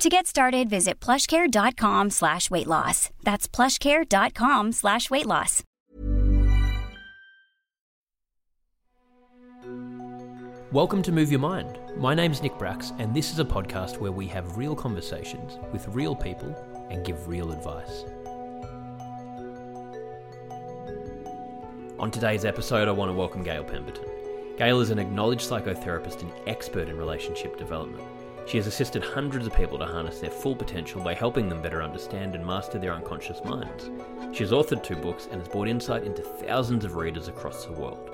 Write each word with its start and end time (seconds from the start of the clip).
To 0.00 0.08
get 0.08 0.26
started, 0.26 0.70
visit 0.70 0.98
plushcare.com 0.98 2.08
slash 2.08 2.50
weight 2.50 2.66
loss. 2.66 3.10
That's 3.22 3.46
plushcare.com 3.46 4.72
slash 4.72 5.10
weight 5.10 5.26
loss. 5.26 5.62
Welcome 10.72 11.02
to 11.02 11.12
Move 11.12 11.30
Your 11.30 11.40
Mind. 11.40 11.78
My 11.98 12.14
name's 12.14 12.40
Nick 12.42 12.54
Brax, 12.54 12.98
and 12.98 13.14
this 13.14 13.30
is 13.30 13.40
a 13.40 13.44
podcast 13.44 13.98
where 13.98 14.10
we 14.10 14.26
have 14.28 14.56
real 14.56 14.74
conversations 14.74 15.58
with 15.70 15.86
real 15.88 16.16
people 16.16 16.56
and 16.90 17.04
give 17.04 17.28
real 17.28 17.52
advice. 17.52 18.04
On 21.98 22.10
today's 22.10 22.46
episode, 22.46 22.88
I 22.88 22.92
want 22.92 23.10
to 23.10 23.14
welcome 23.14 23.42
Gail 23.42 23.64
Pemberton. 23.64 24.06
Gail 24.56 24.80
is 24.80 24.88
an 24.88 24.98
acknowledged 24.98 25.42
psychotherapist 25.42 26.22
and 26.22 26.32
expert 26.46 26.88
in 26.88 26.96
relationship 26.96 27.58
development. 27.58 28.09
She 28.50 28.56
has 28.56 28.66
assisted 28.66 29.04
hundreds 29.04 29.46
of 29.46 29.54
people 29.54 29.78
to 29.78 29.86
harness 29.86 30.18
their 30.18 30.28
full 30.28 30.56
potential 30.56 31.00
by 31.00 31.14
helping 31.14 31.48
them 31.48 31.62
better 31.62 31.84
understand 31.84 32.34
and 32.34 32.44
master 32.44 32.80
their 32.80 32.92
unconscious 32.92 33.40
minds. 33.44 33.90
She 34.36 34.42
has 34.42 34.50
authored 34.50 34.82
two 34.82 34.96
books 34.96 35.28
and 35.30 35.40
has 35.40 35.46
brought 35.46 35.68
insight 35.68 36.02
into 36.02 36.22
thousands 36.22 36.84
of 36.84 36.96
readers 36.96 37.28
across 37.28 37.64
the 37.64 37.70
world. 37.70 38.10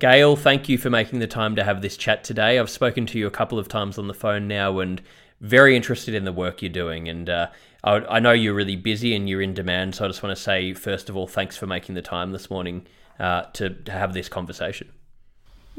Gail, 0.00 0.34
thank 0.34 0.68
you 0.68 0.78
for 0.78 0.90
making 0.90 1.20
the 1.20 1.28
time 1.28 1.54
to 1.54 1.62
have 1.62 1.80
this 1.80 1.96
chat 1.96 2.24
today. 2.24 2.58
I've 2.58 2.70
spoken 2.70 3.06
to 3.06 3.18
you 3.18 3.28
a 3.28 3.30
couple 3.30 3.60
of 3.60 3.68
times 3.68 3.98
on 3.98 4.08
the 4.08 4.14
phone 4.14 4.48
now 4.48 4.80
and 4.80 5.00
very 5.40 5.76
interested 5.76 6.12
in 6.12 6.24
the 6.24 6.32
work 6.32 6.60
you're 6.60 6.70
doing. 6.70 7.08
And 7.08 7.30
uh, 7.30 7.46
I, 7.84 7.98
I, 7.98 8.18
know 8.18 8.32
you're 8.32 8.52
really 8.52 8.74
busy 8.74 9.14
and 9.14 9.28
you're 9.28 9.42
in 9.42 9.54
demand. 9.54 9.94
So 9.94 10.04
I 10.04 10.08
just 10.08 10.24
want 10.24 10.36
to 10.36 10.42
say, 10.42 10.74
first 10.74 11.08
of 11.08 11.16
all, 11.16 11.28
thanks 11.28 11.56
for 11.56 11.68
making 11.68 11.94
the 11.94 12.02
time 12.02 12.32
this 12.32 12.50
morning 12.50 12.84
uh, 13.20 13.42
to, 13.52 13.70
to 13.70 13.92
have 13.92 14.12
this 14.12 14.28
conversation. 14.28 14.90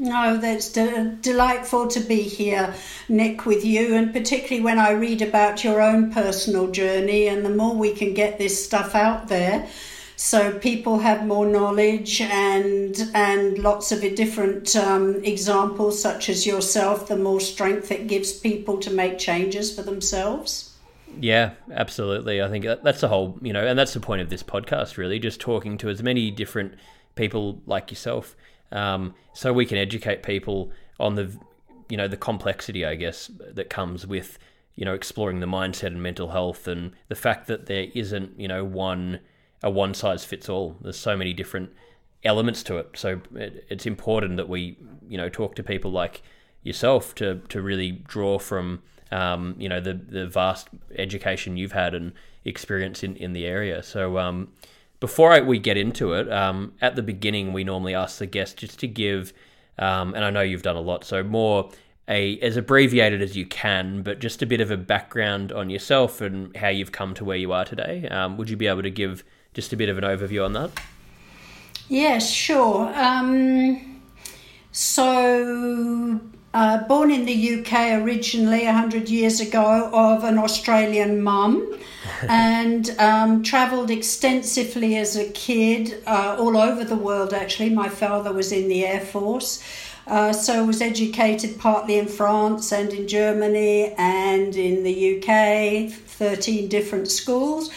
No, 0.00 0.38
that's 0.38 0.72
de- 0.72 1.18
delightful 1.20 1.86
to 1.88 2.00
be 2.00 2.22
here, 2.22 2.72
Nick, 3.10 3.44
with 3.44 3.66
you, 3.66 3.94
and 3.94 4.14
particularly 4.14 4.64
when 4.64 4.78
I 4.78 4.92
read 4.92 5.20
about 5.20 5.62
your 5.62 5.82
own 5.82 6.10
personal 6.10 6.70
journey. 6.70 7.28
And 7.28 7.44
the 7.44 7.50
more 7.50 7.74
we 7.76 7.92
can 7.92 8.14
get 8.14 8.38
this 8.38 8.64
stuff 8.64 8.94
out 8.94 9.28
there, 9.28 9.68
so 10.16 10.58
people 10.58 11.00
have 11.00 11.26
more 11.26 11.44
knowledge 11.44 12.22
and 12.22 12.96
and 13.14 13.58
lots 13.58 13.92
of 13.92 14.00
different 14.14 14.74
um, 14.74 15.22
examples, 15.22 16.00
such 16.00 16.30
as 16.30 16.46
yourself, 16.46 17.06
the 17.08 17.16
more 17.18 17.38
strength 17.38 17.92
it 17.92 18.06
gives 18.06 18.32
people 18.32 18.78
to 18.78 18.90
make 18.90 19.18
changes 19.18 19.74
for 19.76 19.82
themselves. 19.82 20.74
Yeah, 21.20 21.50
absolutely. 21.70 22.40
I 22.40 22.48
think 22.48 22.64
that's 22.64 23.02
the 23.02 23.08
whole, 23.08 23.38
you 23.42 23.52
know, 23.52 23.66
and 23.66 23.78
that's 23.78 23.92
the 23.92 24.00
point 24.00 24.22
of 24.22 24.30
this 24.30 24.42
podcast, 24.42 24.96
really, 24.96 25.18
just 25.18 25.40
talking 25.40 25.76
to 25.76 25.90
as 25.90 26.02
many 26.02 26.30
different 26.30 26.72
people 27.16 27.60
like 27.66 27.90
yourself 27.90 28.34
um, 28.72 29.14
so 29.32 29.52
we 29.52 29.66
can 29.66 29.78
educate 29.78 30.22
people 30.22 30.70
on 30.98 31.14
the 31.14 31.36
you 31.88 31.96
know 31.96 32.08
the 32.08 32.16
complexity, 32.16 32.84
I 32.84 32.94
guess, 32.94 33.30
that 33.40 33.68
comes 33.70 34.06
with 34.06 34.38
you 34.76 34.84
know 34.84 34.94
exploring 34.94 35.40
the 35.40 35.46
mindset 35.46 35.88
and 35.88 36.02
mental 36.02 36.28
health, 36.28 36.68
and 36.68 36.92
the 37.08 37.14
fact 37.14 37.46
that 37.48 37.66
there 37.66 37.88
isn't 37.94 38.38
you 38.38 38.48
know 38.48 38.64
one 38.64 39.20
a 39.62 39.70
one 39.70 39.94
size 39.94 40.24
fits 40.24 40.48
all. 40.48 40.76
There's 40.80 40.98
so 40.98 41.16
many 41.16 41.32
different 41.32 41.70
elements 42.24 42.62
to 42.64 42.78
it. 42.78 42.90
So 42.94 43.20
it, 43.34 43.66
it's 43.68 43.86
important 43.86 44.36
that 44.36 44.48
we 44.48 44.78
you 45.08 45.18
know 45.18 45.28
talk 45.28 45.54
to 45.56 45.62
people 45.62 45.90
like 45.90 46.22
yourself 46.62 47.14
to 47.16 47.40
to 47.48 47.60
really 47.60 47.92
draw 47.92 48.38
from 48.38 48.82
um, 49.10 49.56
you 49.58 49.68
know 49.68 49.80
the 49.80 49.94
the 49.94 50.26
vast 50.26 50.68
education 50.96 51.56
you've 51.56 51.72
had 51.72 51.94
and 51.94 52.12
experience 52.44 53.02
in, 53.02 53.16
in 53.16 53.32
the 53.32 53.44
area. 53.44 53.82
So 53.82 54.18
um, 54.18 54.52
before 55.00 55.32
I, 55.32 55.40
we 55.40 55.58
get 55.58 55.76
into 55.76 56.12
it, 56.12 56.30
um, 56.30 56.74
at 56.80 56.94
the 56.94 57.02
beginning, 57.02 57.52
we 57.52 57.64
normally 57.64 57.94
ask 57.94 58.18
the 58.18 58.26
guest 58.26 58.58
just 58.58 58.78
to 58.80 58.86
give, 58.86 59.32
um, 59.78 60.14
and 60.14 60.24
I 60.24 60.30
know 60.30 60.42
you've 60.42 60.62
done 60.62 60.76
a 60.76 60.80
lot, 60.80 61.04
so 61.04 61.22
more 61.22 61.70
a 62.08 62.38
as 62.40 62.56
abbreviated 62.56 63.22
as 63.22 63.36
you 63.36 63.46
can, 63.46 64.02
but 64.02 64.18
just 64.18 64.42
a 64.42 64.46
bit 64.46 64.60
of 64.60 64.70
a 64.70 64.76
background 64.76 65.52
on 65.52 65.70
yourself 65.70 66.20
and 66.20 66.54
how 66.56 66.68
you've 66.68 66.92
come 66.92 67.14
to 67.14 67.24
where 67.24 67.36
you 67.36 67.52
are 67.52 67.64
today. 67.64 68.06
Um, 68.08 68.36
would 68.36 68.50
you 68.50 68.56
be 68.56 68.66
able 68.66 68.82
to 68.82 68.90
give 68.90 69.24
just 69.54 69.72
a 69.72 69.76
bit 69.76 69.88
of 69.88 69.96
an 69.96 70.04
overview 70.04 70.44
on 70.44 70.52
that? 70.54 70.70
Yes, 71.88 72.30
sure. 72.30 72.92
Um, 72.94 74.02
so 74.72 76.20
uh, 76.52 76.78
born 76.88 77.10
in 77.10 77.26
the 77.26 77.60
UK 77.60 78.02
originally 78.02 78.64
100 78.64 79.08
years 79.08 79.40
ago 79.40 79.90
of 79.92 80.24
an 80.24 80.38
Australian 80.38 81.22
mum 81.22 81.78
and 82.28 82.90
um, 82.98 83.42
travelled 83.42 83.90
extensively 83.90 84.96
as 84.96 85.16
a 85.16 85.28
kid 85.30 86.02
uh, 86.06 86.36
all 86.38 86.56
over 86.56 86.84
the 86.84 86.96
world 86.96 87.32
actually. 87.32 87.70
My 87.70 87.88
father 87.88 88.32
was 88.32 88.52
in 88.52 88.68
the 88.68 88.84
Air 88.84 89.00
Force. 89.00 89.62
Uh, 90.06 90.32
so 90.32 90.64
was 90.64 90.82
educated 90.82 91.56
partly 91.58 91.96
in 91.96 92.08
France 92.08 92.72
and 92.72 92.92
in 92.92 93.06
Germany 93.06 93.94
and 93.96 94.56
in 94.56 94.82
the 94.82 95.18
UK, 95.18 95.92
13 95.92 96.68
different 96.68 97.08
schools. 97.08 97.70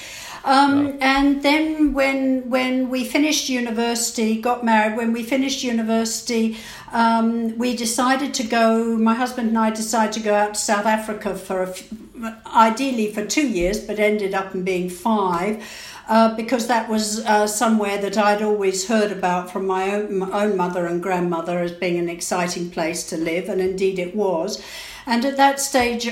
Um, 0.43 0.97
And 0.99 1.41
then 1.41 1.93
when 1.93 2.49
when 2.49 2.89
we 2.89 3.05
finished 3.05 3.47
university, 3.49 4.41
got 4.41 4.63
married. 4.63 4.97
When 4.97 5.13
we 5.13 5.23
finished 5.23 5.63
university, 5.63 6.57
um, 6.93 7.57
we 7.57 7.75
decided 7.75 8.33
to 8.35 8.43
go. 8.43 8.95
My 8.97 9.15
husband 9.15 9.49
and 9.49 9.57
I 9.57 9.71
decided 9.71 10.13
to 10.13 10.19
go 10.21 10.33
out 10.33 10.53
to 10.53 10.59
South 10.59 10.85
Africa 10.85 11.35
for 11.35 11.63
a, 11.63 11.73
ideally 12.55 13.11
for 13.11 13.25
two 13.25 13.47
years, 13.47 13.79
but 13.79 13.99
ended 13.99 14.33
up 14.33 14.53
in 14.53 14.63
being 14.63 14.89
five. 14.89 15.63
Uh, 16.09 16.35
because 16.35 16.67
that 16.67 16.89
was 16.89 17.23
uh, 17.25 17.47
somewhere 17.47 17.97
that 17.97 18.17
I'd 18.17 18.41
always 18.41 18.89
heard 18.89 19.09
about 19.09 19.49
from 19.49 19.65
my 19.65 19.95
own, 19.95 20.17
my 20.17 20.29
own 20.43 20.57
mother 20.57 20.85
and 20.85 21.01
grandmother 21.01 21.59
as 21.59 21.71
being 21.71 21.97
an 21.97 22.09
exciting 22.09 22.69
place 22.69 23.03
to 23.05 23.17
live, 23.17 23.47
and 23.47 23.61
indeed 23.61 23.97
it 23.97 24.13
was. 24.13 24.61
And 25.05 25.25
at 25.25 25.37
that 25.37 25.59
stage, 25.59 26.09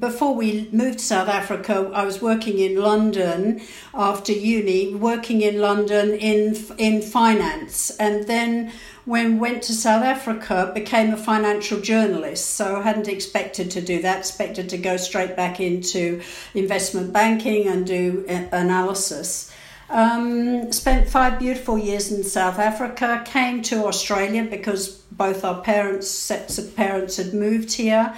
before 0.00 0.34
we 0.34 0.68
moved 0.72 0.98
to 0.98 1.04
South 1.04 1.28
Africa, 1.28 1.90
I 1.94 2.04
was 2.04 2.22
working 2.22 2.58
in 2.58 2.76
London 2.76 3.62
after 3.94 4.32
uni, 4.32 4.94
working 4.94 5.42
in 5.42 5.60
London 5.60 6.12
in 6.14 6.56
in 6.78 7.02
finance, 7.02 7.90
and 7.98 8.26
then 8.26 8.72
when 9.04 9.38
went 9.38 9.62
to 9.64 9.72
South 9.72 10.02
Africa, 10.02 10.70
became 10.74 11.12
a 11.12 11.16
financial 11.16 11.80
journalist. 11.80 12.50
So 12.50 12.80
hadn't 12.80 13.08
expected 13.08 13.70
to 13.72 13.80
do 13.80 14.02
that. 14.02 14.18
Expected 14.18 14.68
to 14.70 14.78
go 14.78 14.96
straight 14.96 15.36
back 15.36 15.60
into 15.60 16.22
investment 16.54 17.12
banking 17.12 17.66
and 17.66 17.86
do 17.86 18.24
analysis. 18.28 19.52
Um, 19.90 20.70
spent 20.70 21.08
five 21.08 21.40
beautiful 21.40 21.76
years 21.76 22.12
in 22.12 22.22
South 22.22 22.60
Africa, 22.60 23.22
came 23.24 23.60
to 23.62 23.86
Australia 23.86 24.44
because 24.44 24.88
both 25.10 25.44
our 25.44 25.60
parents, 25.62 26.08
sets 26.08 26.58
of 26.58 26.76
parents, 26.76 27.16
had 27.16 27.34
moved 27.34 27.72
here, 27.72 28.14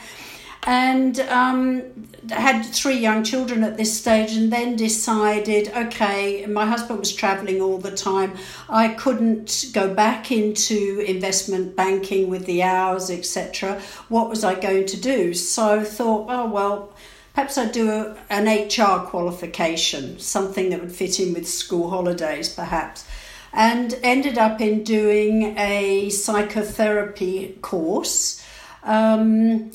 and 0.65 1.19
um, 1.21 2.09
had 2.31 2.63
three 2.63 2.99
young 2.99 3.25
children 3.25 3.65
at 3.65 3.77
this 3.77 3.99
stage, 3.99 4.33
and 4.33 4.53
then 4.53 4.77
decided 4.77 5.73
okay, 5.77 6.47
my 6.47 6.67
husband 6.67 6.99
was 6.99 7.13
traveling 7.13 7.61
all 7.61 7.79
the 7.79 7.91
time. 7.91 8.37
I 8.69 8.89
couldn't 8.89 9.67
go 9.73 9.93
back 9.93 10.31
into 10.31 11.05
investment 11.07 11.77
banking 11.77 12.29
with 12.29 12.47
the 12.47 12.63
hours, 12.63 13.11
etc. 13.11 13.81
What 14.09 14.29
was 14.29 14.45
I 14.45 14.59
going 14.59 14.87
to 14.87 15.01
do? 15.01 15.35
So 15.35 15.83
thought, 15.83 16.27
oh, 16.29 16.49
well 16.51 16.95
Perhaps 17.35 17.57
I'd 17.57 17.73
do 17.73 17.91
a, 17.91 18.17
an 18.29 18.47
HR 18.47 19.07
qualification, 19.07 20.19
something 20.19 20.69
that 20.71 20.81
would 20.81 20.93
fit 20.93 21.19
in 21.19 21.33
with 21.33 21.49
school 21.49 21.89
holidays, 21.89 22.49
perhaps. 22.49 23.07
And 23.55 23.99
ended 24.03 24.39
up 24.39 24.61
in 24.61 24.85
doing 24.85 25.57
a 25.59 26.11
psychotherapy 26.11 27.59
course. 27.63 28.45
Um, 28.83 29.71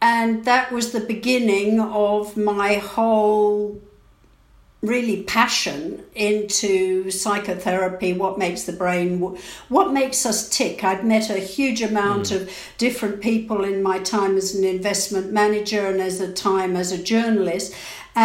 and 0.00 0.44
that 0.44 0.72
was 0.72 0.92
the 0.92 1.00
beginning 1.00 1.80
of 1.80 2.36
my 2.36 2.74
whole 2.74 3.80
really 4.82 5.22
passion 5.24 6.02
into 6.14 7.10
psychotherapy, 7.10 8.14
what 8.14 8.38
makes 8.38 8.62
the 8.62 8.72
brain, 8.72 9.20
what 9.68 9.92
makes 9.92 10.24
us 10.24 10.48
tick. 10.48 10.82
I'd 10.82 11.04
met 11.04 11.28
a 11.28 11.38
huge 11.38 11.82
amount 11.82 12.26
mm. 12.26 12.36
of 12.36 12.50
different 12.78 13.20
people 13.20 13.62
in 13.62 13.82
my 13.82 13.98
time 13.98 14.38
as 14.38 14.54
an 14.54 14.64
investment 14.64 15.32
manager 15.32 15.86
and 15.86 16.00
as 16.00 16.20
a 16.20 16.32
time 16.32 16.76
as 16.76 16.92
a 16.92 17.02
journalist. 17.02 17.74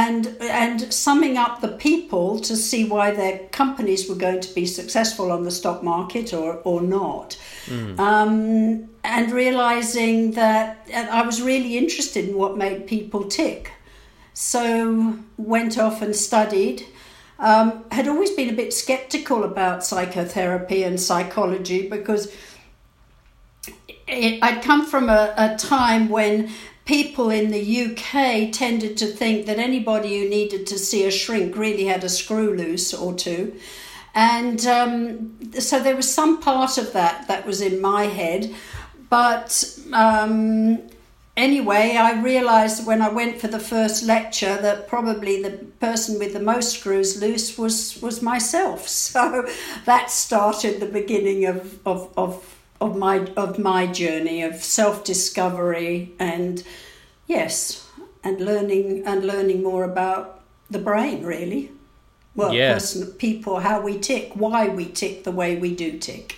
And, 0.03 0.23
and 0.41 0.93
summing 0.93 1.37
up 1.37 1.61
the 1.61 1.73
people 1.89 2.39
to 2.39 2.55
see 2.55 2.83
why 2.83 3.11
their 3.11 3.35
companies 3.61 4.09
were 4.09 4.15
going 4.15 4.41
to 4.41 4.53
be 4.53 4.65
successful 4.65 5.31
on 5.31 5.43
the 5.43 5.51
stock 5.51 5.83
market 5.83 6.33
or, 6.33 6.59
or 6.63 6.81
not. 6.81 7.39
Mm. 7.67 7.99
Um, 7.99 8.89
and 9.03 9.31
realizing 9.31 10.31
that 10.31 10.87
I 10.93 11.21
was 11.21 11.41
really 11.41 11.77
interested 11.77 12.27
in 12.27 12.35
what 12.35 12.57
made 12.57 12.87
people 12.87 13.23
tick 13.29 13.71
so 14.35 15.17
went 15.37 15.77
off 15.79 16.01
and 16.01 16.15
studied. 16.15 16.85
Um, 17.39 17.85
had 17.91 18.07
always 18.07 18.31
been 18.31 18.49
a 18.49 18.53
bit 18.53 18.73
skeptical 18.73 19.43
about 19.43 19.83
psychotherapy 19.83 20.83
and 20.83 20.99
psychology 20.99 21.89
because 21.89 22.33
it, 24.07 24.39
I'd 24.43 24.61
come 24.61 24.85
from 24.85 25.09
a, 25.09 25.33
a 25.37 25.55
time 25.57 26.09
when 26.09 26.49
people 26.85 27.31
in 27.31 27.49
the 27.49 27.85
UK 27.85 28.51
tended 28.51 28.95
to 28.97 29.07
think 29.07 29.47
that 29.47 29.57
anybody 29.57 30.19
who 30.19 30.29
needed 30.29 30.67
to 30.67 30.77
see 30.77 31.05
a 31.05 31.11
shrink 31.11 31.57
really 31.57 31.85
had 31.85 32.03
a 32.03 32.09
screw 32.09 32.55
loose 32.55 32.93
or 32.93 33.13
two. 33.13 33.59
And 34.13 34.65
um, 34.65 35.51
so 35.59 35.79
there 35.79 35.95
was 35.95 36.11
some 36.11 36.39
part 36.41 36.77
of 36.77 36.93
that 36.93 37.27
that 37.27 37.45
was 37.45 37.59
in 37.59 37.81
my 37.81 38.03
head. 38.03 38.53
But 39.09 39.77
um, 39.91 40.79
anyway, 41.35 41.97
I 41.97 42.21
realized 42.21 42.85
when 42.85 43.01
I 43.01 43.09
went 43.09 43.41
for 43.41 43.47
the 43.47 43.59
first 43.59 44.03
lecture 44.03 44.55
that 44.61 44.87
probably 44.87 45.41
the 45.41 45.57
person 45.79 46.19
with 46.19 46.33
the 46.33 46.39
most 46.39 46.77
screws 46.79 47.19
loose 47.19 47.57
was, 47.57 47.99
was 48.01 48.21
myself. 48.21 48.87
So 49.15 49.47
that 49.85 50.11
started 50.11 50.79
the 50.79 50.85
beginning 50.85 51.45
of, 51.45 51.79
of, 51.85 52.11
of 52.17 52.64
of 52.81 52.97
my 52.97 53.19
of 53.37 53.57
my 53.59 53.87
journey 53.87 54.41
of 54.43 54.55
self 54.55 55.03
discovery 55.03 56.11
and 56.19 56.63
yes 57.27 57.89
and 58.23 58.39
learning 58.41 59.03
and 59.05 59.25
learning 59.25 59.63
more 59.63 59.83
about 59.83 60.41
the 60.69 60.79
brain 60.79 61.23
really 61.23 61.71
well 62.35 62.53
Yeah. 62.53 62.73
person, 62.73 63.11
people 63.13 63.59
how 63.59 63.81
we 63.81 63.97
tick 63.99 64.31
why 64.35 64.67
we 64.67 64.85
tick 64.85 65.23
the 65.23 65.31
way 65.31 65.55
we 65.55 65.73
do 65.75 65.97
tick 65.99 66.37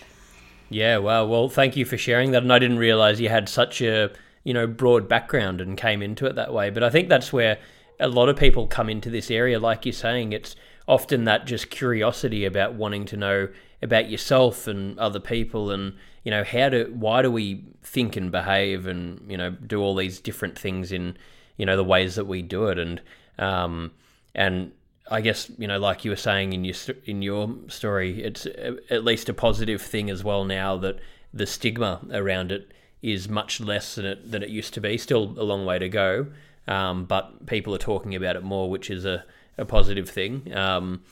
Yeah, 0.70 0.98
wow. 0.98 1.26
Well, 1.26 1.48
thank 1.48 1.78
you 1.78 1.86
for 1.86 1.98
sharing 1.98 2.32
that. 2.32 2.44
And 2.44 2.52
I 2.52 2.60
didn't 2.60 2.78
realize 2.80 3.22
you 3.22 3.30
had 3.30 3.48
such 3.48 3.82
a 3.82 4.12
you 4.44 4.54
know 4.54 4.68
broad 4.68 5.08
background 5.08 5.62
and 5.62 5.78
came 5.78 6.02
into 6.02 6.26
it 6.26 6.36
that 6.36 6.54
way. 6.54 6.70
But 6.70 6.84
I 6.84 6.90
think 6.90 7.08
that's 7.08 7.32
where 7.32 7.58
a 8.02 8.10
lot 8.10 8.28
of 8.30 8.36
people 8.36 8.68
come 8.68 8.90
into 8.90 9.10
this 9.10 9.32
area. 9.32 9.60
Like 9.60 9.86
you're 9.86 9.94
saying, 9.94 10.34
it's 10.34 10.58
often 10.86 11.24
that 11.24 11.46
just 11.48 11.70
curiosity 11.70 12.44
about 12.46 12.74
wanting 12.74 13.06
to 13.06 13.16
know 13.18 13.48
about 13.82 14.10
yourself 14.10 14.68
and 14.68 15.00
other 15.00 15.22
people, 15.22 15.72
and 15.72 15.94
you 16.28 16.32
know 16.32 16.44
how 16.44 16.68
do 16.68 16.94
why 16.94 17.22
do 17.22 17.32
we 17.32 17.64
think 17.84 18.18
and 18.18 18.34
behave, 18.34 18.86
and 18.86 19.32
you 19.32 19.38
know 19.38 19.52
do 19.52 19.80
all 19.80 19.96
these 19.96 20.20
different 20.20 20.60
things 20.60 20.92
in 20.92 21.18
you 21.56 21.66
know 21.66 21.78
the 21.78 21.86
ways 21.86 22.16
that 22.16 22.26
we 22.26 22.42
do 22.42 22.68
it, 22.68 22.78
and 22.78 23.00
um, 23.40 23.92
and 24.36 24.74
I 25.10 25.22
guess 25.22 25.50
you 25.58 25.70
know, 25.70 25.80
like 25.80 26.04
you 26.04 26.12
were 26.12 26.18
saying 26.18 26.52
in 26.52 26.66
your 26.66 26.76
in 27.06 27.22
your 27.22 27.56
story, 27.70 28.22
it's 28.22 28.46
at 28.46 29.06
least 29.06 29.30
a 29.30 29.34
positive 29.34 29.82
thing 29.82 30.10
as 30.10 30.22
well 30.22 30.44
now 30.44 30.76
that 30.80 31.00
the 31.34 31.48
stigma 31.48 32.02
around 32.12 32.52
it 32.52 32.74
is 33.02 33.30
much 33.30 33.62
less 33.62 33.96
than 33.96 34.06
it 34.06 34.30
than 34.30 34.44
it 34.44 34.50
used 34.50 34.74
to 34.74 34.82
be. 34.82 34.98
Still 34.98 35.34
a 35.38 35.46
long 35.46 35.66
way 35.66 35.80
to 35.80 35.88
go, 35.88 36.28
um, 36.68 37.06
but 37.06 37.46
people 37.46 37.74
are 37.74 37.78
talking 37.78 38.16
about 38.16 38.36
it 38.36 38.44
more, 38.44 38.70
which 38.70 38.90
is 38.90 39.06
a, 39.06 39.24
a 39.58 39.64
positive 39.64 40.10
thing. 40.10 40.54
Um, 40.54 41.04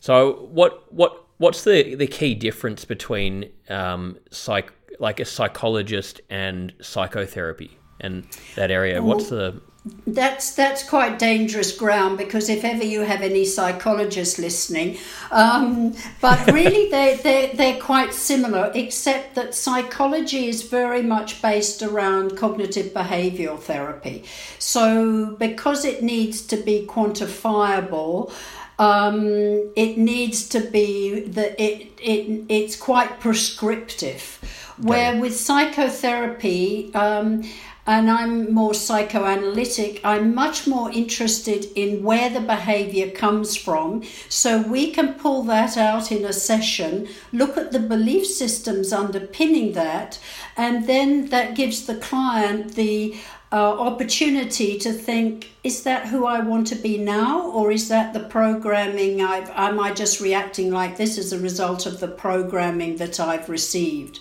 so, 0.00 0.48
what 0.50 0.90
what 0.90 1.25
what's 1.38 1.64
the 1.64 1.94
the 1.94 2.06
key 2.06 2.34
difference 2.34 2.84
between 2.84 3.50
um, 3.68 4.18
psych 4.30 4.72
like 4.98 5.20
a 5.20 5.24
psychologist 5.24 6.20
and 6.30 6.72
psychotherapy 6.80 7.78
and 8.00 8.26
that 8.54 8.70
area? 8.70 9.02
What's 9.02 9.28
the 9.28 9.60
That's 10.06 10.54
that's 10.54 10.88
quite 10.88 11.18
dangerous 11.18 11.76
ground 11.76 12.18
because 12.18 12.48
if 12.48 12.64
ever 12.64 12.84
you 12.84 13.02
have 13.02 13.22
any 13.22 13.44
psychologists 13.44 14.38
listening, 14.38 14.98
um, 15.30 15.94
but 16.20 16.50
really 16.52 16.90
they 16.90 17.20
they 17.22 17.52
they're 17.54 17.80
quite 17.80 18.12
similar, 18.12 18.72
except 18.74 19.34
that 19.34 19.54
psychology 19.54 20.48
is 20.48 20.62
very 20.62 21.02
much 21.02 21.40
based 21.42 21.82
around 21.82 22.36
cognitive 22.36 22.92
behavioural 22.92 23.60
therapy. 23.60 24.24
So 24.58 25.36
because 25.38 25.84
it 25.84 26.02
needs 26.02 26.42
to 26.46 26.56
be 26.56 26.86
quantifiable. 26.86 28.32
Um, 28.78 29.72
it 29.74 29.96
needs 29.96 30.48
to 30.50 30.60
be 30.60 31.20
that 31.20 31.58
it, 31.60 31.88
it 31.98 32.44
it's 32.48 32.76
quite 32.76 33.20
prescriptive. 33.20 34.38
Where 34.78 35.18
with 35.18 35.34
psychotherapy, 35.34 36.94
um, 36.94 37.44
and 37.86 38.10
I'm 38.10 38.52
more 38.52 38.74
psychoanalytic, 38.74 40.00
I'm 40.04 40.34
much 40.34 40.66
more 40.66 40.90
interested 40.90 41.66
in 41.76 42.02
where 42.02 42.28
the 42.28 42.40
behavior 42.40 43.10
comes 43.10 43.56
from. 43.56 44.02
So 44.28 44.60
we 44.60 44.90
can 44.90 45.14
pull 45.14 45.44
that 45.44 45.76
out 45.76 46.10
in 46.10 46.24
a 46.24 46.32
session, 46.32 47.08
look 47.32 47.56
at 47.56 47.70
the 47.70 47.78
belief 47.78 48.26
systems 48.26 48.92
underpinning 48.92 49.72
that, 49.72 50.18
and 50.56 50.86
then 50.86 51.28
that 51.28 51.54
gives 51.54 51.86
the 51.86 51.94
client 51.94 52.74
the 52.74 53.16
uh, 53.56 53.80
opportunity 53.90 54.78
to 54.78 54.92
think 54.92 55.50
is 55.64 55.82
that 55.84 56.08
who 56.08 56.26
I 56.26 56.40
want 56.40 56.66
to 56.66 56.74
be 56.74 56.98
now, 56.98 57.50
or 57.50 57.72
is 57.72 57.88
that 57.88 58.12
the 58.12 58.20
programming 58.20 59.22
I've, 59.22 59.48
am 59.50 59.80
I 59.80 59.94
just 59.94 60.20
reacting 60.20 60.70
like 60.70 60.98
this 60.98 61.16
as 61.16 61.32
a 61.32 61.38
result 61.38 61.86
of 61.86 61.98
the 61.98 62.08
programming 62.08 62.96
that 62.96 63.18
I've 63.18 63.48
received? 63.48 64.20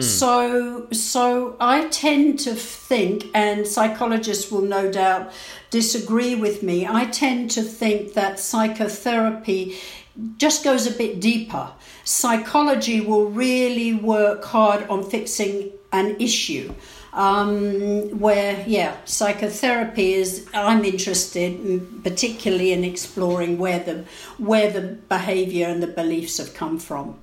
So, 0.00 0.86
so 0.92 1.56
I 1.60 1.88
tend 1.88 2.38
to 2.40 2.54
think, 2.54 3.26
and 3.34 3.66
psychologists 3.66 4.50
will 4.50 4.62
no 4.62 4.90
doubt 4.90 5.32
disagree 5.70 6.34
with 6.34 6.62
me. 6.62 6.86
I 6.86 7.06
tend 7.06 7.50
to 7.56 7.62
think 7.62 8.14
that 8.14 8.38
psychotherapy 8.38 9.76
just 10.38 10.64
goes 10.64 10.86
a 10.86 10.92
bit 10.92 11.20
deeper. 11.20 11.72
Psychology 12.04 13.00
will 13.00 13.26
really 13.26 13.92
work 13.92 14.44
hard 14.44 14.88
on 14.88 15.02
fixing 15.02 15.72
an 15.92 16.16
issue. 16.20 16.72
Um, 17.12 18.20
where, 18.20 18.64
yeah, 18.68 18.96
psychotherapy 19.04 20.12
is. 20.14 20.48
I'm 20.54 20.84
interested, 20.84 21.58
in, 21.60 22.00
particularly 22.02 22.72
in 22.72 22.84
exploring 22.84 23.58
where 23.58 23.80
the 23.80 24.04
where 24.38 24.70
the 24.70 24.80
behaviour 25.08 25.66
and 25.66 25.82
the 25.82 25.88
beliefs 25.88 26.38
have 26.38 26.54
come 26.54 26.78
from. 26.78 27.18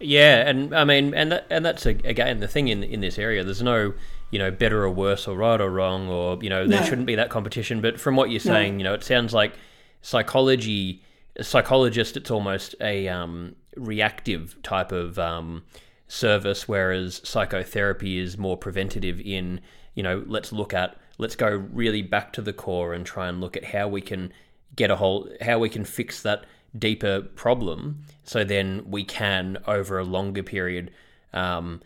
Yeah, 0.00 0.48
and 0.48 0.74
I 0.74 0.84
mean, 0.84 1.14
and 1.14 1.32
that, 1.32 1.46
and 1.50 1.64
that's 1.64 1.86
again 1.86 2.40
the 2.40 2.48
thing 2.48 2.68
in 2.68 2.82
in 2.82 3.00
this 3.00 3.18
area. 3.18 3.44
There's 3.44 3.62
no 3.62 3.94
you 4.30 4.38
know 4.38 4.50
better 4.50 4.82
or 4.82 4.90
worse 4.90 5.26
or 5.26 5.36
right 5.36 5.60
or 5.60 5.70
wrong 5.70 6.08
or 6.08 6.38
you 6.42 6.50
know 6.50 6.66
there 6.66 6.80
No. 6.80 6.86
shouldn't 6.86 7.06
be 7.06 7.14
that 7.14 7.30
competition. 7.30 7.80
But 7.80 8.00
from 8.00 8.16
what 8.16 8.30
you're 8.30 8.40
saying, 8.40 8.78
you 8.78 8.84
know, 8.84 8.94
it 8.94 9.04
sounds 9.04 9.32
like 9.32 9.54
psychology, 10.02 11.02
a 11.36 11.44
psychologist, 11.44 12.16
it's 12.16 12.30
almost 12.30 12.74
a 12.80 13.08
um, 13.08 13.54
reactive 13.76 14.56
type 14.62 14.92
of 14.92 15.18
um, 15.18 15.62
service, 16.08 16.66
whereas 16.66 17.20
psychotherapy 17.24 18.18
is 18.18 18.36
more 18.36 18.56
preventative. 18.56 19.20
In 19.20 19.60
you 19.94 20.02
know, 20.02 20.24
let's 20.26 20.52
look 20.52 20.74
at 20.74 20.96
let's 21.18 21.36
go 21.36 21.48
really 21.72 22.02
back 22.02 22.32
to 22.32 22.42
the 22.42 22.52
core 22.52 22.94
and 22.94 23.04
try 23.04 23.28
and 23.28 23.40
look 23.40 23.56
at 23.56 23.64
how 23.64 23.88
we 23.88 24.00
can 24.00 24.32
get 24.76 24.90
a 24.90 24.96
whole 24.96 25.28
how 25.40 25.58
we 25.58 25.68
can 25.68 25.84
fix 25.84 26.22
that 26.22 26.44
deeper 26.78 27.20
problem 27.20 28.00
so 28.24 28.44
then 28.44 28.82
we 28.86 29.02
can 29.02 29.58
over 29.66 29.98
a 29.98 30.04
longer 30.04 30.42
period 30.42 30.90
um, 31.32 31.80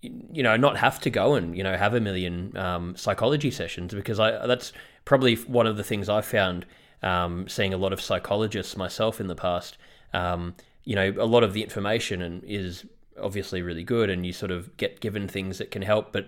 you 0.00 0.42
know 0.42 0.56
not 0.56 0.76
have 0.76 1.00
to 1.00 1.10
go 1.10 1.34
and 1.34 1.56
you 1.56 1.62
know 1.62 1.76
have 1.76 1.94
a 1.94 2.00
million 2.00 2.56
um, 2.56 2.94
psychology 2.96 3.50
sessions 3.50 3.92
because 3.92 4.20
I 4.20 4.46
that's 4.46 4.72
probably 5.04 5.36
one 5.36 5.66
of 5.66 5.76
the 5.76 5.84
things 5.84 6.08
I 6.08 6.20
found 6.20 6.66
um, 7.02 7.48
seeing 7.48 7.74
a 7.74 7.76
lot 7.76 7.92
of 7.92 8.00
psychologists 8.00 8.76
myself 8.76 9.20
in 9.20 9.26
the 9.26 9.34
past 9.34 9.78
um, 10.12 10.54
you 10.84 10.94
know 10.94 11.14
a 11.18 11.26
lot 11.26 11.42
of 11.42 11.52
the 11.52 11.62
information 11.62 12.22
and 12.22 12.44
is 12.44 12.84
obviously 13.20 13.62
really 13.62 13.84
good 13.84 14.10
and 14.10 14.24
you 14.26 14.32
sort 14.32 14.50
of 14.50 14.76
get 14.76 15.00
given 15.00 15.28
things 15.28 15.58
that 15.58 15.70
can 15.70 15.82
help 15.82 16.12
but 16.12 16.26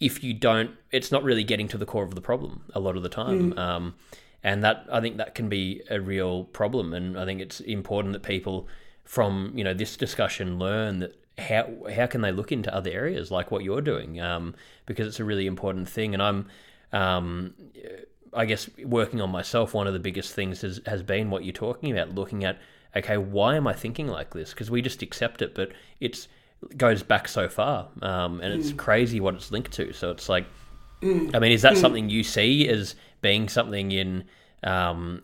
if 0.00 0.22
you 0.22 0.34
don't 0.34 0.70
it's 0.90 1.12
not 1.12 1.22
really 1.22 1.44
getting 1.44 1.68
to 1.68 1.78
the 1.78 1.86
core 1.86 2.04
of 2.04 2.14
the 2.14 2.20
problem 2.20 2.62
a 2.74 2.80
lot 2.80 2.96
of 2.96 3.02
the 3.02 3.08
time. 3.08 3.56
Um, 3.58 3.94
and 4.42 4.62
that 4.64 4.86
I 4.90 5.00
think 5.00 5.16
that 5.16 5.34
can 5.34 5.48
be 5.48 5.82
a 5.90 6.00
real 6.00 6.44
problem. 6.44 6.92
And 6.94 7.18
I 7.18 7.24
think 7.24 7.40
it's 7.40 7.60
important 7.60 8.12
that 8.12 8.22
people 8.22 8.68
from 9.04 9.52
you 9.54 9.64
know 9.64 9.74
this 9.74 9.96
discussion 9.96 10.58
learn 10.58 11.00
that 11.00 11.16
how 11.38 11.68
how 11.94 12.06
can 12.06 12.20
they 12.20 12.32
look 12.32 12.52
into 12.52 12.74
other 12.74 12.90
areas 12.90 13.30
like 13.30 13.50
what 13.50 13.64
you're 13.64 13.80
doing? 13.80 14.20
Um, 14.20 14.54
because 14.86 15.06
it's 15.06 15.20
a 15.20 15.24
really 15.24 15.46
important 15.46 15.88
thing. 15.88 16.14
And 16.14 16.22
I'm 16.22 16.46
um, 16.92 17.54
I 18.32 18.44
guess 18.44 18.68
working 18.84 19.20
on 19.20 19.30
myself 19.30 19.74
one 19.74 19.86
of 19.86 19.92
the 19.92 19.98
biggest 19.98 20.34
things 20.34 20.60
has, 20.62 20.80
has 20.86 21.02
been 21.02 21.30
what 21.30 21.44
you're 21.44 21.52
talking 21.52 21.92
about 21.92 22.14
looking 22.14 22.44
at 22.44 22.58
okay 22.96 23.16
why 23.16 23.56
am 23.56 23.66
I 23.66 23.72
thinking 23.72 24.06
like 24.08 24.32
this 24.32 24.50
because 24.50 24.70
we 24.70 24.82
just 24.82 25.02
accept 25.02 25.42
it 25.42 25.54
but 25.54 25.72
it's 26.00 26.28
goes 26.76 27.02
back 27.02 27.28
so 27.28 27.48
far 27.48 27.88
um, 28.02 28.40
and 28.40 28.52
it's 28.52 28.72
crazy 28.72 29.20
what 29.20 29.34
it's 29.34 29.52
linked 29.52 29.72
to 29.72 29.92
so 29.92 30.10
it's 30.10 30.28
like 30.28 30.46
I 31.02 31.38
mean, 31.38 31.52
is 31.52 31.62
that 31.62 31.76
something 31.76 32.10
you 32.10 32.24
see 32.24 32.68
as 32.68 32.96
being 33.20 33.48
something 33.48 33.92
in 33.92 34.24
um, 34.64 35.22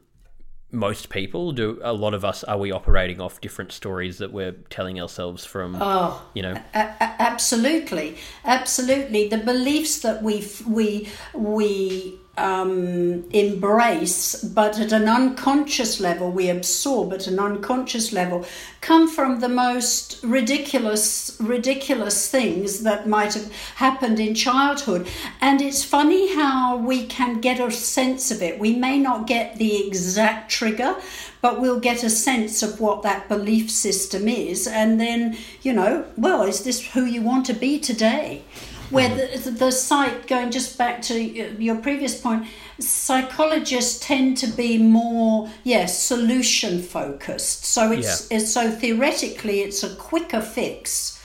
most 0.71 1.09
people? 1.09 1.51
Do 1.53 1.81
a 1.83 1.93
lot 1.93 2.15
of 2.15 2.25
us 2.25 2.45
are 2.45 2.59
we 2.59 2.71
operating 2.71 3.21
off 3.21 3.41
different 3.41 3.73
stories 3.73 4.19
that 4.19 4.33
we're 4.33 4.53
telling 4.71 5.01
ourselves 5.01 5.45
from? 5.45 5.77
Oh, 5.81 6.25
you 6.35 6.43
know, 6.43 6.55
A- 6.75 6.79
a- 6.79 7.17
absolutely, 7.23 8.17
absolutely. 8.45 9.29
The 9.29 9.39
beliefs 9.39 9.99
that 10.01 10.23
we 10.23 10.47
we 10.69 11.09
we 11.35 12.21
um, 12.37 13.29
embrace, 13.31 14.43
but 14.43 14.79
at 14.79 14.93
an 14.93 15.09
unconscious 15.09 16.01
level, 16.01 16.31
we 16.31 16.49
absorb 16.49 17.13
at 17.13 17.27
an 17.27 17.39
unconscious 17.39 18.13
level, 18.13 18.45
come 18.81 19.09
from 19.09 19.41
the 19.41 19.49
most 19.49 20.23
ridiculous, 20.25 21.37
ridiculous 21.41 22.29
things 22.29 22.83
that 22.83 23.07
might 23.07 23.35
have 23.35 23.53
happened 23.77 24.19
in 24.19 24.35
childhood. 24.35 25.07
And 25.41 25.61
it's 25.63 25.85
funny 25.85 26.35
how 26.35 26.77
we 26.77 27.07
can 27.07 27.41
get 27.41 27.61
a 27.61 27.71
sense 27.71 28.31
of 28.31 28.43
it. 28.43 28.59
We 28.59 28.75
may 28.75 28.99
not 28.99 29.27
get 29.27 29.57
the 29.57 29.87
exact 29.87 30.51
trigger, 30.51 30.97
but 31.41 31.61
we'll 31.61 31.81
get 31.81 32.03
a 32.03 32.11
sense 32.11 32.63
of 32.63 32.81
what 32.81 33.03
that 33.03 33.29
belief 33.29 33.71
system 33.71 34.29
is. 34.29 34.67
And 34.67 35.01
then, 35.01 35.37
you 35.63 35.73
know, 35.73 36.07
well, 36.17 36.43
is 36.43 36.65
this 36.65 36.93
who 36.93 37.05
you 37.05 37.23
want 37.23 37.47
to 37.47 37.55
be 37.55 37.79
today? 37.79 38.43
Where 38.91 39.09
the, 39.09 39.51
the 39.51 39.71
site 39.71 40.27
going 40.27 40.51
just 40.51 40.77
back 40.77 41.03
to 41.03 41.21
your 41.21 41.77
previous 41.77 42.21
point 42.21 42.47
psychologists 42.79 44.05
tend 44.05 44.37
to 44.37 44.47
be 44.47 44.79
more 44.79 45.49
yes 45.63 46.03
solution 46.03 46.83
focused 46.83 47.65
so 47.65 47.93
it's, 47.93 48.31
yeah. 48.31 48.37
it's 48.37 48.53
so 48.53 48.71
theoretically 48.71 49.61
it's 49.61 49.83
a 49.83 49.95
quicker 49.97 50.41
fix 50.41 51.23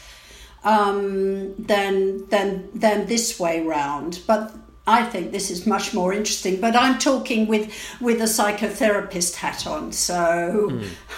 um, 0.64 1.56
than 1.58 2.28
than 2.30 2.70
than 2.74 3.06
this 3.08 3.40
way 3.40 3.62
round 3.62 4.22
but 4.28 4.54
I 4.90 5.04
think 5.04 5.32
this 5.32 5.52
is 5.52 5.68
much 5.68 5.94
more 5.94 6.14
interesting, 6.14 6.60
but 6.60 6.76
I'm 6.76 6.98
talking 6.98 7.46
with 7.46 7.72
with 8.02 8.20
a 8.22 8.26
psychotherapist 8.26 9.36
hat 9.36 9.68
on, 9.68 9.92
so 9.92 10.70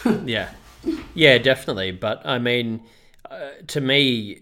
mm. 0.04 0.28
yeah, 0.28 0.50
yeah, 1.14 1.38
definitely. 1.38 1.92
But 1.92 2.22
I 2.26 2.38
mean, 2.38 2.82
uh, 3.30 3.52
to 3.68 3.80
me, 3.80 4.42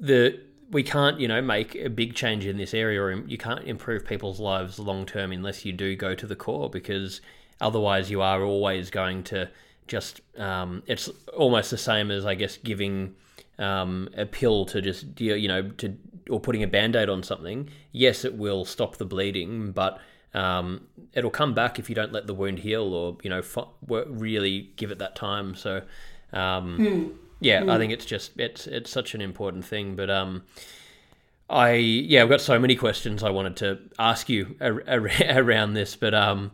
the 0.00 0.40
we 0.70 0.82
can't, 0.82 1.18
you 1.18 1.28
know, 1.28 1.40
make 1.40 1.74
a 1.74 1.88
big 1.88 2.14
change 2.14 2.44
in 2.44 2.56
this 2.56 2.74
area, 2.74 3.00
or 3.00 3.12
you 3.12 3.38
can't 3.38 3.64
improve 3.64 4.04
people's 4.04 4.38
lives 4.38 4.78
long 4.78 5.06
term 5.06 5.32
unless 5.32 5.64
you 5.64 5.72
do 5.72 5.96
go 5.96 6.14
to 6.14 6.26
the 6.26 6.36
core, 6.36 6.68
because 6.68 7.20
otherwise 7.60 8.10
you 8.10 8.20
are 8.20 8.42
always 8.42 8.90
going 8.90 9.22
to 9.24 9.48
just. 9.86 10.20
Um, 10.36 10.82
it's 10.86 11.08
almost 11.36 11.70
the 11.70 11.78
same 11.78 12.10
as, 12.10 12.26
I 12.26 12.34
guess, 12.34 12.56
giving 12.58 13.14
um, 13.58 14.10
a 14.16 14.26
pill 14.26 14.66
to 14.66 14.82
just, 14.82 15.20
you 15.20 15.48
know, 15.48 15.70
to 15.78 15.96
or 16.28 16.38
putting 16.40 16.62
a 16.62 16.68
band 16.68 16.96
aid 16.96 17.08
on 17.08 17.22
something. 17.22 17.70
Yes, 17.92 18.24
it 18.24 18.36
will 18.36 18.64
stop 18.64 18.96
the 18.96 19.06
bleeding, 19.06 19.72
but 19.72 19.98
um, 20.34 20.86
it'll 21.14 21.30
come 21.30 21.54
back 21.54 21.78
if 21.78 21.88
you 21.88 21.94
don't 21.94 22.12
let 22.12 22.26
the 22.26 22.34
wound 22.34 22.58
heal, 22.58 22.92
or 22.92 23.16
you 23.22 23.30
know, 23.30 23.42
really 23.86 24.72
give 24.76 24.90
it 24.90 24.98
that 24.98 25.16
time. 25.16 25.54
So. 25.54 25.82
Hmm 26.76 27.08
yeah, 27.40 27.62
mm. 27.62 27.70
I 27.70 27.78
think 27.78 27.92
it's 27.92 28.04
just 28.04 28.38
it's 28.38 28.66
it's 28.66 28.90
such 28.90 29.14
an 29.14 29.20
important 29.20 29.64
thing. 29.64 29.96
But 29.96 30.10
um, 30.10 30.42
I 31.48 31.72
yeah, 31.72 32.22
I've 32.22 32.28
got 32.28 32.40
so 32.40 32.58
many 32.58 32.76
questions 32.76 33.22
I 33.22 33.30
wanted 33.30 33.56
to 33.56 33.78
ask 33.98 34.28
you 34.28 34.56
ar- 34.60 34.84
ar- 34.86 35.10
around 35.30 35.74
this, 35.74 35.96
but 35.96 36.14
um, 36.14 36.52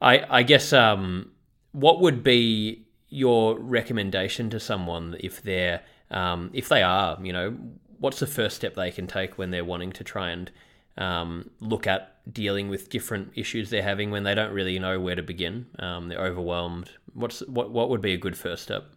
I 0.00 0.24
I 0.28 0.42
guess 0.42 0.72
um, 0.72 1.32
what 1.72 2.00
would 2.00 2.22
be 2.22 2.86
your 3.08 3.58
recommendation 3.58 4.50
to 4.50 4.60
someone 4.60 5.16
if 5.20 5.42
they're 5.42 5.82
um, 6.10 6.50
if 6.52 6.68
they 6.68 6.82
are 6.82 7.18
you 7.22 7.32
know 7.32 7.56
what's 7.98 8.18
the 8.18 8.26
first 8.26 8.56
step 8.56 8.74
they 8.74 8.90
can 8.90 9.06
take 9.06 9.38
when 9.38 9.50
they're 9.50 9.64
wanting 9.64 9.92
to 9.92 10.04
try 10.04 10.30
and 10.30 10.50
um, 10.98 11.50
look 11.60 11.86
at 11.86 12.16
dealing 12.32 12.68
with 12.68 12.88
different 12.88 13.32
issues 13.34 13.70
they're 13.70 13.82
having 13.82 14.10
when 14.10 14.24
they 14.24 14.34
don't 14.34 14.52
really 14.52 14.78
know 14.78 14.98
where 14.98 15.14
to 15.14 15.22
begin. 15.22 15.66
Um, 15.78 16.08
they're 16.08 16.20
overwhelmed. 16.20 16.90
What's 17.14 17.40
what? 17.40 17.70
What 17.70 17.90
would 17.90 18.00
be 18.00 18.14
a 18.14 18.18
good 18.18 18.36
first 18.36 18.62
step? 18.62 18.90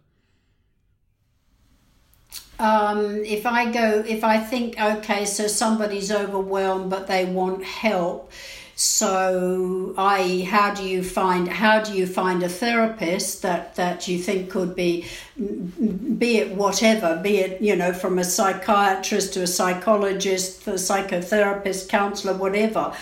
Um, 2.60 3.24
if 3.24 3.46
I 3.46 3.72
go, 3.72 4.04
if 4.06 4.22
I 4.22 4.38
think, 4.38 4.78
okay, 4.80 5.24
so 5.24 5.46
somebody's 5.46 6.12
overwhelmed, 6.12 6.90
but 6.90 7.06
they 7.06 7.24
want 7.24 7.64
help. 7.64 8.30
So, 8.74 9.94
I, 9.98 10.46
how 10.48 10.72
do 10.72 10.88
you 10.88 11.02
find 11.02 11.48
how 11.48 11.82
do 11.82 11.92
you 11.92 12.06
find 12.06 12.42
a 12.42 12.48
therapist 12.48 13.42
that 13.42 13.74
that 13.76 14.08
you 14.08 14.18
think 14.18 14.50
could 14.50 14.74
be, 14.74 15.06
be 15.36 16.38
it 16.38 16.54
whatever, 16.54 17.20
be 17.22 17.38
it 17.38 17.60
you 17.60 17.76
know 17.76 17.92
from 17.92 18.18
a 18.18 18.24
psychiatrist 18.24 19.34
to 19.34 19.42
a 19.42 19.46
psychologist, 19.46 20.66
a 20.66 20.72
psychotherapist, 20.72 21.90
counselor, 21.90 22.34
whatever. 22.34 22.94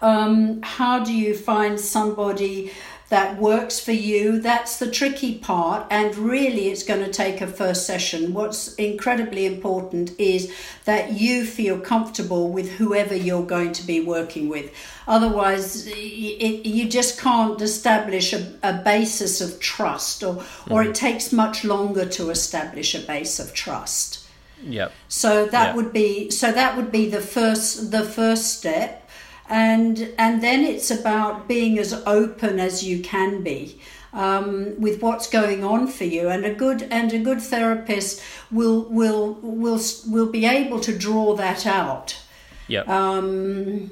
Um, 0.00 0.62
how 0.62 1.04
do 1.04 1.12
you 1.12 1.34
find 1.34 1.78
somebody? 1.78 2.72
That 3.08 3.38
works 3.38 3.78
for 3.78 3.92
you. 3.92 4.40
That's 4.40 4.78
the 4.78 4.90
tricky 4.90 5.38
part, 5.38 5.86
and 5.90 6.16
really, 6.16 6.68
it's 6.68 6.82
going 6.82 7.04
to 7.04 7.12
take 7.12 7.40
a 7.40 7.46
first 7.46 7.86
session. 7.86 8.34
What's 8.34 8.74
incredibly 8.74 9.46
important 9.46 10.18
is 10.18 10.52
that 10.86 11.12
you 11.12 11.44
feel 11.44 11.78
comfortable 11.78 12.50
with 12.50 12.72
whoever 12.72 13.14
you're 13.14 13.46
going 13.46 13.72
to 13.74 13.86
be 13.86 14.00
working 14.00 14.48
with. 14.48 14.72
Otherwise, 15.06 15.86
it, 15.86 16.66
you 16.66 16.88
just 16.88 17.20
can't 17.20 17.60
establish 17.60 18.32
a, 18.32 18.58
a 18.64 18.72
basis 18.72 19.40
of 19.40 19.60
trust, 19.60 20.24
or, 20.24 20.38
or 20.68 20.82
mm. 20.82 20.88
it 20.88 20.94
takes 20.94 21.32
much 21.32 21.64
longer 21.64 22.06
to 22.06 22.30
establish 22.30 22.94
a 22.94 23.00
base 23.00 23.38
of 23.38 23.54
trust. 23.54 24.26
Yep. 24.62 24.92
So 25.08 25.46
that 25.46 25.68
yep. 25.68 25.76
would 25.76 25.92
be 25.92 26.30
so 26.30 26.50
that 26.50 26.76
would 26.76 26.90
be 26.90 27.08
the 27.08 27.20
first 27.20 27.90
the 27.90 28.02
first 28.02 28.58
step 28.58 29.05
and 29.48 30.12
and 30.18 30.42
then 30.42 30.64
it's 30.64 30.90
about 30.90 31.48
being 31.48 31.78
as 31.78 31.92
open 32.06 32.58
as 32.58 32.84
you 32.84 33.00
can 33.00 33.42
be 33.42 33.80
um, 34.12 34.80
with 34.80 35.02
what's 35.02 35.28
going 35.28 35.62
on 35.62 35.86
for 35.86 36.04
you. 36.04 36.28
And 36.28 36.44
a 36.44 36.54
good 36.54 36.88
and 36.90 37.12
a 37.12 37.18
good 37.18 37.40
therapist 37.40 38.22
will 38.50 38.82
will 38.84 39.34
will 39.42 39.80
will 40.08 40.30
be 40.30 40.46
able 40.46 40.80
to 40.80 40.96
draw 40.96 41.36
that 41.36 41.66
out. 41.66 42.20
Yeah 42.68 42.80
um, 42.80 43.90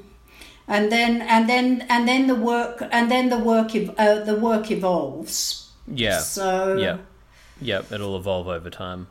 and 0.67 0.91
then 0.91 1.21
and 1.21 1.47
then 1.47 1.85
and 1.89 2.07
then 2.07 2.27
the 2.27 2.35
work 2.35 2.83
and 2.91 3.09
then 3.09 3.29
the 3.29 3.39
work 3.39 3.71
uh, 3.97 4.19
the 4.23 4.35
work 4.35 4.71
evolves. 4.71 5.69
Yeah. 5.87 6.19
So 6.19 6.75
yeah 6.77 6.97
yeah 7.61 7.83
it'll 7.91 8.17
evolve 8.17 8.47
over 8.47 8.69
time. 8.69 9.07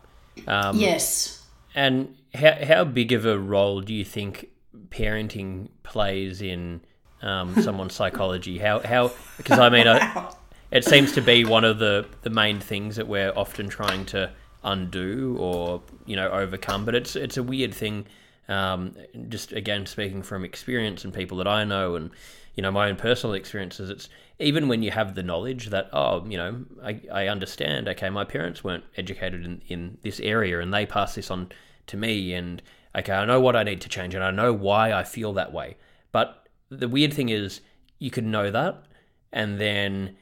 Um, 0.48 0.76
yes. 0.78 1.42
and 1.76 2.16
how, 2.34 2.56
how 2.66 2.84
big 2.84 3.12
of 3.12 3.24
a 3.24 3.38
role 3.38 3.80
do 3.80 3.94
you 3.94 4.04
think 4.04 4.50
parenting 4.94 5.68
plays 5.82 6.40
in 6.40 6.80
um, 7.22 7.60
someone's 7.60 7.94
psychology. 8.00 8.58
How 8.58 8.80
how 8.80 9.12
because 9.36 9.58
I 9.58 9.68
mean, 9.68 9.86
I, 9.88 10.32
it 10.70 10.84
seems 10.84 11.12
to 11.12 11.20
be 11.20 11.44
one 11.44 11.64
of 11.64 11.78
the 11.78 12.06
the 12.22 12.30
main 12.30 12.60
things 12.60 12.96
that 12.96 13.08
we're 13.08 13.32
often 13.34 13.68
trying 13.68 14.06
to 14.06 14.30
undo 14.62 15.36
or 15.38 15.82
you 16.06 16.16
know 16.16 16.30
overcome. 16.30 16.84
But 16.84 16.94
it's 16.94 17.16
it's 17.16 17.36
a 17.36 17.42
weird 17.42 17.74
thing. 17.74 18.06
Um, 18.46 18.94
just 19.30 19.52
again 19.52 19.86
speaking 19.86 20.22
from 20.22 20.44
experience 20.44 21.02
and 21.04 21.14
people 21.14 21.38
that 21.38 21.48
I 21.48 21.64
know 21.64 21.94
and 21.96 22.10
you 22.54 22.62
know 22.62 22.70
my 22.70 22.88
own 22.88 22.96
personal 22.96 23.34
experiences. 23.34 23.90
It's 23.90 24.08
even 24.38 24.68
when 24.68 24.82
you 24.82 24.90
have 24.90 25.14
the 25.14 25.22
knowledge 25.22 25.70
that 25.70 25.88
oh 25.92 26.26
you 26.26 26.36
know 26.36 26.64
I, 26.82 27.00
I 27.10 27.28
understand 27.28 27.88
okay 27.88 28.10
my 28.10 28.24
parents 28.24 28.62
weren't 28.62 28.84
educated 28.96 29.44
in, 29.44 29.62
in 29.68 29.98
this 30.02 30.20
area 30.20 30.60
and 30.60 30.74
they 30.74 30.84
passed 30.84 31.16
this 31.16 31.30
on 31.30 31.52
to 31.86 31.96
me 31.96 32.34
and 32.34 32.60
okay, 32.96 33.12
I 33.12 33.24
know 33.24 33.40
what 33.40 33.56
I 33.56 33.62
need 33.62 33.80
to 33.82 33.88
change 33.88 34.14
and 34.14 34.24
I 34.24 34.30
know 34.30 34.52
why 34.52 34.92
I 34.92 35.04
feel 35.04 35.32
that 35.34 35.52
way. 35.52 35.76
But 36.12 36.48
the 36.68 36.88
weird 36.88 37.12
thing 37.12 37.28
is, 37.28 37.60
you 37.98 38.10
can 38.10 38.30
know 38.30 38.50
that 38.50 38.84
and 39.32 39.60
then 39.60 40.16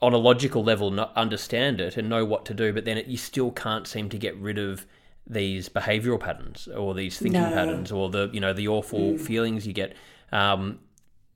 on 0.00 0.12
a 0.12 0.18
logical 0.18 0.64
level 0.64 0.90
not 0.90 1.12
understand 1.16 1.80
it 1.80 1.96
and 1.96 2.08
know 2.08 2.24
what 2.24 2.44
to 2.46 2.54
do, 2.54 2.72
but 2.72 2.84
then 2.84 2.98
it, 2.98 3.06
you 3.06 3.16
still 3.16 3.52
can't 3.52 3.86
seem 3.86 4.08
to 4.08 4.18
get 4.18 4.36
rid 4.36 4.58
of 4.58 4.84
these 5.26 5.68
behavioral 5.68 6.18
patterns 6.18 6.66
or 6.66 6.94
these 6.94 7.16
thinking 7.18 7.40
no. 7.40 7.52
patterns 7.52 7.92
or 7.92 8.10
the 8.10 8.28
you 8.32 8.40
know 8.40 8.52
the 8.52 8.66
awful 8.66 9.12
mm. 9.12 9.20
feelings 9.20 9.66
you 9.66 9.72
get. 9.72 9.94
Um, 10.32 10.80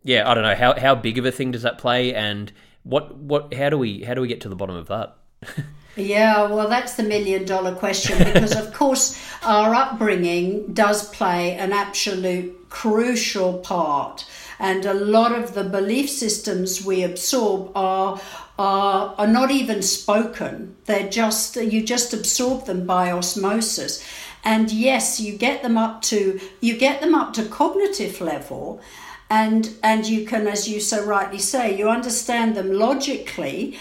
yeah, 0.03 0.29
I 0.29 0.35
don't 0.35 0.43
know 0.43 0.57
how 0.57 0.79
how 0.79 0.97
big 0.97 1.19
of 1.19 1.25
a 1.25 1.31
thing 1.31 1.53
does 1.53 1.63
that 1.63 1.79
play, 1.79 2.13
and 2.13 2.53
what 2.83 3.17
what 3.17 3.55
how 3.55 3.71
do 3.71 3.79
we 3.79 4.03
how 4.03 4.15
do 4.15 4.21
we 4.21 4.29
get 4.29 4.41
to 4.43 4.49
the 4.49 4.57
bottom 4.57 4.75
of 4.75 4.89
that? 4.89 5.17
Yeah, 5.97 6.51
well, 6.51 6.69
that's 6.69 6.95
the 6.95 7.03
million 7.03 7.47
dollar 7.47 7.75
question 7.75 8.19
because, 8.19 8.55
of 8.55 8.73
course, 8.75 9.19
our 9.43 9.75
upbringing 9.75 10.75
does 10.75 11.09
play 11.09 11.55
an 11.55 11.73
absolute 11.73 12.69
crucial 12.69 13.59
part. 13.59 14.27
And 14.59 14.85
a 14.85 14.93
lot 14.95 15.33
of 15.33 15.55
the 15.55 15.65
belief 15.65 16.11
systems 16.11 16.85
we 16.85 17.03
absorb 17.03 17.73
are, 17.75 18.21
are, 18.59 19.15
are 19.17 19.27
not 19.27 19.51
even 19.51 19.81
spoken. 19.81 20.77
They're 20.85 21.09
just, 21.09 21.57
you 21.57 21.83
just 21.83 22.13
absorb 22.13 22.67
them 22.67 22.87
by 22.87 23.11
osmosis. 23.11 24.05
And 24.45 24.71
yes, 24.71 25.19
you 25.19 25.37
get 25.37 25.63
them 25.63 25.79
up 25.79 26.03
to, 26.03 26.39
you 26.61 26.77
get 26.77 27.01
them 27.01 27.15
up 27.15 27.33
to 27.35 27.45
cognitive 27.47 28.21
level 28.21 28.81
and 29.29 29.75
and 29.83 30.07
you 30.07 30.25
can 30.25 30.47
as 30.47 30.69
you 30.69 30.79
so 30.81 31.05
rightly 31.05 31.39
say 31.39 31.77
you 31.77 31.89
understand 31.89 32.55
them 32.55 32.73
logically 32.73 33.77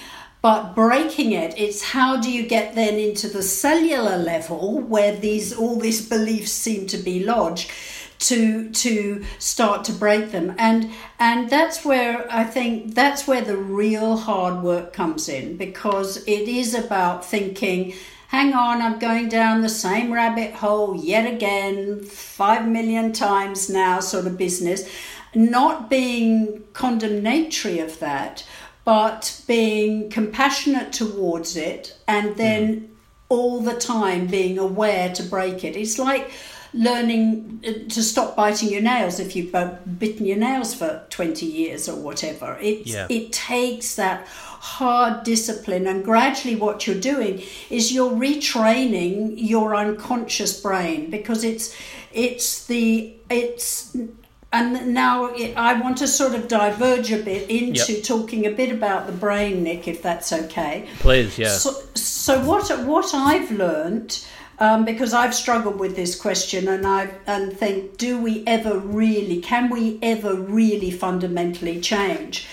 but 0.45 0.75
breaking 0.75 1.31
it 1.31 1.57
it's 1.57 1.81
how 1.81 2.15
do 2.21 2.31
you 2.31 2.43
get 2.45 2.75
then 2.75 2.99
into 2.99 3.27
the 3.27 3.41
cellular 3.41 4.15
level 4.15 4.79
where 4.79 5.15
these 5.15 5.51
all 5.51 5.79
these 5.79 6.07
beliefs 6.07 6.51
seem 6.51 6.85
to 6.85 6.97
be 6.97 7.23
lodged 7.23 7.71
to 8.19 8.69
to 8.69 9.25
start 9.39 9.83
to 9.83 9.91
break 9.91 10.29
them 10.31 10.53
and 10.59 10.91
and 11.17 11.49
that's 11.49 11.83
where 11.83 12.31
i 12.31 12.43
think 12.43 12.93
that's 12.93 13.27
where 13.27 13.41
the 13.41 13.57
real 13.57 14.17
hard 14.17 14.61
work 14.61 14.93
comes 14.93 15.27
in 15.27 15.57
because 15.57 16.17
it 16.27 16.47
is 16.47 16.75
about 16.75 17.25
thinking 17.25 17.91
hang 18.27 18.53
on, 18.53 18.81
I'm 18.81 18.99
going 18.99 19.29
down 19.29 19.61
the 19.61 19.69
same 19.69 20.11
rabbit 20.11 20.55
hole 20.55 20.97
yet 20.97 21.31
again, 21.31 22.03
five 22.03 22.67
million 22.67 23.13
times 23.13 23.69
now, 23.69 24.01
sort 24.01 24.27
of 24.27 24.37
business. 24.37 24.89
Not 25.33 25.89
being 25.89 26.63
condemnatory 26.73 27.79
of 27.79 27.99
that, 27.99 28.43
but 28.85 29.41
being 29.47 30.09
compassionate 30.09 30.93
towards 30.93 31.57
it 31.57 31.97
and 32.07 32.37
then 32.37 32.79
mm. 32.81 32.87
all 33.29 33.59
the 33.59 33.73
time 33.73 34.27
being 34.27 34.57
aware 34.57 35.13
to 35.13 35.23
break 35.23 35.63
it. 35.63 35.75
It's 35.75 35.97
like 35.99 36.31
learning 36.73 37.63
uh, 37.65 37.89
to 37.89 38.03
stop 38.03 38.35
biting 38.35 38.69
your 38.69 38.81
nails 38.81 39.19
if 39.19 39.35
you've 39.35 39.51
bitten 39.99 40.25
your 40.25 40.37
nails 40.37 40.75
for 40.75 41.03
20 41.09 41.45
years 41.45 41.89
or 41.89 41.95
whatever. 41.95 42.57
It, 42.61 42.85
yeah. 42.85 43.07
it 43.09 43.33
takes 43.33 43.95
that 43.95 44.27
hard 44.27 45.23
discipline 45.23 45.87
and 45.87 46.03
gradually 46.03 46.55
what 46.55 46.85
you're 46.85 46.99
doing 46.99 47.41
is 47.69 47.91
you're 47.91 48.11
retraining 48.11 49.33
your 49.35 49.75
unconscious 49.75 50.59
brain 50.59 51.11
because 51.11 51.43
it's 51.43 51.75
it's 52.11 52.65
the 52.65 53.13
it's 53.29 53.95
and 54.55 54.93
now 54.93 55.33
I 55.57 55.79
want 55.79 55.97
to 55.97 56.07
sort 56.07 56.33
of 56.33 56.47
diverge 56.47 57.11
a 57.11 57.21
bit 57.21 57.49
into 57.49 57.93
yep. 57.93 58.03
talking 58.03 58.45
a 58.45 58.51
bit 58.51 58.71
about 58.71 59.05
the 59.05 59.11
brain, 59.11 59.63
Nick, 59.63 59.87
if 59.87 60.01
that's 60.01 60.31
okay. 60.31 60.87
Please, 60.99 61.37
yeah. 61.37 61.49
So, 61.49 61.71
so 61.93 62.39
what 62.45 62.69
what 62.85 63.13
I've 63.13 63.51
learned, 63.51 64.25
um, 64.59 64.85
because 64.85 65.13
I've 65.13 65.35
struggled 65.35 65.77
with 65.77 65.97
this 65.97 66.19
question, 66.19 66.69
and 66.69 66.87
I 66.87 67.11
and 67.27 67.51
think, 67.51 67.97
do 67.97 68.21
we 68.21 68.43
ever 68.47 68.79
really? 68.79 69.41
Can 69.41 69.69
we 69.69 69.99
ever 70.01 70.33
really 70.33 70.91
fundamentally 70.91 71.81
change? 71.81 72.47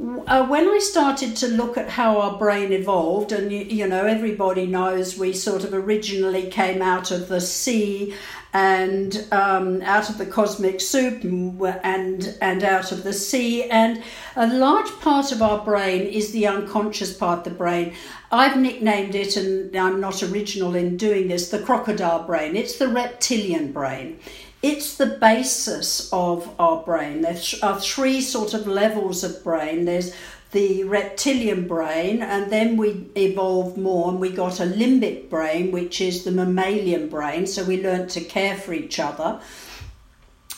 Uh, 0.00 0.44
when 0.46 0.66
I 0.66 0.80
started 0.80 1.36
to 1.36 1.46
look 1.46 1.78
at 1.78 1.88
how 1.88 2.20
our 2.20 2.36
brain 2.36 2.72
evolved, 2.72 3.30
and 3.30 3.52
you, 3.52 3.60
you, 3.60 3.86
know, 3.86 4.06
everybody 4.06 4.66
knows 4.66 5.16
we 5.16 5.32
sort 5.32 5.62
of 5.62 5.72
originally 5.72 6.48
came 6.50 6.82
out 6.82 7.12
of 7.12 7.28
the 7.28 7.40
sea 7.40 8.12
and 8.54 9.26
um, 9.32 9.82
out 9.82 10.08
of 10.08 10.16
the 10.16 10.24
cosmic 10.24 10.80
soup 10.80 11.24
and 11.24 12.38
and 12.40 12.62
out 12.62 12.92
of 12.92 13.02
the 13.02 13.12
sea. 13.12 13.64
And 13.64 14.02
a 14.36 14.46
large 14.46 14.90
part 15.00 15.32
of 15.32 15.42
our 15.42 15.62
brain 15.64 16.02
is 16.02 16.30
the 16.30 16.46
unconscious 16.46 17.12
part 17.12 17.38
of 17.40 17.44
the 17.44 17.50
brain. 17.50 17.94
I've 18.30 18.56
nicknamed 18.56 19.14
it 19.14 19.36
and 19.36 19.76
i'm 19.76 20.00
not 20.00 20.22
original 20.22 20.74
in 20.74 20.96
doing 20.96 21.28
this 21.28 21.50
the 21.50 21.58
crocodile 21.58 22.24
brain. 22.24 22.56
It's 22.56 22.78
the 22.78 22.88
reptilian 22.88 23.72
brain. 23.72 24.18
It's 24.62 24.96
the 24.96 25.18
basis 25.20 26.10
of 26.10 26.48
our 26.58 26.82
brain. 26.82 27.20
There 27.20 27.36
are 27.62 27.78
three 27.78 28.22
sort 28.22 28.54
of 28.54 28.66
levels 28.66 29.22
of 29.22 29.44
brain. 29.44 29.84
There's 29.84 30.14
the 30.54 30.84
reptilian 30.84 31.66
brain, 31.66 32.22
and 32.22 32.50
then 32.50 32.76
we 32.76 33.10
evolved 33.16 33.76
more 33.76 34.08
and 34.08 34.20
we 34.20 34.30
got 34.30 34.60
a 34.60 34.64
limbic 34.64 35.28
brain, 35.28 35.72
which 35.72 36.00
is 36.00 36.22
the 36.22 36.30
mammalian 36.30 37.08
brain. 37.08 37.46
So 37.46 37.64
we 37.64 37.82
learned 37.82 38.08
to 38.10 38.20
care 38.20 38.56
for 38.56 38.72
each 38.72 39.00
other. 39.00 39.40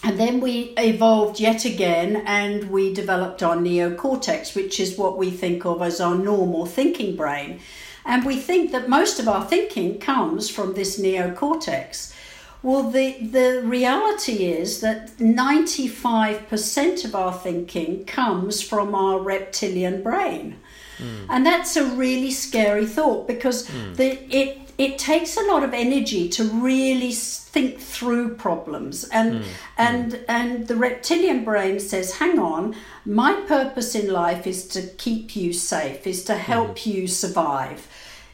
And 0.05 0.21
then 0.21 0.41
we 0.41 0.75
evolved 0.76 1.41
yet 1.41 1.65
again 1.65 2.23
and 2.26 2.71
we 2.71 2.93
developed 2.93 3.43
our 3.43 3.57
neocortex, 3.57 4.55
which 4.55 4.79
is 4.79 4.99
what 4.99 5.17
we 5.17 5.31
think 5.31 5.65
of 5.65 5.81
as 5.81 5.99
our 5.99 6.15
normal 6.15 6.67
thinking 6.67 7.17
brain. 7.17 7.61
And 8.05 8.25
we 8.25 8.37
think 8.37 8.73
that 8.73 8.91
most 8.91 9.19
of 9.19 9.26
our 9.26 9.45
thinking 9.47 9.99
comes 9.99 10.50
from 10.50 10.75
this 10.75 11.00
neocortex. 11.00 12.15
Well, 12.66 12.90
the, 12.90 13.12
the 13.20 13.62
reality 13.64 14.46
is 14.46 14.80
that 14.80 15.18
95% 15.18 17.04
of 17.04 17.14
our 17.14 17.32
thinking 17.32 18.04
comes 18.06 18.61
from 18.61 18.92
our 18.92 19.20
reptilian 19.20 20.02
brain. 20.02 20.56
Mm. 20.99 21.26
And 21.28 21.46
that's 21.46 21.76
a 21.76 21.85
really 21.85 22.32
scary 22.32 22.85
thought 22.85 23.28
because 23.28 23.68
mm. 23.68 23.94
the, 23.94 24.18
it, 24.37 24.58
it 24.78 24.99
takes 24.99 25.37
a 25.37 25.42
lot 25.42 25.62
of 25.62 25.75
energy 25.75 26.28
to 26.30 26.42
really 26.42 27.12
think 27.12 27.78
through 27.78 28.35
problems. 28.35 29.04
And, 29.11 29.44
mm. 29.44 29.46
and, 29.78 30.25
and 30.28 30.66
the 30.66 30.75
reptilian 30.75 31.44
brain 31.44 31.78
says, 31.78 32.16
hang 32.16 32.40
on, 32.40 32.75
my 33.04 33.35
purpose 33.46 33.94
in 33.94 34.12
life 34.12 34.44
is 34.44 34.66
to 34.70 34.82
keep 34.82 35.37
you 35.37 35.52
safe, 35.52 36.04
is 36.04 36.25
to 36.25 36.35
help 36.35 36.80
hmm. 36.80 36.90
you 36.90 37.06
survive. 37.06 37.87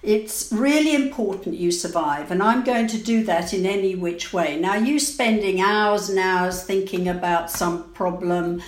It's 0.03 0.51
really 0.51 0.97
important 0.97 1.55
you 1.55 1.71
survive, 1.71 2.33
and 2.33 2.43
I'm 2.43 2.65
going 2.65 2.89
to 2.89 2.99
do 2.99 3.23
that 3.25 3.55
in 3.55 3.65
any 3.65 3.95
which 3.95 4.33
way. 4.33 4.59
Now, 4.59 4.75
you 4.75 4.99
spending 4.99 5.61
hours 5.61 6.09
and 6.09 6.19
hours 6.19 6.65
thinking 6.65 7.07
about 7.07 7.53
some 7.53 7.93
problem, 7.93 8.61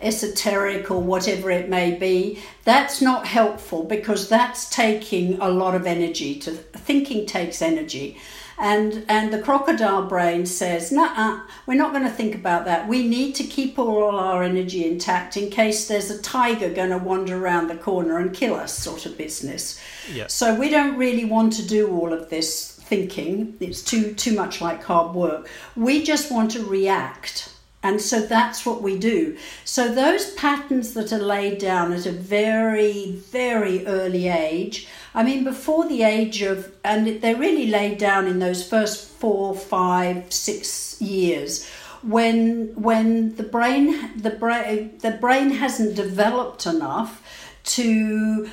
esoteric 0.00 0.90
or 0.90 1.02
whatever 1.02 1.50
it 1.50 1.68
may 1.68 1.94
be, 1.94 2.40
that's 2.64 3.02
not 3.02 3.26
helpful 3.26 3.84
because 3.84 4.30
that's 4.30 4.70
taking 4.70 5.38
a 5.40 5.48
lot 5.50 5.74
of 5.74 5.86
energy. 5.86 6.38
To 6.40 6.52
thinking 6.52 7.26
takes 7.26 7.60
energy. 7.60 8.16
And, 8.60 9.04
and 9.08 9.32
the 9.32 9.40
crocodile 9.40 10.06
brain 10.06 10.44
says, 10.44 10.90
nah, 10.90 11.42
we're 11.66 11.74
not 11.74 11.92
going 11.92 12.02
to 12.02 12.10
think 12.10 12.34
about 12.34 12.64
that. 12.64 12.88
We 12.88 13.06
need 13.06 13.34
to 13.36 13.44
keep 13.44 13.78
all 13.78 14.16
our 14.18 14.42
energy 14.42 14.84
intact 14.84 15.36
in 15.36 15.48
case 15.48 15.86
there's 15.86 16.10
a 16.10 16.20
tiger 16.20 16.68
going 16.68 16.90
to 16.90 16.98
wander 16.98 17.36
around 17.36 17.68
the 17.68 17.76
corner 17.76 18.18
and 18.18 18.34
kill 18.34 18.56
us, 18.56 18.76
sort 18.76 19.06
of 19.06 19.16
business. 19.16 19.80
Yeah. 20.12 20.26
So 20.26 20.54
we 20.54 20.70
don't 20.70 20.96
really 20.96 21.24
want 21.24 21.52
to 21.54 21.66
do 21.66 21.88
all 21.96 22.12
of 22.12 22.30
this 22.30 22.72
thinking. 22.72 23.54
It's 23.60 23.82
too 23.82 24.14
too 24.14 24.34
much 24.34 24.60
like 24.60 24.82
hard 24.82 25.14
work. 25.14 25.48
We 25.76 26.02
just 26.02 26.32
want 26.32 26.50
to 26.52 26.64
react. 26.64 27.54
And 27.82 28.00
so 28.00 28.22
that's 28.22 28.66
what 28.66 28.82
we 28.82 28.98
do. 28.98 29.36
So 29.64 29.94
those 29.94 30.34
patterns 30.34 30.94
that 30.94 31.12
are 31.12 31.18
laid 31.18 31.58
down 31.58 31.92
at 31.92 32.06
a 32.06 32.12
very, 32.12 33.12
very 33.12 33.86
early 33.86 34.26
age, 34.26 34.88
I 35.14 35.22
mean, 35.22 35.44
before 35.44 35.88
the 35.88 36.02
age 36.02 36.42
of, 36.42 36.72
and 36.84 37.20
they're 37.20 37.36
really 37.36 37.66
laid 37.66 37.98
down 37.98 38.26
in 38.26 38.38
those 38.38 38.66
first 38.66 39.08
four, 39.08 39.54
five, 39.54 40.32
six 40.32 41.00
years, 41.00 41.68
when 42.02 42.72
when 42.76 43.34
the 43.34 43.42
brain 43.42 44.16
the 44.16 44.30
brain 44.30 44.98
the 44.98 45.10
brain 45.10 45.50
hasn't 45.50 45.96
developed 45.96 46.64
enough 46.64 47.22
to 47.64 48.48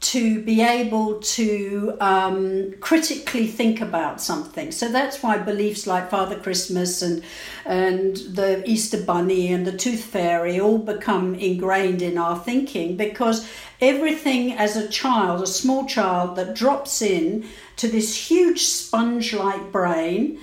to 0.00 0.40
be 0.44 0.62
able 0.62 1.18
to 1.18 1.96
um, 2.00 2.72
critically 2.78 3.48
think 3.48 3.80
about 3.80 4.20
something. 4.20 4.70
So 4.70 4.88
that's 4.88 5.24
why 5.24 5.38
beliefs 5.38 5.88
like 5.88 6.08
Father 6.08 6.38
Christmas 6.38 7.02
and 7.02 7.22
and 7.64 8.16
the 8.16 8.62
Easter 8.68 9.02
Bunny 9.02 9.52
and 9.52 9.66
the 9.66 9.76
Tooth 9.76 10.04
Fairy 10.04 10.60
all 10.60 10.78
become 10.78 11.34
ingrained 11.34 12.00
in 12.00 12.16
our 12.16 12.38
thinking 12.38 12.96
because 12.96 13.48
everything 13.80 14.52
as 14.52 14.76
a 14.76 14.88
child, 14.88 15.42
a 15.42 15.46
small 15.46 15.86
child 15.86 16.36
that 16.36 16.54
drops 16.54 17.02
in 17.02 17.46
to 17.76 17.88
this 17.88 18.28
huge 18.28 18.64
sponge-like 18.64 19.70
brain, 19.72 20.38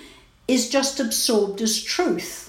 is 0.47 0.69
just 0.69 0.99
absorbed 0.99 1.61
as 1.61 1.81
truth 1.81 2.45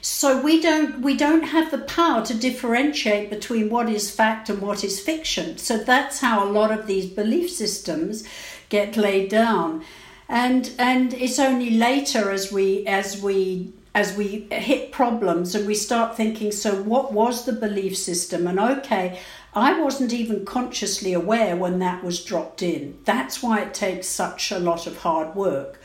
so 0.00 0.40
we 0.40 0.60
don't 0.60 1.00
we 1.00 1.16
don't 1.16 1.42
have 1.42 1.70
the 1.70 1.78
power 1.78 2.24
to 2.24 2.34
differentiate 2.34 3.30
between 3.30 3.68
what 3.68 3.88
is 3.88 4.10
fact 4.10 4.48
and 4.48 4.60
what 4.62 4.82
is 4.84 5.00
fiction. 5.00 5.58
So 5.58 5.76
that's 5.76 6.20
how 6.20 6.42
a 6.42 6.50
lot 6.50 6.70
of 6.70 6.86
these 6.86 7.06
belief 7.06 7.50
systems 7.50 8.24
get 8.68 8.96
laid 8.96 9.28
down. 9.28 9.84
And 10.28 10.72
and 10.78 11.14
it's 11.14 11.38
only 11.38 11.70
later 11.70 12.30
as 12.30 12.52
we 12.52 12.86
as 12.86 13.20
we 13.20 13.72
as 13.98 14.16
we 14.16 14.46
hit 14.50 14.92
problems 14.92 15.54
and 15.54 15.66
we 15.66 15.74
start 15.74 16.16
thinking 16.16 16.52
so 16.52 16.82
what 16.82 17.12
was 17.12 17.44
the 17.44 17.52
belief 17.52 17.96
system 17.96 18.46
and 18.46 18.60
okay 18.60 19.18
I 19.54 19.80
wasn't 19.80 20.12
even 20.12 20.44
consciously 20.44 21.12
aware 21.12 21.56
when 21.56 21.78
that 21.80 22.04
was 22.04 22.24
dropped 22.24 22.62
in. 22.62 22.98
That's 23.04 23.42
why 23.42 23.60
it 23.60 23.74
takes 23.74 24.06
such 24.06 24.52
a 24.52 24.58
lot 24.58 24.86
of 24.86 24.98
hard 24.98 25.34
work. 25.34 25.80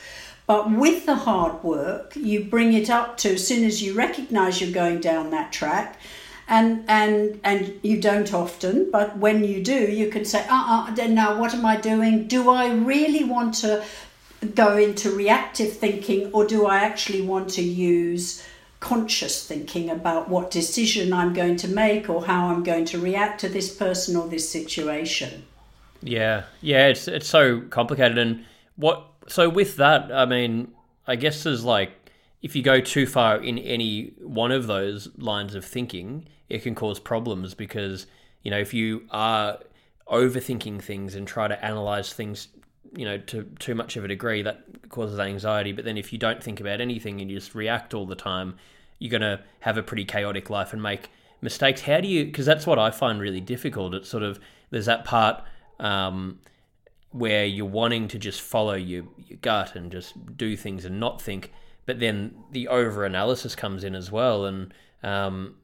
But 0.46 0.70
with 0.70 1.06
the 1.06 1.16
hard 1.16 1.64
work, 1.64 2.16
you 2.16 2.44
bring 2.44 2.74
it 2.74 2.90
up 2.90 3.18
to 3.18 3.34
as 3.34 3.48
soon 3.48 3.64
as 3.64 3.82
you 3.82 3.94
recognize 3.94 4.60
you're 4.60 4.72
going 4.72 5.00
down 5.00 5.32
that 5.32 5.52
track. 5.52 6.00
And, 6.46 6.84
and 6.90 7.40
and 7.46 7.80
you 7.84 8.02
don't 8.02 8.34
often, 8.34 8.92
but 8.92 9.18
when 9.18 9.46
you 9.46 9.64
do, 9.64 9.90
you 9.90 10.10
can 10.10 10.26
say, 10.26 10.46
uh 10.50 10.66
uh, 10.90 10.94
then 10.94 11.16
now 11.16 11.40
what 11.40 11.54
am 11.54 11.66
I 11.66 11.78
doing? 11.78 12.28
Do 12.28 12.50
I 12.50 12.70
really 12.74 13.24
want 13.24 13.56
to 13.62 13.82
go 14.46 14.78
into 14.78 15.12
reactive 15.12 15.74
thinking 15.74 16.32
or 16.34 16.46
do 16.46 16.66
I 16.66 16.80
actually 16.80 17.22
want 17.22 17.50
to 17.52 17.62
use 17.62 18.44
conscious 18.80 19.48
thinking 19.48 19.90
about 19.90 20.28
what 20.28 20.52
decision 20.52 21.14
I'm 21.14 21.34
going 21.34 21.56
to 21.58 21.68
make 21.70 22.10
or 22.10 22.26
how 22.26 22.48
I'm 22.48 22.64
going 22.64 22.86
to 22.86 23.00
react 23.00 23.40
to 23.42 23.50
this 23.50 23.74
person 23.74 24.16
or 24.16 24.28
this 24.28 24.50
situation? 24.50 25.46
Yeah, 26.02 26.44
yeah, 26.62 26.88
it's 26.88 27.08
it's 27.08 27.28
so 27.28 27.62
complicated. 27.62 28.18
And 28.18 28.46
what 28.76 29.06
so 29.28 29.48
with 29.48 29.78
that, 29.78 30.12
I 30.12 30.26
mean, 30.26 30.74
I 31.08 31.16
guess 31.16 31.44
there's 31.44 31.64
like 31.64 31.92
if 32.42 32.58
you 32.58 32.62
go 32.62 32.82
too 32.82 33.08
far 33.08 33.38
in 33.38 33.58
any 33.58 34.14
one 34.20 34.52
of 34.52 34.68
those 34.68 35.10
lines 35.18 35.56
of 35.56 35.64
thinking, 35.64 36.28
it 36.50 36.62
can 36.62 36.76
cause 36.76 37.00
problems 37.00 37.54
because 37.54 38.06
you 38.42 38.52
know 38.52 38.60
if 38.60 38.74
you 38.74 39.06
are 39.12 39.60
overthinking 40.08 40.82
things 40.82 41.16
and 41.16 41.26
try 41.26 41.48
to 41.48 41.66
analyze 41.66 42.12
things 42.12 42.50
you 42.96 43.06
know 43.06 43.18
to 43.18 43.44
too 43.60 43.76
much 43.76 43.96
of 43.98 44.04
a 44.04 44.08
degree 44.08 44.42
that 44.42 44.90
causes 44.90 45.20
anxiety. 45.20 45.72
But 45.72 45.86
then 45.86 45.98
if 45.98 46.14
you 46.14 46.20
don't 46.20 46.44
think 46.44 46.60
about 46.60 46.82
anything 46.82 47.22
and 47.22 47.30
you 47.30 47.38
just 47.38 47.56
react 47.56 47.94
all 47.94 48.06
the 48.06 48.16
time 48.16 48.56
you're 49.04 49.12
going 49.12 49.22
to 49.22 49.44
have 49.60 49.78
a 49.78 49.84
pretty 49.84 50.06
chaotic 50.06 50.50
life 50.50 50.72
and 50.72 50.82
make 50.82 51.10
mistakes. 51.42 51.82
How 51.82 52.00
do 52.00 52.08
you 52.08 52.24
because 52.26 52.46
that's 52.46 52.66
what 52.66 52.80
i 52.80 52.90
find 52.90 53.20
really 53.20 53.42
difficult. 53.42 53.94
It's 53.94 54.08
sort 54.08 54.24
of 54.24 54.40
there's 54.70 54.86
that 54.86 55.04
part 55.04 55.44
um, 55.80 56.40
where 57.12 57.44
you're 57.44 57.66
wanting 57.66 58.08
to 58.08 58.18
just 58.18 58.40
follow 58.40 58.76
your, 58.76 59.04
your 59.18 59.38
gut 59.42 59.76
and 59.76 59.92
just 59.92 60.38
do 60.38 60.56
things 60.56 60.86
and 60.86 61.02
not 61.02 61.22
think, 61.22 61.52
but 61.86 62.00
then 62.00 62.34
the 62.52 62.70
over 62.70 63.06
analysis 63.06 63.56
comes 63.56 63.84
in 63.84 63.94
as 63.94 64.10
well. 64.10 64.46
And 64.46 64.74
um, 65.04 65.56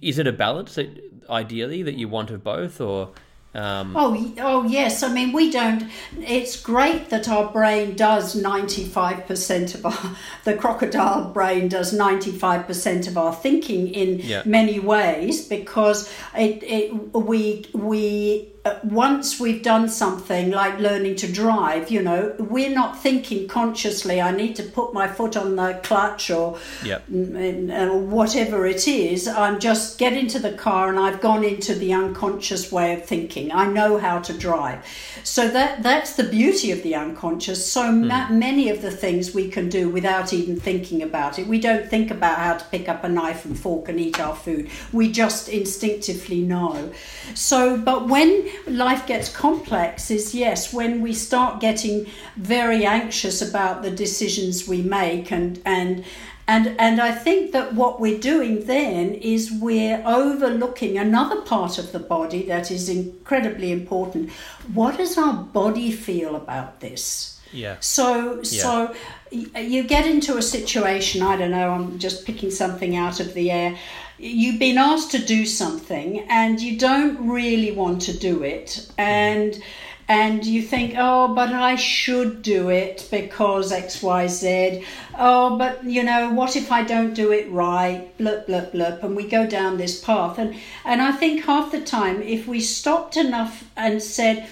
is 0.00 0.20
it 0.20 0.28
a 0.28 0.32
balance 0.32 0.76
that 0.76 0.88
ideally 1.28 1.82
that 1.82 1.94
you 1.94 2.08
want 2.08 2.30
of 2.30 2.44
both, 2.44 2.80
or 2.80 3.12
um, 3.56 3.96
oh, 3.96 4.32
oh 4.38 4.64
yes. 4.64 5.02
I 5.02 5.12
mean, 5.12 5.32
we 5.32 5.50
don't. 5.50 5.90
It's 6.20 6.60
great 6.60 7.08
that 7.10 7.28
our 7.28 7.50
brain 7.50 7.96
does 7.96 8.34
ninety 8.34 8.84
five 8.84 9.26
percent 9.26 9.74
of 9.74 9.86
our. 9.86 10.16
The 10.44 10.54
crocodile 10.54 11.32
brain 11.32 11.68
does 11.68 11.92
ninety 11.92 12.30
five 12.30 12.66
percent 12.66 13.08
of 13.08 13.18
our 13.18 13.34
thinking 13.34 13.88
in 13.88 14.20
yeah. 14.20 14.42
many 14.44 14.78
ways 14.78 15.48
because 15.48 16.12
it, 16.36 16.62
it 16.62 16.94
we 17.12 17.66
we 17.72 18.52
once 18.84 19.40
we've 19.40 19.62
done 19.62 19.88
something 19.88 20.50
like 20.50 20.78
learning 20.78 21.16
to 21.16 21.30
drive, 21.30 21.90
you 21.90 22.02
know, 22.02 22.34
we're 22.38 22.74
not 22.74 23.00
thinking 23.02 23.48
consciously, 23.48 24.20
I 24.20 24.30
need 24.30 24.56
to 24.56 24.62
put 24.62 24.92
my 24.92 25.08
foot 25.08 25.36
on 25.36 25.56
the 25.56 25.80
clutch 25.82 26.30
or 26.30 26.58
yep. 26.84 27.04
whatever 27.08 28.66
it 28.66 28.88
is. 28.88 29.28
I'm 29.28 29.58
just 29.58 29.98
get 29.98 30.12
into 30.12 30.38
the 30.38 30.52
car 30.52 30.88
and 30.88 30.98
I've 30.98 31.20
gone 31.20 31.44
into 31.44 31.74
the 31.74 31.92
unconscious 31.92 32.72
way 32.72 32.94
of 32.94 33.04
thinking. 33.04 33.52
I 33.52 33.66
know 33.66 33.98
how 33.98 34.20
to 34.20 34.32
drive. 34.32 34.84
So 35.22 35.48
that 35.48 35.82
that's 35.82 36.16
the 36.16 36.24
beauty 36.24 36.70
of 36.70 36.82
the 36.82 36.94
unconscious. 36.94 37.70
So 37.70 37.82
mm. 37.82 38.06
ma- 38.06 38.30
many 38.30 38.70
of 38.70 38.82
the 38.82 38.90
things 38.90 39.34
we 39.34 39.48
can 39.48 39.68
do 39.68 39.88
without 39.88 40.32
even 40.32 40.58
thinking 40.58 41.02
about 41.02 41.38
it. 41.38 41.46
We 41.46 41.60
don't 41.60 41.88
think 41.88 42.10
about 42.10 42.38
how 42.38 42.54
to 42.54 42.64
pick 42.66 42.88
up 42.88 43.04
a 43.04 43.08
knife 43.08 43.44
and 43.44 43.58
fork 43.58 43.88
and 43.88 44.00
eat 44.00 44.20
our 44.20 44.34
food. 44.34 44.70
We 44.92 45.10
just 45.12 45.48
instinctively 45.48 46.40
know. 46.42 46.92
So, 47.34 47.76
but 47.76 48.08
when 48.08 48.48
life 48.66 49.06
gets 49.06 49.28
complex 49.28 50.10
is 50.10 50.34
yes, 50.34 50.72
when 50.72 51.02
we 51.02 51.12
start 51.12 51.60
getting 51.60 52.06
very 52.36 52.84
anxious 52.84 53.42
about 53.42 53.82
the 53.82 53.90
decisions 53.90 54.66
we 54.68 54.82
make 54.82 55.30
and 55.30 55.60
and 55.64 56.04
and 56.48 56.76
and 56.78 57.00
I 57.00 57.12
think 57.12 57.52
that 57.52 57.74
what 57.74 58.00
we're 58.00 58.20
doing 58.20 58.66
then 58.66 59.14
is 59.14 59.50
we're 59.50 60.02
overlooking 60.06 60.96
another 60.96 61.40
part 61.42 61.78
of 61.78 61.92
the 61.92 61.98
body 61.98 62.42
that 62.46 62.70
is 62.70 62.88
incredibly 62.88 63.72
important. 63.72 64.30
What 64.72 64.96
does 64.96 65.18
our 65.18 65.34
body 65.34 65.90
feel 65.90 66.36
about 66.36 66.80
this? 66.80 67.40
Yeah. 67.52 67.76
So 67.80 68.36
yeah. 68.36 68.42
so 68.42 68.94
you 69.32 69.82
get 69.82 70.06
into 70.06 70.36
a 70.36 70.42
situation, 70.42 71.22
I 71.22 71.36
don't 71.36 71.50
know, 71.50 71.70
I'm 71.70 71.98
just 71.98 72.24
picking 72.24 72.50
something 72.50 72.94
out 72.96 73.18
of 73.18 73.34
the 73.34 73.50
air 73.50 73.76
you've 74.18 74.58
been 74.58 74.78
asked 74.78 75.10
to 75.10 75.18
do 75.18 75.44
something 75.44 76.20
and 76.28 76.60
you 76.60 76.78
don't 76.78 77.28
really 77.28 77.72
want 77.72 78.00
to 78.02 78.16
do 78.16 78.42
it 78.42 78.90
and 78.96 79.62
and 80.08 80.46
you 80.46 80.62
think 80.62 80.94
oh 80.96 81.34
but 81.34 81.52
i 81.52 81.74
should 81.74 82.40
do 82.40 82.70
it 82.70 83.06
because 83.10 83.72
xyz 83.72 84.84
oh 85.18 85.58
but 85.58 85.84
you 85.84 86.02
know 86.02 86.30
what 86.30 86.56
if 86.56 86.72
i 86.72 86.82
don't 86.82 87.14
do 87.14 87.32
it 87.32 87.50
right? 87.50 88.16
Blip 88.16 88.46
blip 88.46 88.72
blip 88.72 89.02
and 89.02 89.16
we 89.16 89.28
go 89.28 89.46
down 89.46 89.76
this 89.76 90.02
path. 90.02 90.38
And 90.38 90.56
and 90.84 91.02
i 91.02 91.12
think 91.12 91.44
half 91.44 91.70
the 91.70 91.80
time 91.80 92.22
if 92.22 92.46
we 92.46 92.60
stopped 92.60 93.16
enough 93.16 93.64
and 93.76 94.02
said 94.02 94.48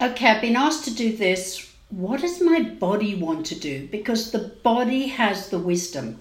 okay 0.00 0.30
i've 0.30 0.40
been 0.40 0.56
asked 0.56 0.84
to 0.84 0.94
do 0.94 1.16
this. 1.16 1.68
What 1.90 2.20
does 2.20 2.40
my 2.40 2.62
body 2.62 3.16
want 3.16 3.46
to 3.46 3.56
do? 3.56 3.88
Because 3.88 4.30
the 4.30 4.52
body 4.62 5.08
has 5.08 5.48
the 5.48 5.58
wisdom 5.58 6.20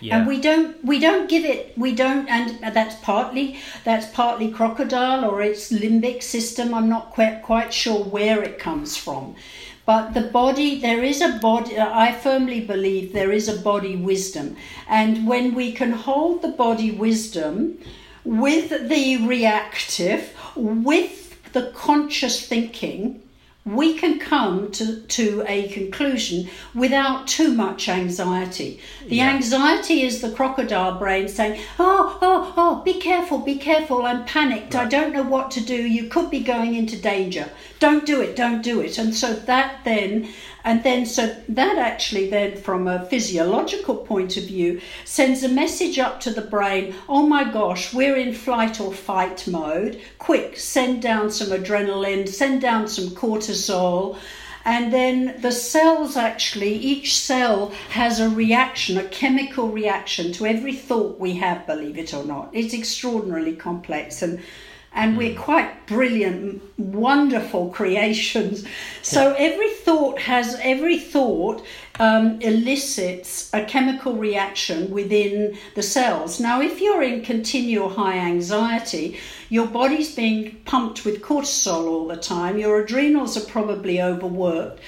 yeah. 0.00 0.18
And 0.18 0.26
we 0.26 0.40
don't 0.40 0.82
we 0.84 0.98
don't 0.98 1.28
give 1.28 1.44
it 1.44 1.76
we 1.76 1.94
don't 1.94 2.28
and 2.28 2.74
that's 2.74 2.94
partly 2.96 3.58
that's 3.84 4.06
partly 4.06 4.50
crocodile 4.50 5.24
or 5.24 5.42
its 5.42 5.72
limbic 5.72 6.22
system. 6.22 6.72
I'm 6.72 6.88
not 6.88 7.10
quite 7.10 7.42
quite 7.42 7.72
sure 7.72 8.04
where 8.04 8.42
it 8.42 8.58
comes 8.58 8.96
from. 8.96 9.34
But 9.86 10.14
the 10.14 10.20
body, 10.20 10.78
there 10.80 11.02
is 11.02 11.20
a 11.20 11.38
body, 11.42 11.76
I 11.76 12.12
firmly 12.12 12.60
believe 12.60 13.12
there 13.12 13.32
is 13.32 13.48
a 13.48 13.60
body 13.60 13.96
wisdom. 13.96 14.56
And 14.88 15.26
when 15.26 15.54
we 15.54 15.72
can 15.72 15.90
hold 15.90 16.42
the 16.42 16.54
body 16.66 16.92
wisdom 16.92 17.78
with 18.24 18.88
the 18.88 19.26
reactive, 19.26 20.32
with 20.54 21.42
the 21.52 21.72
conscious 21.74 22.46
thinking, 22.46 23.20
we 23.64 23.98
can 23.98 24.18
come 24.18 24.70
to, 24.72 25.00
to 25.02 25.44
a 25.46 25.68
conclusion 25.68 26.48
without 26.74 27.28
too 27.28 27.52
much 27.52 27.88
anxiety. 27.88 28.80
The 29.06 29.16
yeah. 29.16 29.30
anxiety 29.30 30.02
is 30.02 30.22
the 30.22 30.30
crocodile 30.30 30.98
brain 30.98 31.28
saying, 31.28 31.60
Oh, 31.78 32.18
oh, 32.22 32.54
oh, 32.56 32.82
be 32.82 32.94
careful, 32.94 33.38
be 33.38 33.56
careful, 33.56 34.06
I'm 34.06 34.24
panicked, 34.24 34.74
right. 34.74 34.86
I 34.86 34.88
don't 34.88 35.12
know 35.12 35.22
what 35.22 35.50
to 35.52 35.60
do, 35.60 35.74
you 35.74 36.08
could 36.08 36.30
be 36.30 36.40
going 36.40 36.74
into 36.74 37.00
danger. 37.00 37.50
Don't 37.80 38.06
do 38.06 38.20
it, 38.20 38.36
don't 38.36 38.62
do 38.62 38.80
it. 38.80 38.98
And 38.98 39.14
so 39.14 39.34
that 39.34 39.84
then 39.84 40.28
and 40.64 40.82
then, 40.82 41.06
so 41.06 41.34
that 41.48 41.78
actually, 41.78 42.28
then, 42.28 42.56
from 42.56 42.86
a 42.86 43.06
physiological 43.06 43.96
point 43.96 44.36
of 44.36 44.44
view, 44.44 44.80
sends 45.04 45.42
a 45.42 45.48
message 45.48 45.98
up 45.98 46.20
to 46.20 46.30
the 46.30 46.42
brain 46.42 46.94
oh 47.08 47.26
my 47.26 47.50
gosh, 47.50 47.94
we're 47.94 48.16
in 48.16 48.34
flight 48.34 48.80
or 48.80 48.92
fight 48.92 49.46
mode. 49.46 50.00
Quick, 50.18 50.58
send 50.58 51.00
down 51.00 51.30
some 51.30 51.48
adrenaline, 51.48 52.28
send 52.28 52.60
down 52.60 52.88
some 52.88 53.08
cortisol. 53.10 54.18
And 54.66 54.92
then 54.92 55.40
the 55.40 55.52
cells 55.52 56.18
actually, 56.18 56.74
each 56.74 57.16
cell 57.16 57.72
has 57.88 58.20
a 58.20 58.28
reaction, 58.28 58.98
a 58.98 59.08
chemical 59.08 59.68
reaction 59.68 60.32
to 60.32 60.44
every 60.44 60.74
thought 60.74 61.18
we 61.18 61.36
have, 61.36 61.66
believe 61.66 61.96
it 61.96 62.12
or 62.12 62.24
not. 62.24 62.50
It's 62.52 62.74
extraordinarily 62.74 63.56
complex. 63.56 64.20
And 64.20 64.40
and 64.92 65.16
we're 65.16 65.34
hmm. 65.34 65.40
quite 65.40 65.86
brilliant, 65.86 66.62
wonderful 66.78 67.70
creations. 67.70 68.64
So 69.02 69.34
every 69.34 69.70
thought 69.70 70.20
has 70.20 70.58
every 70.62 70.98
thought 70.98 71.64
um, 71.98 72.40
elicits 72.40 73.50
a 73.52 73.64
chemical 73.64 74.14
reaction 74.14 74.90
within 74.90 75.58
the 75.74 75.82
cells. 75.82 76.40
Now, 76.40 76.60
if 76.60 76.80
you're 76.80 77.02
in 77.02 77.22
continual 77.22 77.90
high 77.90 78.18
anxiety, 78.18 79.18
your 79.48 79.66
body's 79.66 80.14
being 80.14 80.56
pumped 80.64 81.04
with 81.04 81.22
cortisol 81.22 81.86
all 81.86 82.06
the 82.06 82.16
time. 82.16 82.58
Your 82.58 82.82
adrenals 82.82 83.36
are 83.36 83.48
probably 83.50 84.00
overworked. 84.00 84.80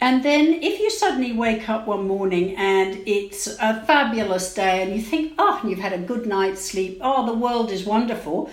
And 0.00 0.22
then, 0.22 0.62
if 0.62 0.80
you 0.80 0.90
suddenly 0.90 1.32
wake 1.32 1.68
up 1.68 1.86
one 1.86 2.06
morning 2.06 2.56
and 2.56 3.00
it's 3.06 3.46
a 3.46 3.82
fabulous 3.86 4.52
day, 4.52 4.82
and 4.82 4.94
you 4.94 5.00
think, 5.00 5.32
oh, 5.38 5.60
you've 5.64 5.78
had 5.78 5.94
a 5.94 5.98
good 5.98 6.26
night's 6.26 6.60
sleep, 6.60 6.98
oh, 7.00 7.24
the 7.24 7.32
world 7.32 7.70
is 7.70 7.84
wonderful 7.84 8.50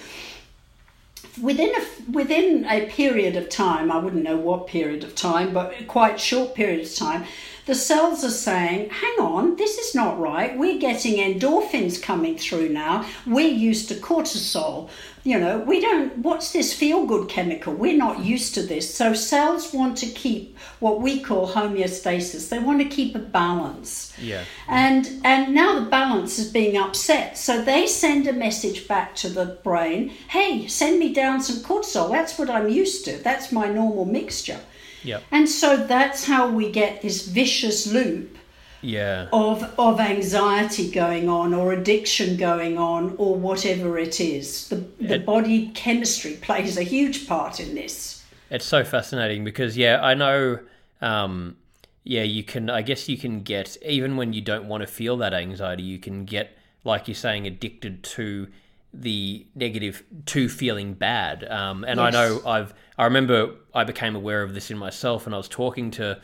within 1.41 1.72
a 1.76 2.12
within 2.12 2.65
a 2.65 2.88
period 2.88 3.36
of 3.36 3.50
time, 3.50 3.91
I 3.91 3.98
wouldn't 3.98 4.24
know 4.24 4.38
what 4.38 4.67
period 4.67 5.04
of 5.04 5.15
time, 5.15 5.54
but 5.54 5.88
quite 5.88 6.20
short 6.20 6.56
period 6.56 6.86
of 6.86 6.96
time, 6.96 7.26
the 7.65 7.76
cells 7.76 8.24
are 8.24 8.30
saying, 8.30 8.89
hang 8.89 9.19
on, 9.19 9.56
this 9.56 9.78
is 9.78 9.95
not 9.95 10.19
right. 10.19 10.58
We're 10.58 10.80
getting 10.80 11.17
endorphins 11.17 12.02
coming 12.02 12.38
through 12.38 12.69
now. 12.69 13.06
We're 13.26 13.47
used 13.47 13.89
to 13.89 13.95
cortisol. 13.95 14.89
You 15.24 15.39
know, 15.39 15.60
we 15.60 15.80
don't, 15.80 16.17
what's 16.17 16.52
this 16.52 16.74
feel 16.74 17.06
good 17.06 17.30
chemical? 17.30 17.74
We're 17.74 17.97
not 17.97 18.26
used 18.26 18.56
to 18.56 18.63
this. 18.63 18.91
So 18.93 19.13
cells 19.13 19.71
want 19.71 20.00
to 20.00 20.08
keep 20.08 20.58
what 20.80 21.00
we 21.00 21.21
call 21.21 21.47
homeostasis. 21.47 22.50
They 22.50 22.58
want 22.58 22.82
to 22.82 22.89
keep 22.89 23.15
a 23.15 23.19
balance. 23.19 24.13
Yeah. 24.19 24.43
And 24.67 25.21
and 25.24 25.54
now 25.54 25.80
the 25.80 25.86
balance 25.86 26.39
is 26.39 26.52
being 26.52 26.76
upset. 26.76 27.38
So 27.38 27.62
they 27.62 27.86
send 27.86 28.26
a 28.28 28.34
message 28.34 28.88
back 28.88 29.15
to 29.17 29.30
the 29.30 29.45
brain, 29.63 30.10
hey, 30.30 30.67
send 30.67 30.97
me 30.97 31.13
down 31.13 31.41
some 31.41 31.58
cortisol. 31.58 32.10
That's 32.10 32.39
what 32.39 32.50
I'm 32.50 32.69
used 32.69 33.06
to. 33.06 33.17
That's 33.17 33.52
my 33.52 33.67
normal 33.67 34.06
mixture. 34.06 34.60
Yeah. 35.04 35.20
And 35.32 35.50
so 35.50 35.78
that's 35.78 36.26
how 36.26 36.50
we 36.50 36.72
get 36.72 37.02
this 37.02 37.28
vicious 37.28 37.88
loop 37.88 38.38
yeah. 38.82 39.28
of 39.32 39.64
of 39.80 40.00
anxiety 40.00 40.92
going 40.92 41.30
on 41.30 41.54
or 41.54 41.74
addiction 41.74 42.38
going 42.38 42.78
on 42.78 43.16
or 43.18 43.36
whatever 43.36 43.98
it 43.98 44.20
is. 44.20 44.68
The 44.70 44.76
the 45.00 45.16
it, 45.16 45.26
body 45.26 45.70
chemistry 45.70 46.34
plays 46.36 46.78
a 46.78 46.84
huge 46.84 47.28
part 47.28 47.60
in 47.60 47.76
this. 47.76 48.24
It's 48.50 48.66
so 48.66 48.84
fascinating 48.84 49.44
because 49.44 49.78
yeah, 49.78 50.00
I 50.02 50.14
know 50.14 50.60
um, 51.02 51.58
yeah, 52.04 52.24
you 52.24 52.44
can 52.44 52.70
I 52.70 52.82
guess 52.82 53.08
you 53.08 53.18
can 53.18 53.42
get 53.42 53.78
even 53.86 54.18
when 54.18 54.34
you 54.34 54.42
don't 54.42 54.68
want 54.68 54.82
to 54.82 54.88
feel 54.88 55.18
that 55.18 55.34
anxiety, 55.34 55.84
you 55.84 56.00
can 56.00 56.26
get 56.26 56.58
like 56.84 57.08
you're 57.08 57.16
saying 57.16 57.46
addicted 57.46 58.04
to 58.04 58.48
the 58.94 59.46
negative 59.56 60.04
to 60.26 60.50
feeling 60.50 60.94
bad. 60.94 61.50
Um, 61.50 61.84
and 61.86 62.00
yes. 62.00 62.08
I 62.08 62.18
know 62.18 62.42
I've 62.46 62.74
I 63.02 63.06
remember 63.06 63.56
I 63.74 63.84
became 63.84 64.16
aware 64.16 64.44
of 64.44 64.54
this 64.54 64.70
in 64.70 64.78
myself, 64.78 65.26
and 65.26 65.34
I 65.34 65.38
was 65.40 65.48
talking 65.48 65.90
to, 65.92 66.22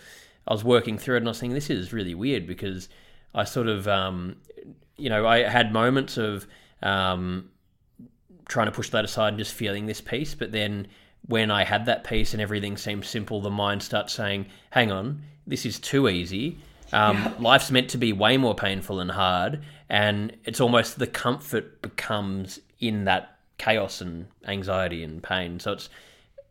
I 0.48 0.54
was 0.54 0.64
working 0.64 1.00
through 1.00 1.16
it, 1.16 1.20
and 1.20 1.28
I 1.28 1.32
was 1.32 1.40
thinking 1.40 1.56
this 1.56 1.72
is 1.72 1.92
really 1.92 2.14
weird 2.14 2.46
because 2.46 2.88
I 3.34 3.46
sort 3.46 3.68
of, 3.68 3.88
um, 3.88 4.36
you 4.96 5.10
know, 5.10 5.26
I 5.26 5.40
had 5.40 5.74
moments 5.74 6.18
of 6.18 6.46
um, 6.84 7.50
trying 8.48 8.68
to 8.68 8.72
push 8.72 8.92
that 8.92 9.04
aside 9.04 9.30
and 9.30 9.40
just 9.40 9.56
feeling 9.56 9.88
this 9.88 10.02
peace, 10.02 10.36
but 10.36 10.52
then 10.52 10.86
when 11.26 11.50
I 11.50 11.64
had 11.64 11.88
that 11.88 12.04
peace 12.04 12.34
and 12.34 12.42
everything 12.44 12.78
seemed 12.78 13.06
simple, 13.06 13.42
the 13.42 13.50
mind 13.50 13.82
starts 13.82 14.14
saying, 14.14 14.46
"Hang 14.70 14.92
on, 14.92 15.24
this 15.48 15.66
is 15.66 15.80
too 15.80 16.08
easy." 16.08 16.60
Um, 16.94 17.18
yeah. 17.18 17.34
Life's 17.40 17.72
meant 17.72 17.90
to 17.90 17.98
be 17.98 18.14
way 18.14 18.38
more 18.38 18.54
painful 18.54 19.00
and 19.00 19.10
hard, 19.10 19.64
and 19.90 20.32
it's 20.46 20.62
almost 20.62 21.00
the 21.00 21.08
comfort 21.08 21.82
becomes 21.82 22.60
in 22.80 23.06
that 23.06 23.40
chaos 23.58 24.00
and 24.00 24.28
anxiety 24.48 25.04
and 25.04 25.24
pain. 25.24 25.60
So 25.60 25.74
it's 25.74 25.90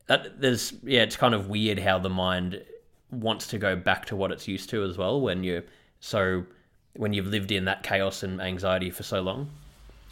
that 0.06 0.40
there's 0.40 0.72
yeah, 0.82 1.02
it's 1.02 1.16
kind 1.16 1.34
of 1.34 1.48
weird 1.48 1.78
how 1.78 1.98
the 1.98 2.10
mind 2.10 2.62
wants 3.10 3.46
to 3.48 3.58
go 3.58 3.76
back 3.76 4.06
to 4.06 4.16
what 4.16 4.32
it's 4.32 4.48
used 4.48 4.70
to 4.70 4.82
as 4.84 4.98
well 4.98 5.20
when 5.20 5.44
you're 5.44 5.64
so 6.00 6.44
when 6.94 7.12
you've 7.12 7.26
lived 7.26 7.52
in 7.52 7.64
that 7.66 7.82
chaos 7.82 8.22
and 8.22 8.40
anxiety 8.40 8.90
for 8.90 9.02
so 9.02 9.20
long. 9.20 9.50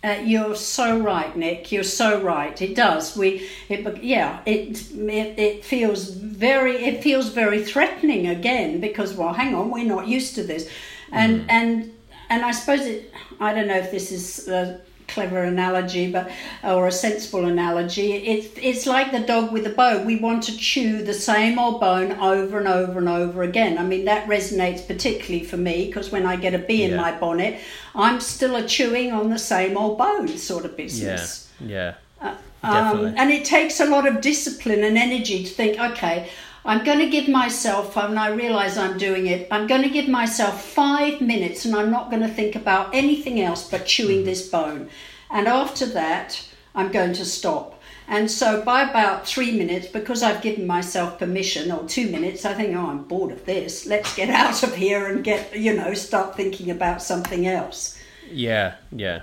Uh, 0.03 0.21
you're 0.23 0.55
so 0.55 0.99
right, 0.99 1.35
Nick. 1.35 1.73
You're 1.73 1.83
so 1.83 2.21
right. 2.21 2.61
It 2.61 2.75
does. 2.75 3.17
We, 3.17 3.49
it, 3.71 4.03
yeah, 4.05 4.41
it, 4.45 4.93
it 4.93 5.39
it 5.39 5.65
feels 5.65 6.11
very, 6.11 6.77
it 6.85 7.03
feels 7.03 7.31
very 7.31 7.65
threatening 7.65 8.27
again 8.27 8.81
because 8.81 9.15
well, 9.15 9.33
hang 9.33 9.55
on, 9.55 9.71
we're 9.71 9.87
not 9.87 10.07
used 10.07 10.35
to 10.35 10.43
this, 10.43 10.69
and 11.11 11.43
mm. 11.43 11.47
and 11.49 11.93
and 12.29 12.45
I 12.45 12.51
suppose 12.51 12.83
it. 12.83 13.15
I 13.41 13.55
don't 13.55 13.67
know 13.67 13.79
if 13.79 13.91
this 13.91 14.13
is 14.13 14.47
uh, 14.47 14.79
clever 15.09 15.43
analogy, 15.43 16.11
but 16.11 16.31
or 16.63 16.87
a 16.87 16.93
sensible 16.93 17.47
analogy. 17.47 18.13
It's 18.13 18.49
it's 18.61 18.87
like 18.87 19.13
the 19.13 19.21
dog 19.21 19.53
with 19.53 19.65
the 19.65 19.71
bone. 19.71 20.07
We 20.07 20.17
want 20.17 20.43
to 20.45 20.57
chew 20.57 21.03
the 21.03 21.15
same 21.15 21.59
old 21.59 21.81
bone 21.81 22.13
over 22.13 22.59
and 22.59 22.69
over 22.69 22.99
and 22.99 23.09
over 23.09 23.43
again. 23.43 23.79
I 23.79 23.85
mean 23.85 24.05
that 24.07 24.29
resonates 24.29 24.87
particularly 24.87 25.45
for 25.45 25.57
me 25.57 25.87
because 25.87 26.11
when 26.11 26.27
I 26.27 26.37
get 26.37 26.55
a 26.55 26.59
bee 26.59 26.83
yeah. 26.83 26.89
in 26.89 26.97
my 26.97 27.13
bonnet, 27.13 27.61
I'm 27.95 28.21
still 28.21 28.57
a 28.57 28.67
chewing 28.67 29.13
on 29.13 29.31
the 29.31 29.39
same 29.39 29.77
old 29.77 29.99
bone 29.99 30.29
sort 30.29 30.65
of 30.65 30.77
business. 30.77 31.51
Yeah, 31.61 31.69
yeah. 31.69 31.95
Uh, 32.21 32.37
um, 32.63 33.15
and 33.19 33.31
it 33.31 33.45
takes 33.45 33.81
a 33.81 33.85
lot 33.85 34.07
of 34.07 34.23
discipline 34.23 34.83
and 34.85 34.97
energy 34.97 35.45
to 35.45 35.51
think, 35.51 35.79
okay, 35.79 36.31
I'm 36.67 36.85
going 36.85 37.01
to 37.01 37.11
give 37.11 37.29
myself, 37.29 37.97
and 37.97 38.19
I 38.19 38.31
realize 38.31 38.79
I'm 38.79 38.97
doing 38.97 39.27
it, 39.27 39.49
I'm 39.51 39.67
going 39.67 39.83
to 39.83 39.91
give 39.91 40.09
myself 40.09 40.65
five 40.65 41.21
minutes 41.21 41.65
and 41.65 41.75
I'm 41.77 41.91
not 41.91 42.11
going 42.11 42.23
to 42.23 42.29
think 42.29 42.57
about 42.57 42.95
anything 42.95 43.41
else 43.41 43.69
but 43.69 43.85
chewing 43.85 44.19
mm-hmm. 44.19 44.27
this 44.27 44.49
bone. 44.49 44.89
And 45.31 45.47
after 45.47 45.85
that, 45.87 46.47
I'm 46.75 46.91
going 46.91 47.13
to 47.15 47.25
stop. 47.25 47.83
And 48.07 48.31
so 48.31 48.63
by 48.63 48.83
about 48.83 49.27
three 49.27 49.57
minutes, 49.57 49.87
because 49.87 50.23
I've 50.23 50.43
given 50.43 50.67
myself 50.67 51.19
permission, 51.19 51.71
or 51.71 51.87
two 51.87 52.11
minutes, 52.11 52.45
I 52.45 52.55
think, 52.55 52.77
oh, 52.77 52.87
I'm 52.87 53.05
bored 53.05 53.33
of 53.33 53.45
this. 53.45 53.87
Let's 53.87 54.15
get 54.15 54.29
out 54.43 54.63
of 54.63 54.75
here 54.75 55.07
and 55.07 55.23
get, 55.23 55.59
you 55.59 55.75
know, 55.75 55.95
start 55.95 56.37
thinking 56.37 56.71
about 56.71 57.03
something 57.03 57.47
else. 57.47 57.99
Yeah, 58.31 58.77
yeah. 58.91 59.23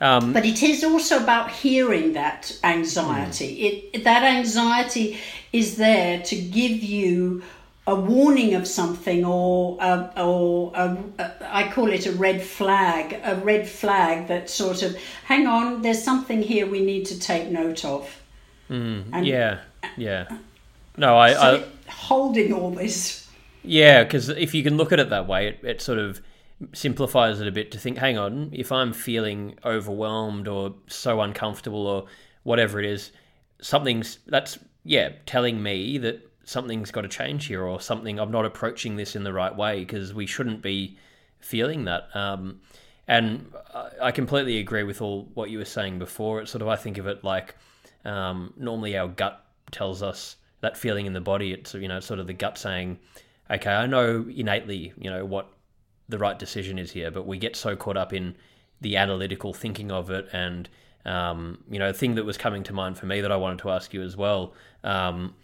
Um, 0.00 0.32
but 0.32 0.44
it 0.44 0.62
is 0.62 0.84
also 0.84 1.20
about 1.20 1.50
hearing 1.50 2.12
that 2.12 2.56
anxiety. 2.62 3.56
Mm. 3.56 3.90
It 3.92 4.04
that 4.04 4.22
anxiety 4.22 5.18
is 5.52 5.76
there 5.76 6.22
to 6.22 6.36
give 6.36 6.82
you 6.82 7.42
a 7.86 7.94
warning 7.94 8.54
of 8.54 8.66
something 8.66 9.24
or 9.24 9.78
a, 9.80 10.12
or 10.22 10.72
a, 10.74 10.98
a, 11.18 11.32
I 11.54 11.72
call 11.72 11.88
it 11.90 12.04
a 12.06 12.12
red 12.12 12.42
flag, 12.42 13.18
a 13.24 13.36
red 13.36 13.66
flag 13.66 14.28
that 14.28 14.50
sort 14.50 14.82
of 14.82 14.94
hang 15.24 15.46
on, 15.46 15.80
there's 15.80 16.02
something 16.02 16.42
here 16.42 16.66
we 16.66 16.84
need 16.84 17.06
to 17.06 17.18
take 17.18 17.50
note 17.50 17.84
of. 17.86 18.22
Mm, 18.68 19.04
and, 19.12 19.26
yeah, 19.26 19.60
yeah. 19.96 20.28
No, 20.98 21.16
I, 21.16 21.32
so 21.32 21.40
I 21.40 21.90
holding 21.90 22.52
all 22.52 22.70
this. 22.70 23.26
Yeah, 23.62 24.04
because 24.04 24.28
if 24.28 24.54
you 24.54 24.62
can 24.62 24.76
look 24.76 24.92
at 24.92 25.00
it 25.00 25.08
that 25.08 25.26
way, 25.26 25.48
it, 25.48 25.60
it 25.62 25.80
sort 25.80 25.98
of 25.98 26.20
simplifies 26.74 27.40
it 27.40 27.48
a 27.48 27.52
bit 27.52 27.70
to 27.72 27.78
think, 27.78 27.98
hang 27.98 28.18
on, 28.18 28.50
if 28.52 28.70
I'm 28.70 28.92
feeling 28.92 29.58
overwhelmed 29.64 30.46
or 30.46 30.74
so 30.88 31.20
uncomfortable 31.20 31.86
or 31.86 32.04
whatever 32.42 32.78
it 32.78 32.84
is, 32.84 33.12
something's 33.60 34.18
that's 34.26 34.58
yeah 34.88 35.10
telling 35.26 35.62
me 35.62 35.98
that 35.98 36.26
something's 36.44 36.90
got 36.90 37.02
to 37.02 37.08
change 37.08 37.46
here 37.46 37.62
or 37.62 37.78
something 37.78 38.18
I'm 38.18 38.30
not 38.30 38.46
approaching 38.46 38.96
this 38.96 39.14
in 39.14 39.22
the 39.22 39.32
right 39.32 39.54
way 39.54 39.80
because 39.80 40.14
we 40.14 40.26
shouldn't 40.26 40.62
be 40.62 40.96
feeling 41.40 41.84
that. 41.84 42.08
Um, 42.16 42.60
and 43.06 43.52
I 44.00 44.10
completely 44.12 44.58
agree 44.58 44.82
with 44.82 45.00
all 45.02 45.28
what 45.34 45.50
you 45.50 45.58
were 45.58 45.66
saying 45.66 45.98
before. 45.98 46.40
It's 46.40 46.50
sort 46.50 46.62
of 46.62 46.68
I 46.68 46.76
think 46.76 46.96
of 46.98 47.06
it 47.06 47.22
like 47.22 47.54
um, 48.04 48.54
normally 48.56 48.96
our 48.96 49.08
gut 49.08 49.44
tells 49.70 50.02
us 50.02 50.36
that 50.62 50.76
feeling 50.76 51.04
in 51.06 51.12
the 51.12 51.20
body. 51.20 51.52
It's 51.52 51.74
you 51.74 51.88
know 51.88 52.00
sort 52.00 52.18
of 52.18 52.26
the 52.26 52.32
gut 52.32 52.56
saying, 52.56 52.98
okay, 53.50 53.72
I 53.72 53.86
know 53.86 54.26
innately 54.28 54.92
you 54.98 55.10
know 55.10 55.24
what 55.24 55.50
the 56.08 56.18
right 56.18 56.38
decision 56.38 56.78
is 56.78 56.92
here, 56.92 57.10
but 57.10 57.26
we 57.26 57.36
get 57.36 57.56
so 57.56 57.76
caught 57.76 57.98
up 57.98 58.14
in 58.14 58.34
the 58.80 58.96
analytical 58.96 59.52
thinking 59.52 59.90
of 59.90 60.10
it. 60.10 60.28
And, 60.32 60.68
um, 61.08 61.58
you 61.70 61.78
know, 61.78 61.92
thing 61.92 62.14
that 62.16 62.24
was 62.24 62.36
coming 62.36 62.62
to 62.64 62.72
mind 62.72 62.98
for 62.98 63.06
me 63.06 63.20
that 63.20 63.32
I 63.32 63.36
wanted 63.36 63.60
to 63.60 63.70
ask 63.70 63.94
you 63.94 64.02
as 64.02 64.16
well 64.16 64.54
um, 64.84 65.34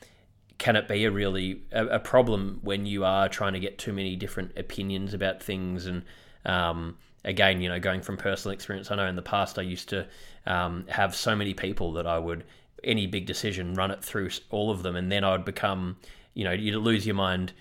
can 0.58 0.76
it 0.76 0.86
be 0.86 1.04
a 1.04 1.10
really 1.10 1.62
a, 1.72 1.86
a, 1.86 1.98
problem 1.98 2.60
when 2.62 2.86
you 2.86 3.04
are 3.04 3.28
trying 3.28 3.54
to 3.54 3.58
get 3.58 3.76
too 3.76 3.92
many 3.92 4.14
different 4.14 4.56
opinions 4.56 5.12
about 5.12 5.42
things? 5.42 5.86
And 5.86 6.04
um, 6.44 6.96
again 7.24 7.62
you 7.62 7.70
know 7.70 7.80
going 7.80 8.02
from 8.02 8.18
personal 8.18 8.52
experience 8.52 8.90
i 8.90 8.94
know 8.94 9.06
in 9.06 9.16
the 9.16 9.22
past 9.22 9.58
i 9.58 9.62
used 9.62 9.88
to 9.88 10.06
um, 10.44 10.84
have 10.88 11.16
so 11.16 11.34
many 11.34 11.54
people 11.54 11.90
that 11.94 12.06
i 12.06 12.18
would 12.18 12.44
any 12.86 13.06
big 13.06 13.26
decision 13.26 13.74
run 13.74 13.90
it 13.90 14.04
through 14.04 14.30
all 14.50 14.70
of 14.70 14.82
them. 14.82 14.96
And 14.96 15.10
then 15.10 15.24
i 15.24 15.32
would 15.32 15.44
become 15.44 15.96
you 16.34 16.44
know 16.44 16.52
you'd 16.52 16.76
lose 16.76 17.06
your 17.06 17.14
mind. 17.14 17.52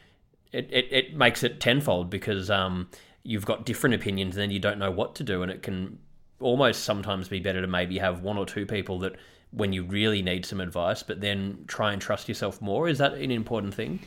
It, 0.52 0.70
it, 0.72 0.88
it 0.92 1.16
makes 1.16 1.44
it 1.44 1.60
tenfold 1.60 2.12
because 2.12 2.52
um, 2.52 2.88
you've 3.24 3.46
got 3.46 3.66
different 3.66 3.96
opinions 3.96 4.36
and 4.36 4.44
then 4.44 4.52
you 4.52 4.60
don't 4.60 4.78
know 4.78 4.92
what 4.92 5.16
to 5.16 5.24
do 5.24 5.42
and 5.42 5.52
it 5.52 5.63
can 5.63 5.98
almost 6.39 6.84
sometimes 6.84 7.28
be 7.28 7.39
better 7.39 7.62
to 7.62 7.67
maybe 7.67 7.98
have 7.98 8.22
one 8.22 8.38
or 8.38 8.46
two 8.46 8.65
people 8.65 9.00
that 9.00 9.15
when 9.52 9.72
you 9.72 9.84
really 9.84 10.22
need 10.22 10.46
some 10.46 10.60
advice 10.60 11.04
but 11.04 11.22
then 11.22 11.63
try 11.67 11.93
and 11.93 12.02
trust 12.02 12.28
yourself 12.28 12.62
more. 12.62 12.88
Is 12.88 12.98
that 12.98 13.13
an 13.13 13.32
important 13.32 13.74
thing 13.74 14.00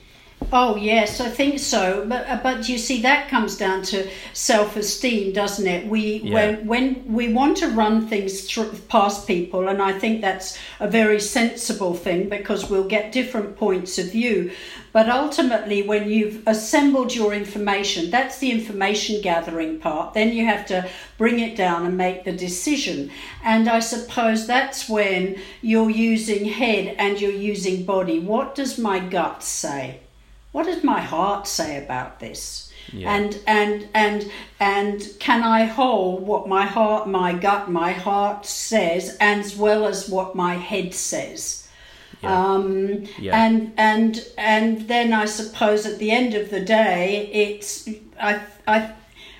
Oh 0.52 0.76
yes, 0.76 1.20
I 1.20 1.28
think 1.28 1.58
so. 1.58 2.06
But 2.08 2.28
uh, 2.28 2.38
but 2.40 2.68
you 2.68 2.78
see, 2.78 3.02
that 3.02 3.28
comes 3.28 3.56
down 3.56 3.82
to 3.84 4.08
self-esteem, 4.32 5.32
doesn't 5.32 5.66
it? 5.66 5.88
We 5.88 6.18
yeah. 6.18 6.32
when 6.32 6.66
when 6.66 7.12
we 7.12 7.32
want 7.32 7.56
to 7.58 7.68
run 7.68 8.06
things 8.06 8.42
through, 8.42 8.72
past 8.88 9.26
people, 9.26 9.66
and 9.66 9.82
I 9.82 9.98
think 9.98 10.20
that's 10.20 10.56
a 10.78 10.88
very 10.88 11.18
sensible 11.20 11.94
thing 11.94 12.28
because 12.28 12.70
we'll 12.70 12.86
get 12.86 13.10
different 13.10 13.56
points 13.56 13.98
of 13.98 14.12
view. 14.12 14.52
But 14.92 15.08
ultimately, 15.08 15.82
when 15.82 16.08
you've 16.08 16.46
assembled 16.46 17.14
your 17.14 17.34
information, 17.34 18.10
that's 18.10 18.38
the 18.38 18.52
information 18.52 19.20
gathering 19.22 19.80
part. 19.80 20.14
Then 20.14 20.32
you 20.32 20.46
have 20.46 20.64
to 20.66 20.88
bring 21.18 21.40
it 21.40 21.56
down 21.56 21.84
and 21.86 21.96
make 21.96 22.24
the 22.24 22.32
decision. 22.32 23.10
And 23.42 23.68
I 23.68 23.80
suppose 23.80 24.46
that's 24.46 24.88
when 24.88 25.38
you're 25.60 25.90
using 25.90 26.44
head 26.44 26.94
and 26.98 27.20
you're 27.20 27.32
using 27.32 27.84
body. 27.84 28.20
What 28.20 28.54
does 28.54 28.78
my 28.78 29.00
gut 29.00 29.42
say? 29.42 30.00
What 30.56 30.64
does 30.64 30.82
my 30.82 31.02
heart 31.02 31.46
say 31.46 31.76
about 31.84 32.18
this? 32.18 32.72
Yeah. 32.90 33.14
And 33.14 33.38
and 33.46 33.88
and 33.92 34.30
and 34.58 35.06
can 35.18 35.42
I 35.42 35.64
hold 35.64 36.26
what 36.26 36.48
my 36.48 36.64
heart, 36.64 37.06
my 37.06 37.34
gut, 37.34 37.70
my 37.70 37.92
heart 37.92 38.46
says, 38.46 39.18
as 39.20 39.54
well 39.54 39.86
as 39.86 40.08
what 40.08 40.34
my 40.34 40.54
head 40.54 40.94
says? 40.94 41.68
Yeah. 42.22 42.32
Um, 42.32 43.04
yeah. 43.18 43.44
And 43.44 43.74
and 43.76 44.26
and 44.38 44.88
then 44.88 45.12
I 45.12 45.26
suppose 45.26 45.84
at 45.84 45.98
the 45.98 46.10
end 46.10 46.32
of 46.32 46.48
the 46.48 46.62
day, 46.62 47.28
it's 47.34 47.86
I 48.18 48.40
I 48.66 48.94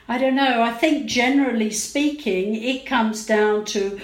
I 0.08 0.18
don't 0.18 0.36
know. 0.36 0.60
I 0.60 0.72
think 0.72 1.06
generally 1.06 1.70
speaking, 1.70 2.56
it 2.56 2.84
comes 2.84 3.24
down 3.24 3.64
to 3.76 3.98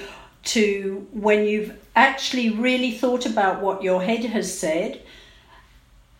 to 0.55 1.07
when 1.13 1.45
you've 1.45 1.77
actually 1.95 2.49
really 2.49 2.93
thought 2.93 3.27
about 3.27 3.61
what 3.61 3.83
your 3.83 4.03
head 4.03 4.25
has 4.25 4.59
said 4.59 5.03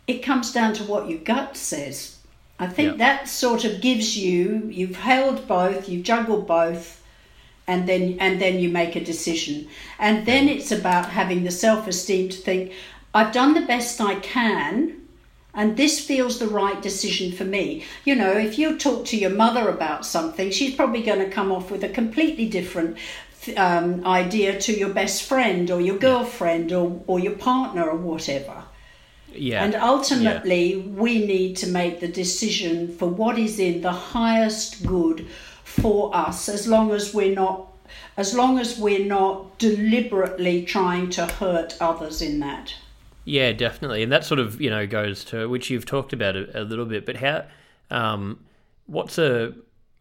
it 0.07 0.23
comes 0.23 0.53
down 0.53 0.75
to 0.75 0.85
what 0.85 1.09
your 1.09 1.21
gut 1.21 1.57
says. 1.57 2.19
I 2.59 2.69
think 2.69 2.99
that 2.99 3.29
sort 3.29 3.65
of 3.65 3.81
gives 3.81 4.17
you 4.17 4.69
you've 4.71 4.97
held 4.97 5.49
both, 5.49 5.89
you've 5.89 6.05
juggled 6.05 6.47
both, 6.47 7.03
and 7.67 7.89
then 7.89 8.19
and 8.21 8.41
then 8.41 8.61
you 8.61 8.69
make 8.69 8.95
a 8.95 9.05
decision. 9.05 9.69
And 9.99 10.27
then 10.27 10.49
it's 10.49 10.71
about 10.71 11.07
having 11.07 11.45
the 11.45 11.51
self-esteem 11.51 12.29
to 12.29 12.37
think, 12.37 12.73
I've 13.15 13.33
done 13.33 13.55
the 13.55 13.67
best 13.67 14.01
I 14.01 14.17
can, 14.21 15.03
and 15.55 15.77
this 15.77 16.05
feels 16.05 16.39
the 16.39 16.47
right 16.47 16.81
decision 16.81 17.33
for 17.33 17.45
me. 17.45 17.85
You 18.05 18.15
know, 18.15 18.33
if 18.33 18.59
you 18.59 18.79
talk 18.79 19.07
to 19.07 19.17
your 19.17 19.31
mother 19.31 19.69
about 19.69 20.07
something, 20.07 20.51
she's 20.51 20.75
probably 20.75 21.03
going 21.03 21.19
to 21.19 21.31
come 21.31 21.51
off 21.53 21.71
with 21.71 21.85
a 21.85 21.89
completely 21.89 22.49
different 22.49 22.97
um, 23.57 24.07
idea 24.07 24.59
to 24.61 24.73
your 24.73 24.91
best 24.91 25.25
friend 25.25 25.71
or 25.71 25.81
your 25.81 25.99
girlfriend 25.99 26.73
or, 26.73 27.03
or 27.07 27.19
your 27.19 27.37
partner 27.37 27.89
or 27.89 27.97
whatever. 27.97 28.63
Yeah. 29.35 29.65
And 29.65 29.75
ultimately, 29.75 30.75
yeah. 30.75 30.87
we 30.87 31.27
need 31.27 31.57
to 31.59 31.67
make 31.67 32.01
the 32.01 32.09
decision 32.09 32.97
for 32.97 33.07
what 33.09 33.39
is 33.39 33.59
in 33.59 33.81
the 33.81 33.93
highest 33.93 34.87
good 34.87 35.27
for 35.65 36.15
us, 36.15 36.49
as 36.49 36.67
long 36.67 36.93
as 36.93 37.15
we're 37.15 37.35
not, 37.35 37.69
as 38.17 38.35
long 38.35 38.59
as 38.59 38.79
we're 38.79 39.05
not 39.05 39.59
deliberately 39.59 40.65
trying 40.65 41.11
to 41.11 41.27
hurt 41.27 41.77
others 41.81 42.21
in 42.21 42.41
that. 42.41 42.75
Yeah, 43.25 43.53
definitely, 43.53 44.03
and 44.03 44.11
that 44.11 44.25
sort 44.25 44.41
of 44.41 44.61
you 44.61 44.69
know 44.69 44.87
goes 44.87 45.25
to 45.27 45.49
which 45.49 45.71
you've 45.71 45.87
talked 45.87 46.13
about 46.13 46.37
a, 46.37 46.63
a 46.63 46.65
little 46.65 46.87
bit, 46.87 47.07
but 47.07 47.17
how, 47.17 47.45
um, 47.91 48.41
what's 48.87 49.17
a 49.19 49.55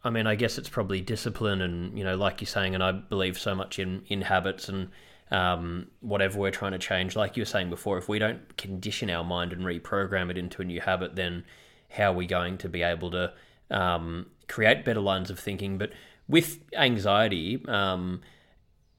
I 0.03 0.09
mean, 0.09 0.25
I 0.25 0.35
guess 0.35 0.57
it's 0.57 0.69
probably 0.69 1.01
discipline 1.01 1.61
and, 1.61 1.97
you 1.97 2.03
know, 2.03 2.15
like 2.15 2.41
you're 2.41 2.47
saying, 2.47 2.73
and 2.73 2.83
I 2.83 2.91
believe 2.91 3.37
so 3.37 3.53
much 3.53 3.77
in, 3.77 4.03
in 4.07 4.21
habits 4.21 4.67
and 4.67 4.89
um, 5.31 5.87
whatever 6.01 6.37
we're 6.39 6.51
trying 6.51 6.73
to 6.73 6.79
change. 6.79 7.15
Like 7.15 7.37
you 7.37 7.41
were 7.41 7.45
saying 7.45 7.69
before, 7.69 7.97
if 7.97 8.09
we 8.09 8.19
don't 8.19 8.57
condition 8.57 9.09
our 9.09 9.23
mind 9.23 9.53
and 9.53 9.63
reprogram 9.63 10.29
it 10.29 10.37
into 10.37 10.61
a 10.61 10.65
new 10.65 10.81
habit, 10.81 11.15
then 11.15 11.43
how 11.89 12.11
are 12.11 12.15
we 12.15 12.25
going 12.25 12.57
to 12.59 12.69
be 12.69 12.81
able 12.83 13.11
to 13.11 13.33
um, 13.69 14.25
create 14.47 14.83
better 14.85 14.99
lines 14.99 15.29
of 15.29 15.39
thinking? 15.39 15.77
But 15.77 15.91
with 16.27 16.59
anxiety, 16.77 17.63
um, 17.67 18.21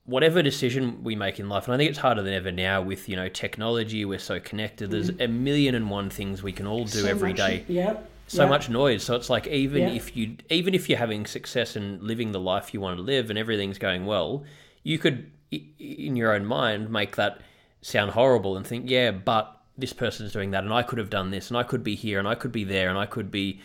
whatever 0.04 0.42
decision 0.42 1.04
we 1.04 1.14
make 1.14 1.38
in 1.38 1.48
life, 1.48 1.66
and 1.66 1.74
I 1.74 1.76
think 1.76 1.90
it's 1.90 1.98
harder 1.98 2.22
than 2.22 2.34
ever 2.34 2.50
now 2.50 2.82
with 2.82 3.08
you 3.08 3.16
know 3.16 3.28
technology. 3.28 4.04
We're 4.04 4.18
so 4.18 4.40
connected. 4.40 4.90
There's 4.90 5.10
a 5.10 5.28
million 5.28 5.74
and 5.74 5.90
one 5.90 6.10
things 6.10 6.42
we 6.42 6.52
can 6.52 6.66
all 6.66 6.84
do 6.84 7.00
So 7.00 7.06
every 7.08 7.30
much- 7.30 7.36
day. 7.36 7.64
Yep. 7.68 8.08
So 8.28 8.42
yep. 8.44 8.48
much 8.50 8.70
noise. 8.70 9.02
So 9.02 9.14
it's 9.16 9.28
like 9.28 9.46
even 9.48 9.82
Yeah. 9.82 9.88
if 9.90 10.16
you 10.16 10.36
even 10.48 10.74
if 10.74 10.88
you're 10.88 10.98
having 10.98 11.26
success 11.26 11.76
and 11.76 12.02
living 12.02 12.32
the 12.32 12.40
life 12.40 12.72
you 12.72 12.80
want 12.80 12.96
to 12.96 13.02
live 13.02 13.28
and 13.28 13.38
everything's 13.38 13.76
going 13.78 14.06
well, 14.06 14.44
you 14.82 14.98
could 14.98 15.30
in 15.52 16.16
your 16.16 16.32
own 16.32 16.46
mind 16.46 16.90
make 16.90 17.16
that 17.16 17.40
sound 17.82 18.12
horrible 18.12 18.56
and 18.56 18.66
think, 18.66 18.88
yeah, 18.88 19.10
but 19.10 19.62
this 19.76 19.92
person's 19.92 20.32
doing 20.32 20.50
that 20.52 20.64
and 20.64 20.72
I 20.72 20.82
could 20.82 20.98
have 20.98 21.10
done 21.10 21.30
this 21.30 21.48
and 21.48 21.56
I 21.56 21.62
could 21.62 21.82
be 21.82 21.94
here 21.94 22.18
and 22.18 22.28
I 22.28 22.34
could 22.34 22.52
be 22.52 22.64
there 22.64 22.88
and 22.88 22.98
I 22.98 23.06
could 23.06 23.30
be 23.30 23.60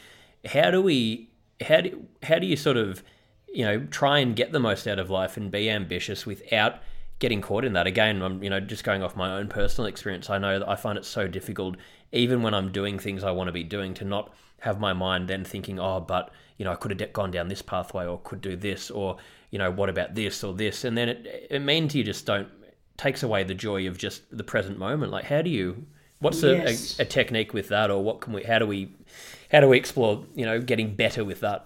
how 0.45 0.71
do 0.71 0.81
we 0.81 1.29
how 1.61 1.81
do 1.81 2.05
how 2.23 2.39
do 2.39 2.47
you 2.47 2.55
sort 2.55 2.77
of 2.77 3.03
you 3.53 3.65
know 3.65 3.79
try 3.91 4.19
and 4.19 4.35
get 4.35 4.51
the 4.51 4.59
most 4.59 4.87
out 4.87 4.99
of 4.99 5.09
life 5.09 5.37
and 5.37 5.51
be 5.51 5.69
ambitious 5.69 6.25
without 6.25 6.75
getting 7.19 7.41
caught 7.41 7.65
in 7.65 7.73
that? 7.73 7.87
Again 7.87 8.21
i'm 8.21 8.41
you 8.41 8.49
know 8.49 8.59
just 8.59 8.83
going 8.83 9.03
off 9.03 9.15
my 9.15 9.35
own 9.37 9.47
personal 9.47 9.87
experience 9.87 10.29
i 10.29 10.37
know 10.37 10.59
that 10.59 10.69
i 10.69 10.75
find 10.75 10.97
it 10.97 11.05
so 11.05 11.27
difficult 11.27 11.75
even 12.11 12.41
when 12.41 12.53
i'm 12.53 12.71
doing 12.71 12.97
things 12.97 13.23
i 13.23 13.31
want 13.31 13.49
to 13.49 13.51
be 13.51 13.63
doing 13.63 13.93
to 13.95 14.05
not 14.05 14.33
have 14.59 14.79
my 14.79 14.93
mind 14.93 15.27
then 15.27 15.43
thinking 15.43 15.79
oh 15.79 15.99
but 15.99 16.31
you 16.57 16.63
know 16.63 16.71
i 16.71 16.75
could 16.75 16.97
have 16.97 17.13
gone 17.13 17.31
down 17.31 17.49
this 17.49 17.61
pathway 17.61 18.05
or 18.05 18.19
could 18.23 18.41
do 18.41 18.55
this 18.55 18.89
or 18.89 19.17
you 19.51 19.59
know 19.59 19.71
what 19.71 19.89
about 19.89 20.15
this 20.15 20.43
or 20.43 20.53
this? 20.53 20.83
And 20.83 20.97
then 20.97 21.09
it 21.09 21.47
it 21.49 21.59
means 21.59 21.95
you 21.95 22.03
just 22.03 22.25
don't 22.25 22.49
takes 22.97 23.23
away 23.23 23.43
the 23.43 23.53
joy 23.53 23.87
of 23.87 23.97
just 23.97 24.21
the 24.35 24.43
present 24.43 24.77
moment. 24.77 25.11
Like 25.11 25.25
how 25.25 25.41
do 25.41 25.49
you 25.49 25.85
what's 26.19 26.43
a, 26.43 26.65
a, 26.65 26.77
a 26.99 27.05
technique 27.05 27.53
with 27.53 27.69
that? 27.69 27.91
Or 27.91 28.03
what 28.03 28.21
can 28.21 28.33
we 28.33 28.43
how 28.43 28.59
do 28.59 28.67
we 28.67 28.91
how 29.51 29.59
do 29.59 29.67
we 29.67 29.77
explore 29.77 30.25
you 30.35 30.45
know 30.45 30.59
getting 30.59 30.95
better 30.95 31.23
with 31.23 31.41
that? 31.41 31.65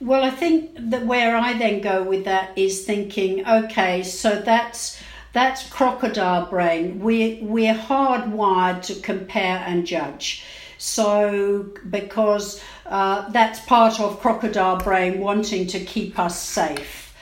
Well, 0.00 0.24
I 0.24 0.30
think 0.30 0.72
that 0.90 1.06
where 1.06 1.36
I 1.36 1.52
then 1.52 1.80
go 1.80 2.02
with 2.02 2.24
that 2.24 2.58
is 2.58 2.84
thinking, 2.84 3.46
okay, 3.46 4.02
so 4.02 4.40
that's 4.40 5.00
that's 5.32 5.68
crocodile 5.68 6.46
brain. 6.46 6.98
We 7.00 7.38
we're 7.42 7.74
hardwired 7.74 8.82
to 8.82 8.94
compare 8.96 9.62
and 9.66 9.86
judge. 9.86 10.44
So 10.78 11.70
because 11.88 12.60
uh, 12.86 13.28
that's 13.30 13.60
part 13.60 14.00
of 14.00 14.20
crocodile 14.20 14.78
brain 14.78 15.20
wanting 15.20 15.66
to 15.68 15.84
keep 15.84 16.18
us 16.18 16.40
safe. 16.40 17.14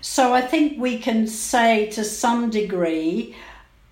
So 0.00 0.34
I 0.34 0.40
think 0.40 0.80
we 0.80 0.98
can 0.98 1.26
say 1.26 1.88
to 1.90 2.02
some 2.04 2.50
degree, 2.50 3.36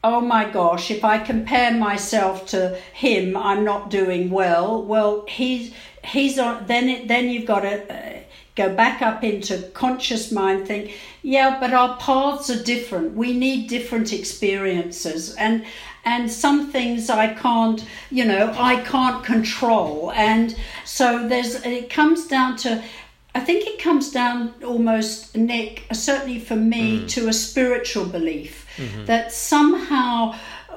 oh 0.02 0.20
my 0.20 0.50
gosh, 0.50 0.90
if 0.90 1.04
I 1.04 1.18
compare 1.18 1.72
myself 1.72 2.46
to 2.48 2.76
him, 2.92 3.37
I'm 3.37 3.64
not 3.64 3.90
doing 3.90 4.30
well. 4.30 4.83
Well, 4.83 5.24
he's 5.28 5.72
he's 6.02 6.38
on. 6.38 6.66
Then 6.66 6.88
it, 6.88 7.09
then 7.09 7.28
you've 7.28 7.46
got 7.46 7.61
to 7.61 7.94
uh, 7.94 8.20
go 8.56 8.74
back 8.74 9.02
up 9.02 9.22
into 9.22 9.62
conscious 9.74 10.33
mind. 10.33 10.66
Think, 10.66 10.92
yeah, 11.22 11.61
but 11.61 11.72
our 11.72 11.96
paths 11.98 12.50
are 12.50 12.62
different. 12.62 13.14
We 13.14 13.33
need 13.33 13.68
different 13.68 14.12
experiences, 14.12 15.35
and 15.37 15.64
and 16.04 16.30
some 16.30 16.70
things 16.70 17.10
I 17.10 17.34
can't, 17.34 17.84
you 18.10 18.24
know, 18.24 18.54
I 18.58 18.80
can't 18.82 19.24
control, 19.24 20.12
and 20.12 20.56
so 20.84 21.28
there's. 21.28 21.54
It 21.64 21.90
comes 21.90 22.26
down 22.26 22.56
to. 22.58 22.82
I 23.32 23.38
think 23.38 23.64
it 23.64 23.78
comes 23.78 24.10
down 24.10 24.54
almost, 24.64 25.36
Nick, 25.36 25.84
certainly 25.92 26.40
for 26.40 26.56
me, 26.56 26.98
mm. 26.98 27.08
to 27.10 27.28
a 27.28 27.32
spiritual 27.32 28.04
belief 28.04 28.66
mm-hmm. 28.76 29.04
that 29.04 29.30
somehow 29.30 30.34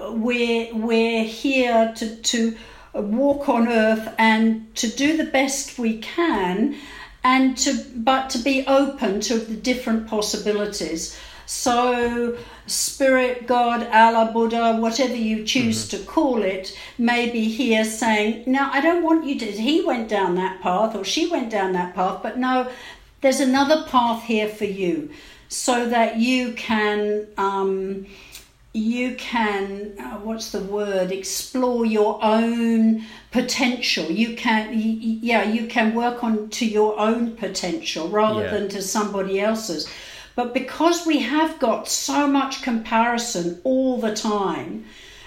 we're, 0.09 0.73
we're 0.73 1.23
here 1.23 1.93
to, 1.95 2.15
to 2.15 2.55
walk 2.93 3.49
on 3.49 3.67
earth 3.67 4.13
and 4.17 4.73
to 4.75 4.88
do 4.88 5.17
the 5.17 5.25
best 5.25 5.79
we 5.79 5.97
can 5.99 6.75
and 7.23 7.57
to 7.57 7.73
but 7.95 8.29
to 8.29 8.38
be 8.38 8.65
open 8.67 9.19
to 9.21 9.36
the 9.38 9.55
different 9.55 10.07
possibilities 10.07 11.17
so 11.45 12.38
spirit 12.67 13.45
god 13.47 13.86
allah 13.91 14.32
buddha 14.32 14.76
whatever 14.78 15.15
you 15.15 15.43
choose 15.43 15.88
to 15.88 15.97
call 15.99 16.41
it 16.41 16.78
may 16.97 17.30
be 17.30 17.43
here 17.49 17.84
saying 17.84 18.43
now 18.47 18.69
i 18.73 18.80
don't 18.80 19.04
want 19.04 19.26
you 19.26 19.38
to 19.38 19.45
he 19.52 19.84
went 19.84 20.08
down 20.08 20.36
that 20.36 20.62
path 20.62 20.95
or 20.95 21.04
she 21.04 21.30
went 21.30 21.49
down 21.49 21.73
that 21.73 21.93
path 21.93 22.19
but 22.23 22.38
no 22.38 22.69
there's 23.21 23.39
another 23.39 23.84
path 23.88 24.23
here 24.23 24.47
for 24.49 24.65
you 24.65 25.10
so 25.49 25.88
that 25.88 26.17
you 26.17 26.54
can 26.54 27.28
um, 27.38 28.06
you 28.73 29.15
can 29.15 29.93
uh, 29.99 30.17
what's 30.17 30.52
the 30.52 30.60
word 30.60 31.12
explore 31.12 31.86
your 31.86 32.19
own 32.23 33.04
potential. 33.32 34.06
You 34.06 34.36
can 34.36 34.73
yeah 34.73 35.43
you 35.43 35.67
can 35.67 35.93
work 35.93 36.23
on 36.23 36.49
to 36.49 36.65
your 36.65 36.99
own 36.99 37.36
potential 37.38 38.10
rather 38.10 38.43
Yeah. 38.43 38.49
than 38.52 38.69
to 38.69 38.82
somebody 38.82 39.39
else's 39.39 39.88
but 40.35 40.53
because 40.53 41.05
we 41.05 41.19
have 41.19 41.59
got 41.59 41.87
so 41.87 42.27
much 42.27 42.61
comparison 42.61 43.59
all 43.63 43.99
the 43.99 44.15
time 44.15 44.85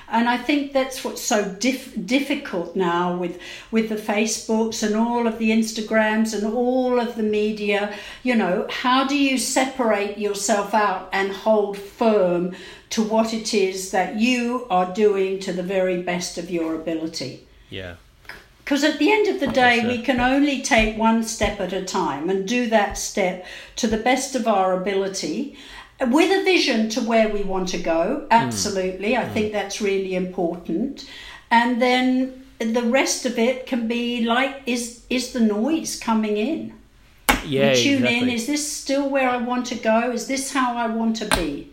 and 0.08 0.28
I 0.28 0.36
think 0.36 0.72
that's 0.72 1.04
what's 1.04 1.22
so 1.22 1.52
dif- 1.58 2.06
difficult 2.06 2.76
now 2.76 3.16
with 3.16 3.40
with 3.70 3.88
the 3.88 3.96
Facebooks 3.96 4.86
and 4.86 4.94
all 4.94 5.26
of 5.26 5.38
the 5.38 5.50
Instagrams 5.50 6.32
and 6.32 6.46
all 6.46 7.00
of 7.00 7.16
the 7.16 7.24
media. 7.24 7.92
You 8.22 8.36
know, 8.36 8.66
how 8.70 9.04
do 9.04 9.18
you 9.18 9.36
separate 9.36 10.16
yourself 10.16 10.74
out 10.74 11.08
and 11.12 11.32
hold 11.32 11.76
firm 11.76 12.54
to 12.90 13.02
what 13.02 13.34
it 13.34 13.52
is 13.52 13.90
that 13.90 14.16
you 14.16 14.66
are 14.70 14.94
doing 14.94 15.40
to 15.40 15.52
the 15.52 15.64
very 15.64 16.02
best 16.02 16.38
of 16.38 16.50
your 16.50 16.76
ability? 16.76 17.46
yeah 17.68 17.96
Because 18.66 18.82
at 18.82 18.98
the 18.98 19.12
end 19.12 19.28
of 19.28 19.38
the 19.38 19.46
day, 19.46 19.86
we 19.86 20.02
can 20.02 20.18
only 20.18 20.60
take 20.60 20.98
one 20.98 21.22
step 21.22 21.60
at 21.60 21.72
a 21.72 21.84
time 21.84 22.28
and 22.28 22.48
do 22.48 22.68
that 22.68 22.98
step 22.98 23.46
to 23.76 23.86
the 23.86 23.96
best 23.96 24.34
of 24.34 24.48
our 24.48 24.72
ability 24.72 25.56
with 26.00 26.36
a 26.36 26.42
vision 26.42 26.88
to 26.88 27.00
where 27.00 27.28
we 27.28 27.44
want 27.44 27.68
to 27.68 27.78
go. 27.78 28.26
Absolutely. 28.28 29.16
I 29.16 29.28
think 29.28 29.52
that's 29.52 29.80
really 29.80 30.16
important. 30.16 31.08
And 31.48 31.80
then 31.80 32.44
the 32.58 32.82
rest 32.82 33.24
of 33.24 33.38
it 33.38 33.66
can 33.66 33.86
be 33.86 34.24
like 34.24 34.62
is 34.66 35.04
is 35.08 35.32
the 35.32 35.38
noise 35.38 36.00
coming 36.00 36.36
in? 36.36 36.74
yeah 37.44 37.70
we 37.70 37.82
tune 37.84 38.04
exactly. 38.04 38.18
in. 38.18 38.28
Is 38.30 38.48
this 38.48 38.72
still 38.72 39.08
where 39.08 39.30
I 39.30 39.36
want 39.36 39.66
to 39.66 39.76
go? 39.76 40.10
Is 40.10 40.26
this 40.26 40.52
how 40.52 40.76
I 40.76 40.88
want 40.88 41.14
to 41.18 41.26
be? 41.36 41.70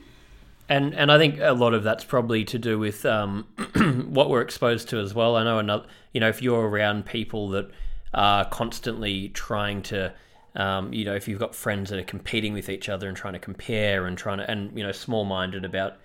and 0.69 0.93
and 0.93 1.11
I 1.11 1.17
think 1.17 1.39
a 1.39 1.53
lot 1.53 1.73
of 1.73 1.83
that's 1.83 2.03
probably 2.03 2.45
to 2.45 2.57
do 2.57 2.79
with 2.79 3.05
um, 3.05 3.45
what 4.13 4.29
we're 4.29 4.41
exposed 4.41 4.89
to 4.89 4.99
as 4.99 5.13
well. 5.13 5.35
I 5.35 5.43
know 5.43 5.57
another, 5.57 5.85
you 6.13 6.19
know, 6.19 6.29
if 6.29 6.41
you're 6.41 6.67
around 6.67 7.05
people 7.05 7.49
that 7.49 7.71
are 8.13 8.45
constantly 8.45 9.29
trying 9.29 9.81
to, 9.83 10.13
um, 10.55 10.93
you 10.93 11.03
know, 11.03 11.15
if 11.15 11.27
you've 11.27 11.39
got 11.39 11.55
friends 11.55 11.89
that 11.89 11.97
are 11.97 12.03
competing 12.03 12.53
with 12.53 12.69
each 12.69 12.89
other 12.89 13.07
and 13.07 13.17
trying 13.17 13.33
to 13.33 13.39
compare 13.39 14.05
and 14.05 14.15
trying 14.15 14.37
to, 14.37 14.49
and 14.49 14.77
you 14.77 14.83
know, 14.83 14.91
small-minded 14.91 15.65
about 15.65 15.97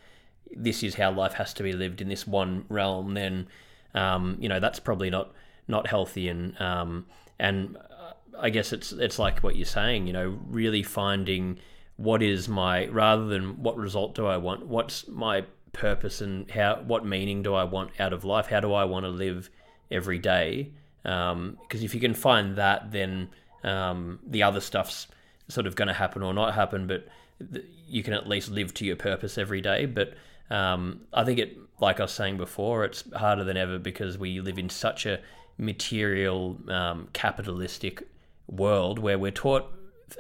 this 0.57 0.83
is 0.83 0.95
how 0.95 1.13
life 1.13 1.35
has 1.35 1.53
to 1.55 1.63
be 1.63 1.73
lived 1.75 2.01
in 2.01 2.09
this 2.09 2.27
one 2.27 2.65
realm, 2.71 3.13
then 3.13 3.47
um, 3.95 4.37
you 4.41 4.49
know 4.49 4.61
that's 4.61 4.81
probably 4.81 5.11
not 5.11 5.33
not 5.67 5.87
healthy 5.87 6.29
and 6.29 6.59
um, 6.61 7.05
and 7.39 7.77
uh, 7.77 8.13
I 8.41 8.49
guess 8.49 8.73
it's 8.73 8.93
it's 8.93 9.19
like 9.19 9.41
what 9.41 9.57
you're 9.57 9.67
saying, 9.67 10.07
you 10.07 10.15
know, 10.15 10.39
really 10.49 10.83
finding 10.83 11.59
what 11.97 12.23
is 12.23 12.49
my 12.49 12.87
rather 12.87 13.27
than 13.27 13.63
what 13.63 13.77
result 13.77 14.15
do 14.15 14.27
I 14.27 14.39
want, 14.39 14.67
what's 14.67 15.07
my 15.09 15.45
purpose 15.73 16.21
and 16.21 16.51
how 16.51 16.83
what 16.87 17.05
meaning 17.05 17.43
do 17.43 17.55
I 17.55 17.65
want 17.65 17.91
out 18.01 18.13
of 18.13 18.25
life? 18.25 18.47
How 18.47 18.61
do 18.61 18.73
I 18.73 18.85
want 18.85 19.05
to 19.05 19.11
live 19.11 19.51
every 19.91 20.19
day? 20.19 20.73
Because 21.03 21.83
if 21.83 21.95
you 21.95 22.01
can 22.01 22.15
find 22.15 22.57
that, 22.57 22.93
then 22.93 23.31
um, 23.65 24.19
the 24.27 24.43
other 24.43 24.61
stuff's 24.61 25.07
sort 25.49 25.67
of 25.67 25.75
going 25.77 25.89
to 25.89 25.95
happen 25.95 26.23
or 26.23 26.35
not 26.35 26.55
happen, 26.55 26.87
but 26.87 27.09
th- 27.53 27.65
you 27.87 28.03
can 28.03 28.13
at 28.13 28.29
least 28.29 28.51
live 28.51 28.75
to 28.75 28.85
your 28.85 28.97
purpose 28.97 29.39
every 29.39 29.61
day. 29.61 29.87
But 29.87 30.15
um, 30.51 31.01
I 31.13 31.25
think 31.25 31.39
it, 31.39 31.57
like 31.81 32.01
I 32.01 32.05
was 32.05 32.13
saying 32.13 32.37
before, 32.37 32.85
it's 32.85 33.05
harder 33.15 33.45
than 33.45 33.57
ever 33.57 33.79
because 33.79 34.19
we 34.19 34.41
live 34.41 34.59
in 34.59 34.69
such 34.69 35.07
a 35.07 35.21
material, 35.57 36.59
um, 36.69 37.09
capitalistic 37.13 38.03
world 38.47 38.99
where 38.99 39.19
we're 39.19 39.31
taught 39.31 39.71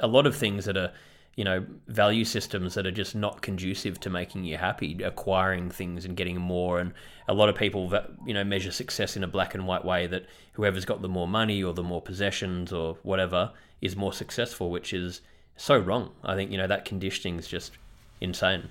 a 0.00 0.06
lot 0.06 0.26
of 0.26 0.36
things 0.36 0.64
that 0.66 0.76
are, 0.76 0.92
you 1.38 1.44
know, 1.44 1.64
value 1.86 2.24
systems 2.24 2.74
that 2.74 2.84
are 2.84 2.90
just 2.90 3.14
not 3.14 3.42
conducive 3.42 4.00
to 4.00 4.10
making 4.10 4.42
you 4.42 4.56
happy, 4.56 5.00
acquiring 5.04 5.70
things 5.70 6.04
and 6.04 6.16
getting 6.16 6.36
more. 6.36 6.80
And 6.80 6.92
a 7.28 7.32
lot 7.32 7.48
of 7.48 7.54
people, 7.54 7.96
you 8.26 8.34
know, 8.34 8.42
measure 8.42 8.72
success 8.72 9.16
in 9.16 9.22
a 9.22 9.28
black 9.28 9.54
and 9.54 9.64
white 9.64 9.84
way 9.84 10.08
that 10.08 10.26
whoever's 10.54 10.84
got 10.84 11.00
the 11.00 11.08
more 11.08 11.28
money 11.28 11.62
or 11.62 11.72
the 11.72 11.84
more 11.84 12.02
possessions 12.02 12.72
or 12.72 12.98
whatever 13.04 13.52
is 13.80 13.94
more 13.94 14.12
successful, 14.12 14.68
which 14.68 14.92
is 14.92 15.20
so 15.56 15.78
wrong. 15.78 16.10
I 16.24 16.34
think, 16.34 16.50
you 16.50 16.58
know, 16.58 16.66
that 16.66 16.84
conditioning 16.84 17.38
is 17.38 17.46
just 17.46 17.78
insane. 18.20 18.70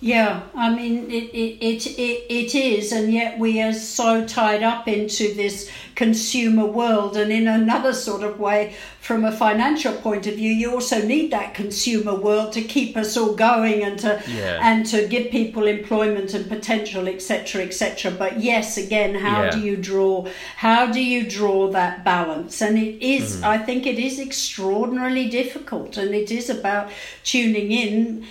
Yeah, 0.00 0.42
I 0.54 0.72
mean 0.72 1.10
it, 1.10 1.24
it, 1.34 1.86
it, 1.98 2.26
it, 2.30 2.54
is, 2.54 2.92
and 2.92 3.12
yet 3.12 3.36
we 3.36 3.60
are 3.60 3.72
so 3.72 4.24
tied 4.24 4.62
up 4.62 4.86
into 4.86 5.34
this 5.34 5.68
consumer 5.96 6.66
world. 6.66 7.16
And 7.16 7.32
in 7.32 7.48
another 7.48 7.92
sort 7.92 8.22
of 8.22 8.38
way, 8.38 8.76
from 9.00 9.24
a 9.24 9.32
financial 9.32 9.92
point 9.94 10.28
of 10.28 10.36
view, 10.36 10.52
you 10.52 10.70
also 10.72 11.02
need 11.04 11.32
that 11.32 11.52
consumer 11.54 12.14
world 12.14 12.52
to 12.52 12.62
keep 12.62 12.96
us 12.96 13.16
all 13.16 13.34
going 13.34 13.82
and 13.82 13.98
to 13.98 14.22
Yeah. 14.28 14.60
and 14.62 14.86
to 14.86 15.08
give 15.08 15.32
people 15.32 15.66
employment 15.66 16.32
and 16.32 16.48
potential, 16.48 17.08
etc., 17.08 17.62
etc. 17.62 18.12
But 18.12 18.40
yes, 18.40 18.76
again, 18.78 19.16
how 19.16 19.44
Yeah. 19.44 19.50
do 19.50 19.60
you 19.62 19.76
draw 19.76 20.26
how 20.56 20.86
do 20.86 21.02
you 21.02 21.24
draw 21.28 21.70
that 21.72 22.04
balance? 22.04 22.62
And 22.62 22.78
it 22.78 23.02
is, 23.04 23.38
Hmm. 23.38 23.44
I 23.44 23.58
think, 23.58 23.84
it 23.84 23.98
is 23.98 24.20
extraordinarily 24.20 25.28
difficult, 25.28 25.96
and 25.96 26.14
it 26.14 26.30
is 26.30 26.48
about 26.48 26.90
tuning 27.24 27.72
in 27.72 28.24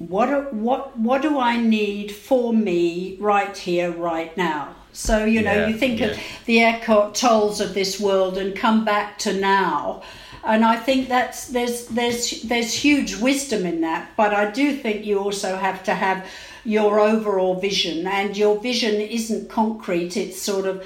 what 0.00 0.54
what 0.54 0.98
what 0.98 1.20
do 1.20 1.38
I 1.38 1.60
need 1.60 2.10
for 2.10 2.54
me 2.54 3.16
right 3.20 3.54
here, 3.56 3.90
right 3.90 4.34
now? 4.36 4.74
So 4.92 5.24
you 5.26 5.42
know, 5.42 5.52
Yeah, 5.52 5.66
you 5.68 5.76
think 5.76 6.00
yeah. 6.00 6.06
of 6.06 6.18
the 6.46 6.60
Eckhart 6.62 7.14
Tolles 7.14 7.60
of 7.60 7.74
this 7.74 8.00
world 8.00 8.38
and 8.38 8.56
come 8.56 8.84
back 8.84 9.18
to 9.18 9.32
now, 9.32 10.02
and 10.42 10.64
I 10.64 10.76
think 10.76 11.08
that's 11.08 11.48
there's 11.48 11.86
there's 11.88 12.40
there's 12.42 12.72
huge 12.72 13.16
wisdom 13.16 13.66
in 13.66 13.82
that. 13.82 14.10
But 14.16 14.32
I 14.32 14.50
do 14.50 14.74
think 14.74 15.04
you 15.04 15.18
also 15.18 15.56
have 15.56 15.84
to 15.84 15.94
have 15.94 16.26
your 16.64 16.98
overall 16.98 17.60
vision, 17.60 18.06
and 18.06 18.36
your 18.36 18.58
vision 18.58 18.94
isn't 18.94 19.50
concrete. 19.50 20.16
It's 20.16 20.40
sort 20.40 20.64
of 20.66 20.82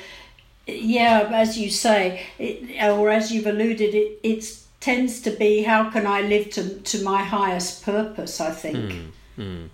yeah, 0.66 1.28
as 1.32 1.56
you 1.56 1.70
say, 1.70 2.26
it, 2.38 2.82
or 2.82 3.10
as 3.10 3.30
you've 3.30 3.46
alluded, 3.46 3.94
it 3.94 4.18
it's 4.24 4.63
tends 4.84 5.20
to 5.22 5.30
be 5.30 5.62
how 5.62 5.88
can 5.90 6.06
I 6.06 6.20
live 6.20 6.50
to 6.56 6.62
to 6.90 7.02
my 7.02 7.22
highest 7.22 7.84
purpose. 7.84 8.34
I 8.40 8.50
think. 8.50 8.92
Hmm, 8.92 9.42
hmm. 9.42 9.64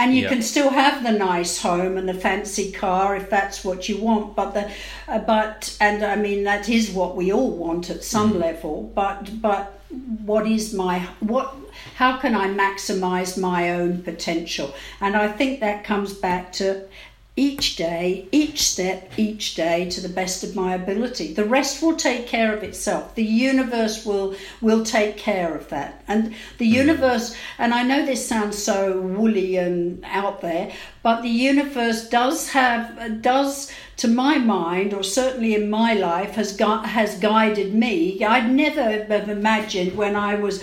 And 0.00 0.14
you 0.14 0.22
Yeah. 0.22 0.30
can 0.32 0.42
still 0.42 0.70
have 0.70 1.02
the 1.02 1.12
nice 1.12 1.54
home 1.60 1.98
and 1.98 2.08
the 2.08 2.20
fancy 2.26 2.72
car 2.72 3.16
if 3.16 3.28
that's 3.28 3.64
what 3.66 3.88
you 3.88 3.96
want, 4.08 4.34
but 4.34 4.54
the, 4.54 4.64
uh, 5.08 5.18
but 5.18 5.76
and 5.78 6.02
I 6.14 6.16
mean 6.16 6.44
that 6.44 6.68
is 6.68 6.90
what 6.90 7.16
we 7.16 7.32
all 7.32 7.50
want 7.64 7.90
at 7.90 8.02
some 8.04 8.30
hmm. 8.32 8.40
level. 8.46 8.74
But 8.94 9.18
but 9.46 9.64
what 10.30 10.46
is 10.46 10.74
my 10.74 10.96
what? 11.20 11.54
How 11.96 12.12
can 12.22 12.34
I 12.34 12.46
maximize 12.64 13.40
my 13.50 13.60
own 13.78 14.02
potential? 14.02 14.68
And 15.00 15.16
I 15.16 15.28
think 15.38 15.60
that 15.60 15.84
comes 15.84 16.12
back 16.12 16.52
to 16.60 16.66
each 17.40 17.76
day, 17.76 18.28
each 18.32 18.60
step, 18.68 19.10
each 19.16 19.54
day 19.54 19.88
to 19.88 20.00
the 20.02 20.10
best 20.10 20.44
of 20.44 20.54
my 20.54 20.74
ability. 20.74 21.32
The 21.32 21.46
rest 21.46 21.82
will 21.82 21.96
take 21.96 22.26
care 22.26 22.54
of 22.54 22.62
itself. 22.62 23.14
The 23.14 23.24
universe 23.24 24.04
will 24.04 24.34
will 24.60 24.84
take 24.84 25.16
care 25.16 25.54
of 25.54 25.66
that. 25.70 26.04
And 26.06 26.34
the 26.58 26.68
hmm. 26.68 26.80
universe 26.82 27.34
and 27.58 27.72
I 27.72 27.82
know 27.82 28.04
this 28.04 28.28
sounds 28.28 28.62
so 28.62 29.00
woolly 29.00 29.56
and 29.56 30.04
out 30.04 30.42
there, 30.42 30.70
but 31.02 31.22
the 31.22 31.36
universe 31.52 32.10
does 32.10 32.50
have 32.50 33.22
does 33.22 33.72
to 33.96 34.08
my 34.08 34.36
mind 34.36 34.92
or 34.92 35.02
certainly 35.02 35.54
in 35.54 35.70
my 35.70 35.94
life 35.94 36.32
has 36.32 36.58
has 36.58 37.18
guided 37.18 37.74
me. 37.74 38.22
I'd 38.22 38.50
never 38.52 38.82
have 38.82 39.30
imagined 39.30 39.96
when 39.96 40.14
I 40.14 40.34
was 40.34 40.62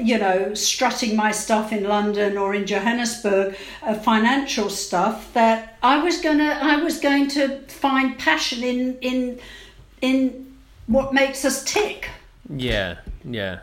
you 0.00 0.18
know, 0.18 0.54
strutting 0.54 1.16
my 1.16 1.32
stuff 1.32 1.72
in 1.72 1.84
London 1.84 2.36
or 2.38 2.54
in 2.54 2.66
Johannesburg, 2.66 3.56
uh, 3.82 3.94
financial 3.94 4.70
stuff, 4.70 5.32
that 5.34 5.76
I 5.82 6.02
was 6.02 6.20
gonna, 6.20 6.58
I 6.62 6.76
was 6.76 6.98
going 6.98 7.28
to 7.30 7.58
find 7.68 8.18
passion 8.18 8.62
in 8.62 8.98
in 9.00 9.38
in 10.00 10.54
what 10.86 11.12
makes 11.12 11.44
us 11.44 11.64
tick. 11.64 12.10
Yeah, 12.48 12.98
yeah, 13.24 13.60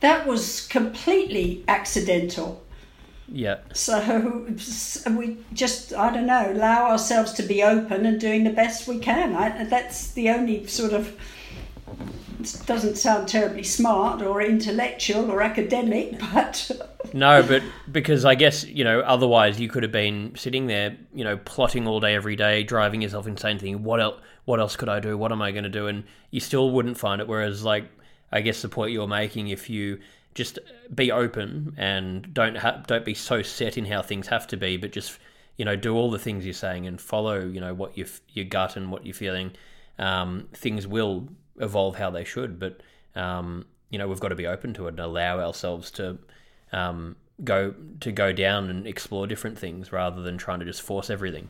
That 0.00 0.26
was 0.26 0.66
completely 0.66 1.64
accidental. 1.68 2.62
yeah, 3.28 3.58
So 3.72 4.44
we 5.16 5.38
just, 5.54 5.94
I 5.94 6.12
don't 6.12 6.26
know, 6.26 6.52
allow 6.52 6.90
ourselves 6.90 7.32
to 7.34 7.42
be 7.42 7.62
open 7.62 8.04
and 8.04 8.20
doing 8.20 8.44
the 8.44 8.50
best 8.50 8.86
we 8.88 8.98
can. 8.98 9.34
I, 9.34 9.64
that's 9.64 10.12
the 10.12 10.30
only 10.30 10.66
sort 10.66 10.92
of. 10.92 11.16
Doesn't 12.66 12.96
sound 12.96 13.28
terribly 13.28 13.62
smart 13.62 14.22
or 14.22 14.42
intellectual 14.42 15.30
or 15.30 15.42
academic, 15.42 16.18
but 16.32 16.70
No, 17.12 17.42
but 17.42 17.62
because 17.90 18.24
I 18.24 18.34
guess, 18.34 18.64
you 18.64 18.84
know, 18.84 19.00
otherwise 19.00 19.60
you 19.60 19.68
could 19.68 19.82
have 19.82 19.92
been 19.92 20.32
sitting 20.36 20.66
there, 20.66 20.96
you 21.14 21.24
know, 21.24 21.36
plotting 21.36 21.86
all 21.86 22.00
day 22.00 22.14
every 22.14 22.36
day, 22.36 22.62
driving 22.62 23.02
yourself 23.02 23.26
insane, 23.26 23.58
thinking, 23.58 23.82
what 23.82 24.00
else, 24.00 24.20
what 24.44 24.60
else 24.60 24.76
could 24.76 24.88
I 24.88 25.00
do? 25.00 25.16
What 25.16 25.32
am 25.32 25.42
I 25.42 25.50
going 25.52 25.64
to 25.64 25.70
do? 25.70 25.86
And 25.86 26.04
you 26.30 26.40
still 26.40 26.70
wouldn't 26.70 26.98
find 26.98 27.20
it. 27.20 27.28
Whereas, 27.28 27.64
like, 27.64 27.84
I 28.32 28.40
guess 28.40 28.62
the 28.62 28.68
point 28.68 28.92
you're 28.92 29.08
making, 29.08 29.48
if 29.48 29.68
you 29.68 29.98
just 30.34 30.58
be 30.94 31.10
open 31.10 31.74
and 31.76 32.32
don't 32.32 32.56
ha- 32.56 32.82
don't 32.86 33.04
be 33.04 33.14
so 33.14 33.42
set 33.42 33.76
in 33.76 33.86
how 33.86 34.02
things 34.02 34.28
have 34.28 34.46
to 34.48 34.56
be, 34.56 34.76
but 34.76 34.92
just, 34.92 35.18
you 35.56 35.64
know, 35.64 35.76
do 35.76 35.94
all 35.94 36.10
the 36.10 36.18
things 36.18 36.44
you're 36.44 36.54
saying 36.54 36.86
and 36.86 37.00
follow, 37.00 37.40
you 37.40 37.60
know, 37.60 37.74
what 37.74 37.96
you 37.98 38.04
f- 38.04 38.20
your 38.28 38.44
gut 38.44 38.76
and 38.76 38.92
what 38.92 39.04
you're 39.04 39.14
feeling, 39.14 39.52
um, 39.98 40.48
things 40.52 40.86
will 40.86 41.28
evolve 41.60 41.96
how 41.96 42.10
they 42.10 42.24
should. 42.24 42.58
But, 42.58 42.80
um, 43.14 43.66
you 43.90 43.98
know, 43.98 44.08
we've 44.08 44.20
got 44.20 44.28
to 44.28 44.34
be 44.34 44.46
open 44.46 44.74
to 44.74 44.86
it 44.86 44.90
and 44.90 45.00
allow 45.00 45.40
ourselves 45.40 45.90
to 45.92 46.18
um, 46.72 47.16
go 47.44 47.74
to 48.00 48.12
go 48.12 48.32
down 48.32 48.70
and 48.70 48.86
explore 48.86 49.26
different 49.26 49.58
things 49.58 49.92
rather 49.92 50.22
than 50.22 50.38
trying 50.38 50.60
to 50.60 50.64
just 50.64 50.82
force 50.82 51.10
everything. 51.10 51.48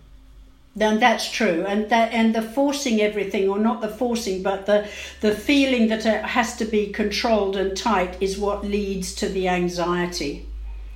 Then 0.76 1.00
that's 1.00 1.28
true, 1.28 1.64
and 1.66 1.90
that 1.90 2.12
and 2.12 2.32
the 2.32 2.42
forcing 2.42 3.00
everything, 3.00 3.48
or 3.48 3.58
not 3.58 3.80
the 3.80 3.88
forcing, 3.88 4.42
but 4.42 4.66
the 4.66 4.88
the 5.20 5.34
feeling 5.34 5.88
that 5.88 6.06
it 6.06 6.24
has 6.24 6.56
to 6.58 6.64
be 6.64 6.86
controlled 6.92 7.56
and 7.56 7.76
tight 7.76 8.16
is 8.20 8.38
what 8.38 8.64
leads 8.64 9.12
to 9.16 9.28
the 9.28 9.48
anxiety, 9.48 10.46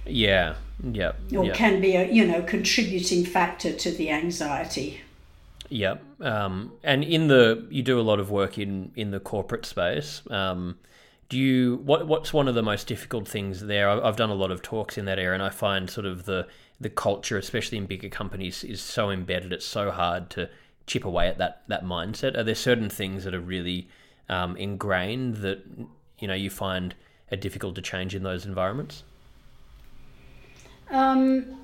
Yeah, 0.07 0.55
yeah, 0.83 1.13
or 1.37 1.47
yeah, 1.47 1.55
can 1.55 1.81
be 1.81 1.97
a 1.97 2.09
you 2.09 2.25
know 2.25 2.43
contributing 2.43 3.25
factor 3.25 3.73
to 3.73 3.91
the 3.91 4.11
anxiety. 4.11 5.01
Yeah. 5.75 5.97
Um, 6.21 6.73
and 6.85 7.03
in 7.03 7.27
the 7.27 7.67
you 7.69 7.83
do 7.83 7.99
a 7.99 8.03
lot 8.03 8.21
of 8.21 8.31
work 8.31 8.59
in 8.59 8.93
in 8.95 9.11
the 9.11 9.19
corporate 9.19 9.67
space. 9.67 10.23
Um, 10.31 10.79
do 11.29 11.37
you 11.37 11.81
what 11.85 12.07
what's 12.07 12.33
one 12.33 12.47
of 12.47 12.55
the 12.55 12.63
most 12.63 12.87
difficult 12.87 13.27
things 13.27 13.61
there? 13.61 13.91
I've 13.91 14.15
done 14.15 14.31
a 14.31 14.35
lot 14.35 14.53
of 14.53 14.63
talks 14.63 14.97
in 14.97 15.05
that 15.07 15.19
area, 15.19 15.35
and 15.35 15.43
I 15.43 15.51
find 15.51 15.91
sort 15.91 16.07
of 16.07 16.27
the 16.27 16.47
the 16.81 16.91
culture, 16.91 17.37
especially 17.37 17.79
in 17.79 17.87
bigger 17.87 18.09
companies, 18.09 18.63
is 18.63 18.81
so 18.81 19.11
embedded. 19.11 19.53
It's 19.53 19.67
so 19.67 19.91
hard 19.91 20.31
to 20.31 20.49
chip 20.87 21.05
away 21.05 21.27
at 21.27 21.39
that 21.39 21.63
that 21.67 21.85
mindset. 21.85 22.39
Are 22.39 22.45
there 22.45 22.55
certain 22.55 22.89
things 22.89 23.25
that 23.25 23.35
are 23.35 23.41
really 23.41 23.89
um, 24.29 24.57
ingrained 24.57 25.39
that 25.39 25.65
you 26.21 26.29
know 26.29 26.35
you 26.35 26.51
find 26.51 26.95
are 27.33 27.37
difficult 27.37 27.75
to 27.75 27.83
change 27.83 28.15
in 28.15 28.23
those 28.23 28.47
environments? 28.47 29.03
Um, 30.89 31.64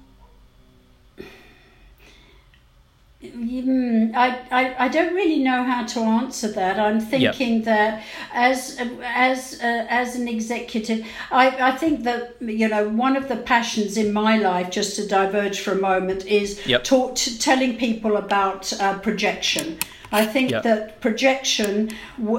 mm, 3.23 4.15
I, 4.15 4.41
I, 4.51 4.85
I 4.85 4.89
don't 4.89 5.15
really 5.15 5.41
know 5.41 5.63
how 5.63 5.85
to 5.85 6.01
answer 6.01 6.49
that. 6.53 6.79
I'm 6.79 7.01
thinking 7.01 7.63
that 7.63 8.03
as 8.33 8.79
as 9.05 9.61
uh, 9.63 9.87
as 9.89 10.17
an 10.17 10.29
executive, 10.29 11.07
I, 11.31 11.73
I 11.73 11.77
think 11.77 12.05
that 12.05 12.37
you 12.41 12.69
know 12.69 12.89
one 12.89 13.17
of 13.17 13.29
the 13.29 13.37
passions 13.37 13.97
in 13.97 14.13
my 14.13 14.37
life, 14.37 14.71
just 14.71 14.97
to 14.97 15.07
diverge 15.07 15.61
for 15.61 15.73
a 15.73 15.81
moment, 15.81 16.27
is 16.27 16.61
Yep. 16.67 16.85
talk 16.85 17.15
to, 17.17 17.39
telling 17.39 17.77
people 17.77 18.17
about 18.17 18.73
uh, 18.81 18.99
projection. 18.99 19.79
I 20.13 20.25
think 20.27 20.51
Yep. 20.51 20.63
that 20.65 21.01
projection, 21.01 21.91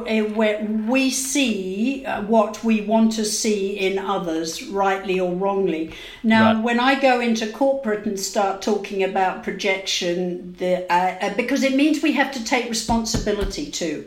eh, 0.08 0.22
where 0.22 0.60
we 0.88 1.10
see 1.10 2.04
uh, 2.06 2.22
what 2.24 2.64
we 2.64 2.82
want 2.82 3.14
to 3.14 3.24
see 3.24 3.78
in 3.88 3.98
others, 3.98 4.64
rightly 4.64 5.20
or 5.20 5.32
wrongly. 5.34 5.92
Now, 6.22 6.54
Right. 6.54 6.64
when 6.64 6.80
I 6.80 6.96
go 6.96 7.22
into 7.22 7.48
corporate 7.48 8.06
and 8.06 8.20
start 8.20 8.62
talking 8.62 9.04
about 9.04 9.44
projection, 9.44 10.56
the, 10.60 10.86
uh, 10.92 11.16
uh, 11.22 11.34
because 11.36 11.64
it 11.64 11.76
means 11.76 12.02
we 12.04 12.12
have 12.14 12.32
to 12.34 12.44
take 12.44 12.70
responsibility 12.70 13.68
too. 13.72 14.06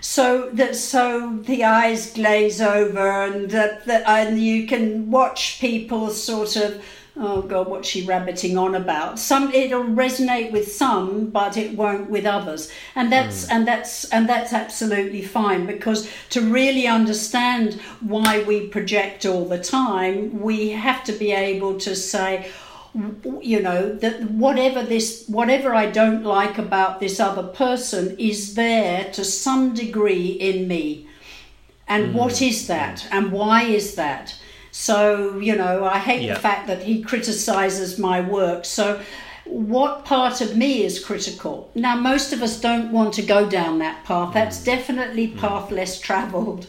So 0.00 0.50
that 0.54 0.74
so 0.74 1.38
the 1.46 1.64
eyes 1.64 2.12
glaze 2.12 2.60
over, 2.60 3.22
and 3.22 3.50
that, 3.50 3.86
that 3.86 4.02
and 4.06 4.42
you 4.42 4.66
can 4.66 5.10
watch 5.10 5.58
people 5.60 6.10
sort 6.10 6.56
of. 6.56 6.82
Oh 7.14 7.42
God, 7.42 7.68
what's 7.68 7.88
she 7.88 8.06
rabbiting 8.06 8.56
on 8.56 8.74
about? 8.74 9.18
Some 9.18 9.52
it'll 9.52 9.84
resonate 9.84 10.50
with 10.50 10.72
some, 10.72 11.28
but 11.28 11.58
it 11.58 11.76
won't 11.76 12.08
with 12.08 12.24
others, 12.24 12.72
and 12.94 13.12
that's 13.12 13.46
hmm. 13.46 13.52
and 13.52 13.68
that's 13.68 14.04
and 14.10 14.26
that's 14.26 14.54
absolutely 14.54 15.20
fine 15.20 15.66
because 15.66 16.10
to 16.30 16.40
really 16.40 16.86
understand 16.86 17.74
why 18.00 18.42
we 18.44 18.66
project 18.68 19.26
all 19.26 19.44
the 19.44 19.62
time, 19.62 20.40
we 20.40 20.70
have 20.70 21.04
to 21.04 21.12
be 21.12 21.32
able 21.32 21.78
to 21.80 21.94
say, 21.94 22.50
you 23.40 23.60
know 23.60 23.92
that 23.92 24.22
whatever 24.30 24.82
this 24.82 25.24
whatever 25.26 25.74
i 25.74 25.86
don't 25.86 26.24
like 26.24 26.58
about 26.58 27.00
this 27.00 27.18
other 27.18 27.42
person 27.42 28.14
is 28.18 28.54
there 28.54 29.10
to 29.12 29.24
some 29.24 29.74
degree 29.74 30.28
in 30.28 30.68
me. 30.68 31.06
And 31.88 32.14
what 32.14 32.38
hmm. 32.38 32.44
is 32.44 32.66
that? 32.68 33.00
Hmm. 33.00 33.16
And 33.16 33.32
why 33.32 33.64
is 33.64 33.96
that 33.96 34.34
so 34.72 35.38
you 35.38 35.54
know 35.54 35.84
i 35.84 35.98
hate 35.98 36.22
Yeah. 36.22 36.34
the 36.34 36.40
fact 36.40 36.66
that 36.66 36.82
he 36.82 37.02
criticizes 37.02 37.98
my 37.98 38.20
work. 38.20 38.64
So 38.64 39.00
what 39.44 40.04
part 40.04 40.40
of 40.40 40.56
me 40.56 40.84
is 40.84 41.02
critical? 41.04 41.70
Now 41.74 41.96
most 41.96 42.32
of 42.32 42.42
us 42.42 42.60
don't 42.60 42.92
want 42.92 43.12
to 43.14 43.22
go 43.22 43.48
down 43.48 43.78
that 43.78 44.04
path. 44.04 44.30
Mm. 44.30 44.34
That's 44.34 44.62
definitely 44.62 45.28
mm. 45.28 45.38
path 45.38 45.70
less 45.70 46.00
traveled. 46.00 46.66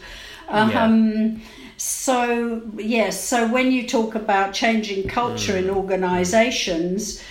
Um, 0.48 1.40
so 1.76 2.62
yes, 2.76 3.22
so 3.22 3.46
when 3.46 3.72
you 3.72 3.86
talk 3.88 4.14
about 4.14 4.52
changing 4.52 5.08
culture 5.08 5.56
in 5.56 5.66
mm. 5.66 5.76
organisations, 5.76 7.22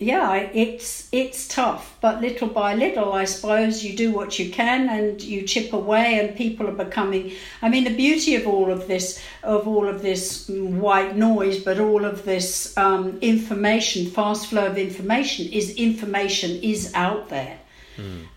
yeah, 0.00 0.34
it's 0.34 1.08
it's 1.10 1.48
tough, 1.48 1.98
but 2.00 2.20
little 2.20 2.46
by 2.46 2.76
little, 2.76 3.12
I 3.12 3.24
suppose 3.24 3.82
you 3.84 3.96
do 3.96 4.12
what 4.12 4.38
you 4.38 4.48
can 4.48 4.88
and 4.88 5.20
you 5.20 5.42
chip 5.42 5.72
away, 5.72 6.20
and 6.20 6.36
people 6.36 6.68
are 6.68 6.84
becoming. 6.84 7.32
I 7.62 7.68
mean, 7.68 7.82
the 7.82 7.96
beauty 7.96 8.36
of 8.36 8.46
all 8.46 8.70
of 8.70 8.86
this, 8.86 9.20
of 9.42 9.66
all 9.66 9.88
of 9.88 10.02
this 10.02 10.48
white 10.48 11.16
noise, 11.16 11.58
but 11.64 11.80
all 11.80 12.04
of 12.04 12.24
this 12.24 12.76
um, 12.78 13.18
information, 13.20 14.06
fast 14.08 14.46
flow 14.46 14.66
of 14.66 14.78
information, 14.78 15.46
is 15.46 15.74
information 15.74 16.62
is 16.62 16.92
out 16.94 17.28
there, 17.28 17.58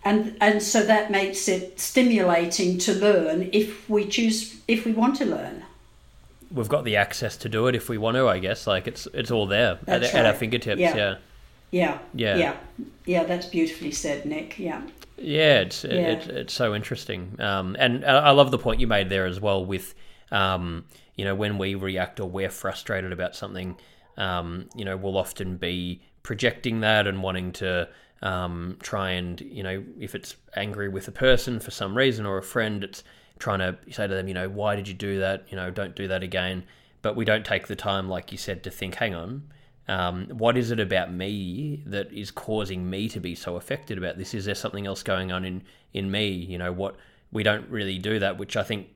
and 0.04 0.36
and 0.40 0.60
so 0.60 0.84
that 0.84 1.12
makes 1.12 1.46
it 1.46 1.78
stimulating 1.78 2.76
to 2.78 2.92
learn 2.92 3.50
if 3.52 3.88
we 3.88 4.08
choose 4.08 4.60
if 4.66 4.84
we 4.84 4.90
want 4.90 5.14
to 5.18 5.26
learn. 5.26 5.62
We've 6.50 6.68
got 6.68 6.82
the 6.82 6.96
access 6.96 7.36
to 7.38 7.48
do 7.48 7.68
it 7.68 7.76
if 7.76 7.88
we 7.88 7.98
want 7.98 8.16
to. 8.16 8.26
I 8.26 8.40
guess 8.40 8.66
like 8.66 8.88
it's 8.88 9.06
it's 9.14 9.30
all 9.30 9.46
there 9.46 9.78
at, 9.86 10.00
That's 10.00 10.12
at 10.12 10.26
our 10.26 10.34
fingertips. 10.34 10.80
Yeah. 10.80 10.96
yeah. 10.96 11.14
Yeah, 11.72 11.98
Yeah. 12.14 12.36
yeah, 12.36 12.56
yeah. 13.06 13.24
That's 13.24 13.46
beautifully 13.46 13.90
said, 13.90 14.24
Nick. 14.26 14.58
Yeah. 14.58 14.82
Yeah, 15.16 15.60
it's 15.60 15.84
it, 15.84 15.92
Yeah. 15.92 16.12
It's, 16.12 16.26
it's 16.26 16.52
so 16.52 16.74
interesting, 16.74 17.36
um, 17.40 17.76
and 17.78 18.04
I 18.04 18.28
I 18.28 18.30
love 18.30 18.50
the 18.50 18.58
point 18.58 18.80
you 18.80 18.86
made 18.86 19.08
there 19.08 19.26
as 19.26 19.40
well. 19.40 19.64
With 19.64 19.94
um, 20.30 20.84
you 21.16 21.24
know, 21.24 21.34
when 21.34 21.58
we 21.58 21.74
react 21.74 22.20
or 22.20 22.28
we're 22.28 22.50
frustrated 22.50 23.12
about 23.12 23.34
something, 23.34 23.76
um, 24.16 24.68
you 24.76 24.84
know, 24.84 24.96
we'll 24.96 25.16
often 25.16 25.56
be 25.56 26.02
projecting 26.22 26.80
that 26.80 27.06
and 27.06 27.22
wanting 27.22 27.52
to 27.52 27.88
um, 28.22 28.76
try 28.82 29.12
and 29.12 29.40
you 29.40 29.62
know, 29.62 29.82
if 29.98 30.14
it's 30.14 30.36
angry 30.56 30.88
with 30.88 31.08
a 31.08 31.12
person 31.12 31.58
for 31.58 31.70
some 31.70 31.96
reason 31.96 32.26
or 32.26 32.38
a 32.38 32.42
friend, 32.42 32.84
it's 32.84 33.02
trying 33.38 33.58
to 33.60 33.76
say 33.90 34.06
to 34.06 34.14
them, 34.14 34.28
you 34.28 34.34
know, 34.34 34.48
why 34.48 34.76
did 34.76 34.86
you 34.88 34.94
do 34.94 35.18
that? 35.20 35.46
You 35.48 35.56
know, 35.56 35.70
don't 35.70 35.96
do 35.96 36.06
that 36.08 36.22
again. 36.22 36.64
But 37.00 37.16
we 37.16 37.24
don't 37.24 37.44
take 37.44 37.66
the 37.66 37.74
time, 37.74 38.08
like 38.08 38.30
you 38.30 38.38
said, 38.38 38.62
to 38.62 38.70
think, 38.70 38.94
hang 38.94 39.14
on, 39.14 39.42
um, 39.88 40.26
what 40.28 40.56
is 40.56 40.70
it 40.70 40.80
about 40.80 41.12
me 41.12 41.82
that 41.86 42.12
is 42.12 42.30
causing 42.30 42.88
me 42.88 43.08
to 43.08 43.20
be 43.20 43.34
so 43.34 43.56
affected 43.56 43.98
about 43.98 44.16
this? 44.18 44.34
Is 44.34 44.44
there 44.44 44.54
something 44.54 44.86
else 44.86 45.02
going 45.02 45.32
on 45.32 45.44
in, 45.44 45.62
in 45.92 46.10
me? 46.10 46.28
You 46.28 46.58
know, 46.58 46.72
what 46.72 46.96
we 47.32 47.42
don't 47.42 47.68
really 47.68 47.98
do 47.98 48.18
that, 48.20 48.38
which 48.38 48.56
I 48.56 48.62
think 48.62 48.88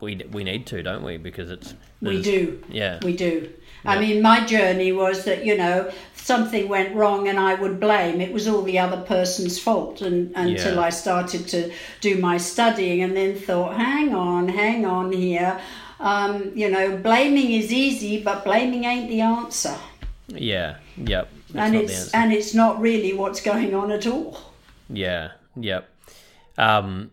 we 0.00 0.16
we 0.30 0.44
need 0.44 0.66
to, 0.66 0.82
don't 0.82 1.02
we? 1.02 1.16
Because 1.16 1.50
it's 1.50 1.74
We 2.00 2.22
do. 2.22 2.62
yeah, 2.68 2.98
We 3.02 3.16
do. 3.16 3.50
I 3.84 3.98
mean, 3.98 4.22
my 4.22 4.44
journey 4.46 4.92
was 4.92 5.24
that, 5.24 5.44
you 5.44 5.56
know, 5.56 5.90
something 6.14 6.68
went 6.68 6.94
wrong 6.94 7.26
and 7.26 7.38
I 7.38 7.54
would 7.54 7.80
blame. 7.80 8.20
It 8.20 8.32
was 8.32 8.46
all 8.46 8.62
the 8.62 8.78
other 8.78 9.02
person's 9.02 9.58
fault 9.58 10.02
and, 10.02 10.32
until 10.36 10.74
Yeah. 10.76 10.80
I 10.82 10.90
started 10.90 11.48
to 11.48 11.72
do 12.00 12.18
my 12.18 12.36
studying 12.36 13.02
and 13.02 13.16
then 13.16 13.34
thought, 13.34 13.76
hang 13.76 14.14
on, 14.14 14.48
hang 14.48 14.86
on 14.86 15.10
here. 15.10 15.60
Um, 15.98 16.52
you 16.54 16.70
know, 16.70 16.96
blaming 16.96 17.52
is 17.52 17.72
easy, 17.72 18.22
but 18.22 18.44
blaming 18.44 18.84
ain't 18.84 19.08
the 19.08 19.20
answer. 19.20 19.74
Yeah, 20.28 20.76
yep. 20.96 21.28
That's 21.50 21.66
and 21.66 21.74
it's 21.76 22.14
and 22.14 22.32
it's 22.32 22.54
not 22.54 22.80
really 22.80 23.12
what's 23.12 23.40
going 23.40 23.74
on 23.74 23.90
at 23.90 24.06
all. 24.06 24.38
Yeah, 24.88 25.32
yep. 25.56 25.88
Um, 26.58 27.10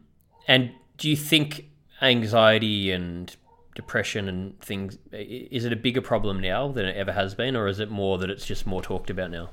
and 0.47 0.71
do 0.97 1.09
you 1.09 1.15
think 1.15 1.69
anxiety 2.01 2.91
and 2.91 3.35
depression 3.75 4.27
and 4.27 4.59
things 4.59 4.97
is 5.11 5.63
it 5.63 5.71
a 5.71 5.75
bigger 5.75 6.01
problem 6.01 6.41
now 6.41 6.69
than 6.69 6.85
it 6.85 6.95
ever 6.97 7.11
has 7.13 7.35
been, 7.35 7.55
or 7.55 7.67
is 7.67 7.79
it 7.79 7.89
more 7.89 8.17
that 8.17 8.29
it's 8.29 8.45
just 8.45 8.65
more 8.65 8.81
talked 8.81 9.09
about 9.09 9.31
now? 9.31 9.49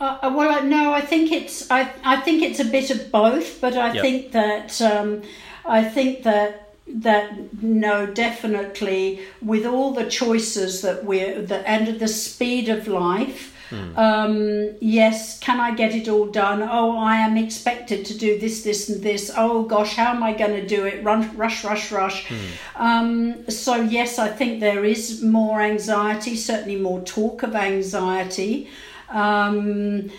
Uh, 0.00 0.18
uh, 0.22 0.32
well, 0.34 0.62
no, 0.64 0.94
I 0.94 1.02
think 1.02 1.30
it's 1.30 1.70
I, 1.70 1.92
I 2.04 2.20
think 2.20 2.42
it's 2.42 2.58
a 2.58 2.64
bit 2.64 2.90
of 2.90 3.12
both, 3.12 3.60
but 3.60 3.76
I 3.76 3.92
Yep. 3.92 4.02
think 4.02 4.32
that 4.32 4.80
um, 4.80 5.22
I 5.66 5.84
think 5.84 6.22
that 6.22 6.69
that 6.94 7.62
no, 7.62 8.06
definitely 8.06 9.20
with 9.42 9.66
all 9.66 9.92
the 9.92 10.08
choices 10.08 10.82
that 10.82 11.04
we're 11.04 11.42
the 11.42 11.68
and 11.68 12.00
the 12.00 12.08
speed 12.08 12.68
of 12.68 12.88
life. 12.88 13.56
Um, 13.96 14.70
yes, 14.80 15.38
can 15.38 15.60
I 15.60 15.72
get 15.74 15.94
it 15.94 16.08
all 16.08 16.26
done? 16.26 16.60
Oh, 16.62 16.98
I 16.98 17.18
am 17.18 17.36
expected 17.36 18.04
to 18.06 18.18
do 18.18 18.36
this, 18.36 18.64
this, 18.64 18.88
and 18.88 19.00
this. 19.00 19.30
Oh 19.36 19.62
gosh, 19.62 19.94
how 19.94 20.12
am 20.12 20.24
I 20.24 20.32
going 20.32 20.60
to 20.60 20.66
do 20.66 20.86
it? 20.86 21.04
Run, 21.04 21.36
rush, 21.36 21.62
rush, 21.62 21.92
rush. 21.92 22.26
Um, 22.74 23.48
so 23.48 23.76
yes, 23.76 24.18
I 24.18 24.28
think 24.28 24.58
there 24.58 24.84
is 24.84 25.22
more 25.22 25.60
anxiety. 25.60 26.34
Certainly 26.34 26.80
more 26.80 27.00
talk 27.02 27.44
of 27.44 27.54
anxiety. 27.54 28.68
Um, 29.08 30.10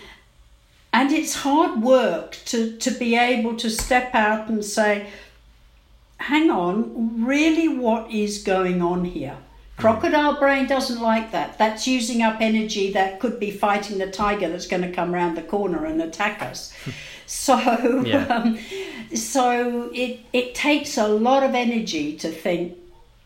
and 0.94 1.10
it's 1.10 1.34
hard 1.36 1.82
work 1.82 2.38
to, 2.46 2.76
to 2.76 2.90
be 2.90 3.16
able 3.16 3.56
to 3.56 3.70
step 3.70 4.14
out 4.14 4.48
and 4.48 4.64
say, 4.64 5.08
hang 6.22 6.50
on, 6.50 7.24
really, 7.24 7.68
what 7.68 8.10
is 8.10 8.42
going 8.42 8.80
on 8.82 9.04
here? 9.04 9.36
Crocodile 9.76 10.38
brain 10.38 10.66
doesn't 10.66 11.00
like 11.00 11.32
that. 11.32 11.58
That's 11.58 11.86
using 11.88 12.22
up 12.22 12.36
energy 12.40 12.92
that 12.92 13.18
could 13.20 13.40
be 13.40 13.50
fighting 13.50 13.98
the 13.98 14.06
tiger 14.10 14.48
that's 14.48 14.66
going 14.68 14.82
to 14.82 14.92
come 14.92 15.14
around 15.14 15.34
the 15.34 15.42
corner 15.42 15.84
and 15.86 16.00
attack 16.00 16.40
us. 16.42 16.72
so, 17.26 17.58
Yeah. 18.06 18.26
um, 18.26 18.58
so 19.14 19.90
it 19.92 20.20
it 20.32 20.54
takes 20.54 20.96
a 20.98 21.08
lot 21.08 21.42
of 21.42 21.54
energy 21.54 22.16
to 22.18 22.28
think. 22.30 22.78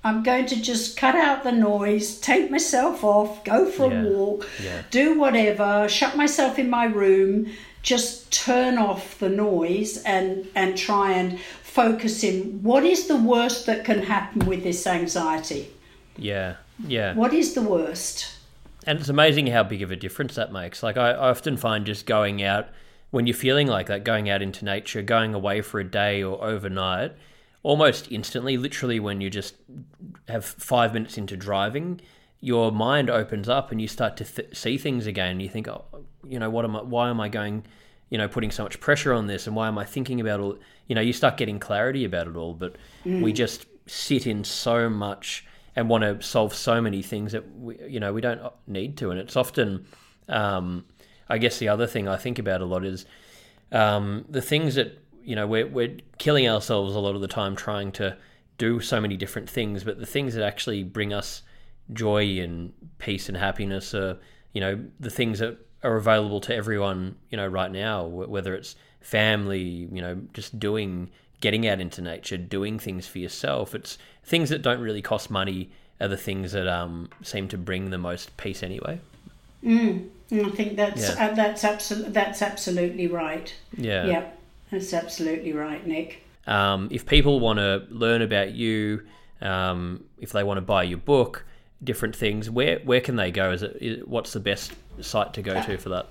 I'm 0.05 0.23
going 0.23 0.47
to 0.47 0.57
just 0.63 0.97
cut 0.97 1.17
out 1.17 1.43
the 1.43 1.51
noise, 1.51 2.17
take 2.21 2.49
myself 2.49 3.03
off, 3.03 3.43
go 3.45 3.67
for 3.67 3.91
Yeah. 3.93 4.03
a 4.03 4.09
walk, 4.09 4.49
Yeah. 4.63 4.83
do 4.93 5.19
whatever, 5.19 5.89
shut 5.89 6.17
myself 6.17 6.59
in 6.61 6.71
my 6.71 6.85
room, 6.85 7.47
just 7.87 8.33
turn 8.33 8.77
off 8.77 9.19
the 9.21 9.29
noise 9.29 10.03
and 10.03 10.47
and 10.55 10.77
try 10.77 11.13
and 11.13 11.41
focus 11.63 12.25
in 12.25 12.63
what 12.63 12.85
is 12.85 13.07
the 13.07 13.17
worst 13.17 13.65
that 13.67 13.85
can 13.85 14.03
happen 14.03 14.45
with 14.45 14.65
this 14.65 14.87
anxiety? 14.87 15.71
Yeah, 16.19 16.57
yeah. 16.85 17.15
What 17.15 17.33
is 17.33 17.55
the 17.55 17.63
worst? 17.63 18.35
And 18.87 18.99
it's 18.99 19.09
amazing 19.09 19.47
how 19.47 19.63
big 19.63 19.83
of 19.83 19.91
a 19.91 19.97
difference 19.97 20.35
that 20.35 20.53
makes. 20.53 20.83
Like 20.83 20.97
I, 20.97 21.11
I 21.11 21.31
often 21.31 21.57
find 21.57 21.87
just 21.87 22.07
going 22.07 22.43
out 22.43 22.69
when 23.11 23.27
you're 23.27 23.35
feeling 23.35 23.69
like 23.69 23.87
that, 23.87 24.05
going 24.05 24.29
out 24.29 24.43
into 24.43 24.65
nature, 24.65 25.01
going 25.01 25.33
away 25.33 25.61
for 25.61 25.79
a 25.79 25.85
day 25.89 26.23
or 26.23 26.43
overnight, 26.45 27.13
almost 27.63 28.11
instantly, 28.11 28.57
literally 28.57 28.99
when 28.99 29.21
you 29.21 29.31
just 29.31 29.55
have 30.29 30.45
five 30.45 30.93
minutes 30.93 31.17
into 31.17 31.37
driving, 31.37 32.01
your 32.41 32.73
mind 32.73 33.11
opens 33.11 33.49
up 33.49 33.71
and 33.71 33.81
you 33.81 33.89
start 33.89 34.17
to 34.17 34.25
th- 34.25 34.57
see 34.57 34.77
things 34.77 35.07
again. 35.07 35.41
You 35.41 35.49
think, 35.49 35.69
oh, 35.69 35.85
you 36.29 36.39
know, 36.39 36.51
what 36.51 36.65
am 36.65 36.77
I? 36.77 36.83
Why 36.83 37.11
am 37.11 37.21
I 37.21 37.29
going? 37.29 37.65
You 38.11 38.19
know, 38.19 38.29
putting 38.29 38.53
so 38.53 38.63
much 38.63 38.79
pressure 38.79 39.13
on 39.13 39.27
this, 39.27 39.47
and 39.47 39.57
why 39.57 39.69
am 39.69 39.79
I 39.79 39.85
thinking 39.85 40.21
about 40.21 40.41
all? 40.41 40.59
You 40.87 40.95
know, 40.95 41.01
you 41.01 41.13
start 41.13 41.37
getting 41.37 41.59
clarity 41.59 42.05
about 42.05 42.29
it 42.29 42.37
all. 42.37 42.55
But 42.55 42.77
we 43.23 43.33
just 43.33 43.67
sit 43.87 44.27
in 44.27 44.45
so 44.45 44.89
much 44.89 45.45
and 45.75 45.89
want 45.89 46.03
to 46.03 46.23
solve 46.27 46.55
so 46.55 46.81
many 46.81 47.03
things 47.03 47.33
that 47.33 47.59
we, 47.59 47.79
you 47.87 48.01
know 48.01 48.13
we 48.13 48.21
don't 48.21 48.41
need 48.67 48.97
to. 48.99 49.11
And 49.11 49.21
it's 49.21 49.37
often, 49.37 49.87
um, 50.29 50.85
I 51.29 51.39
guess, 51.39 51.59
the 51.59 51.69
other 51.69 51.87
thing 51.87 52.09
I 52.09 52.17
think 52.17 52.39
about 52.39 52.61
a 52.61 52.65
lot 52.65 52.85
is 52.85 53.07
um, 53.73 54.25
the 54.29 54.43
things 54.43 54.75
that 54.77 54.99
you 55.23 55.37
know 55.37 55.47
we're 55.47 55.67
we're 55.67 55.97
killing 56.19 56.49
ourselves 56.49 56.95
a 56.95 57.01
lot 57.01 57.15
of 57.15 57.21
the 57.21 57.29
time 57.29 57.57
trying 57.57 57.93
to 57.93 58.17
do 58.59 58.81
so 58.81 59.01
many 59.01 59.17
different 59.17 59.51
things, 59.51 59.85
but 59.85 59.99
the 59.99 60.07
things 60.07 60.35
that 60.35 60.45
actually 60.45 60.83
bring 60.83 61.13
us 61.13 61.43
joy 61.93 62.39
and 62.41 62.73
peace 62.99 63.29
and 63.29 63.37
happiness 63.37 63.95
are 63.95 64.19
you 64.53 64.61
know 64.61 64.83
the 64.99 65.11
things 65.11 65.39
that 65.41 65.59
are 65.87 65.97
available 65.97 66.41
to 66.43 66.55
everyone 66.55 67.17
you 67.31 67.37
know 67.37 67.47
right 67.47 67.71
now, 67.71 68.05
whether 68.05 68.55
it's 68.55 68.77
family, 69.01 69.61
you 69.61 70.03
know, 70.03 70.21
just 70.33 70.59
doing 70.59 71.11
getting 71.41 71.67
out 71.69 71.81
into 71.81 72.01
nature, 72.03 72.37
doing 72.37 72.79
things 72.79 73.07
for 73.07 73.19
yourself. 73.19 73.75
It's 73.75 73.99
things 74.25 74.49
that 74.51 74.63
don't 74.63 74.81
really 74.81 75.03
cost 75.03 75.31
money 75.31 75.71
are 76.01 76.09
the 76.09 76.17
things 76.17 76.53
that 76.53 76.67
um, 76.67 77.09
seem 77.23 77.49
to 77.49 77.59
bring 77.59 77.91
the 77.91 77.99
most 77.99 78.37
peace 78.37 78.63
anyway. 78.63 79.01
Mm, 79.65 80.09
I 80.33 80.49
think 80.51 80.77
that's 80.77 81.01
Yeah. 81.01 81.27
uh, 81.31 81.35
that's 81.35 81.65
absolutely 81.65 82.13
that's 82.13 82.43
absolutely 82.43 83.07
right. 83.07 83.55
Yeah. 83.77 84.07
Yeah, 84.07 84.25
that's 84.71 84.93
absolutely 84.93 85.53
right, 85.53 85.87
Nick. 85.87 86.23
Um, 86.47 86.89
if 86.91 87.07
people 87.07 87.41
want 87.41 87.59
to 87.59 87.85
learn 87.91 88.23
about 88.23 88.53
you, 88.53 89.03
um, 89.41 90.05
if 90.21 90.33
they 90.33 90.45
want 90.45 90.59
to 90.59 90.63
buy 90.63 90.85
your 90.85 90.99
book, 90.99 91.45
different 91.83 92.17
things, 92.17 92.51
where 92.51 92.81
where 92.81 93.01
can 93.01 93.17
they 93.17 93.31
go? 93.31 93.53
Is 93.53 93.63
it 93.63 93.77
is, 93.81 94.05
what's 94.07 94.33
the 94.33 94.41
best 94.41 94.73
site 95.01 95.33
to 95.35 95.43
go 95.43 95.63
to 95.63 95.79
for 95.79 95.91
that? 95.91 96.09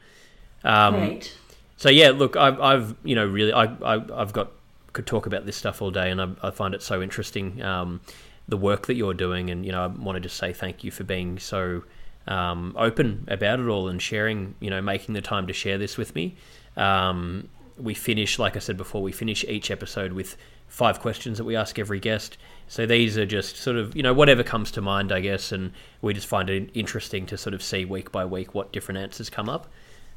Um, 0.64 0.94
Great. 0.94 1.36
so 1.76 1.90
yeah, 1.90 2.10
look, 2.10 2.34
I've, 2.34 2.58
I've 2.60 2.94
you 3.04 3.14
know 3.14 3.26
really 3.26 3.52
I, 3.52 3.64
I 3.84 4.02
have 4.18 4.32
got 4.32 4.52
could 4.94 5.06
talk 5.06 5.26
about 5.26 5.44
this 5.44 5.56
stuff 5.56 5.82
all 5.82 5.90
day, 5.90 6.10
and 6.10 6.22
I, 6.22 6.30
I 6.42 6.50
find 6.50 6.72
it 6.74 6.82
so 6.82 7.02
interesting. 7.02 7.62
Um, 7.62 8.00
the 8.48 8.56
work 8.56 8.86
that 8.86 8.94
you're 8.94 9.14
doing, 9.14 9.50
and 9.50 9.66
you 9.66 9.72
know, 9.72 9.84
I 9.84 9.86
want 9.88 10.16
to 10.16 10.20
just 10.20 10.38
say 10.38 10.54
thank 10.54 10.82
you 10.82 10.90
for 10.90 11.04
being 11.04 11.38
so 11.38 11.82
um, 12.26 12.74
open 12.78 13.26
about 13.28 13.60
it 13.60 13.66
all 13.66 13.88
and 13.88 14.00
sharing. 14.00 14.54
You 14.60 14.70
know, 14.70 14.80
making 14.80 15.12
the 15.12 15.20
time 15.20 15.46
to 15.46 15.52
share 15.52 15.76
this 15.76 15.98
with 15.98 16.14
me. 16.14 16.36
Um, 16.74 17.50
we 17.76 17.94
finish, 17.94 18.38
like 18.38 18.56
I 18.56 18.60
said 18.60 18.76
before, 18.76 19.02
we 19.02 19.12
finish 19.12 19.44
each 19.44 19.70
episode 19.70 20.12
with 20.12 20.36
five 20.68 21.00
questions 21.00 21.38
that 21.38 21.44
we 21.44 21.56
ask 21.56 21.78
every 21.78 22.00
guest. 22.00 22.36
So 22.68 22.86
these 22.86 23.18
are 23.18 23.26
just 23.26 23.56
sort 23.56 23.76
of, 23.76 23.94
you 23.94 24.02
know, 24.02 24.14
whatever 24.14 24.42
comes 24.42 24.70
to 24.72 24.80
mind, 24.80 25.12
I 25.12 25.20
guess, 25.20 25.52
and 25.52 25.72
we 26.00 26.14
just 26.14 26.26
find 26.26 26.48
it 26.50 26.70
interesting 26.74 27.26
to 27.26 27.36
sort 27.36 27.54
of 27.54 27.62
see 27.62 27.84
week 27.84 28.10
by 28.10 28.24
week 28.24 28.54
what 28.54 28.72
different 28.72 28.98
answers 28.98 29.28
come 29.30 29.48
up. 29.48 29.68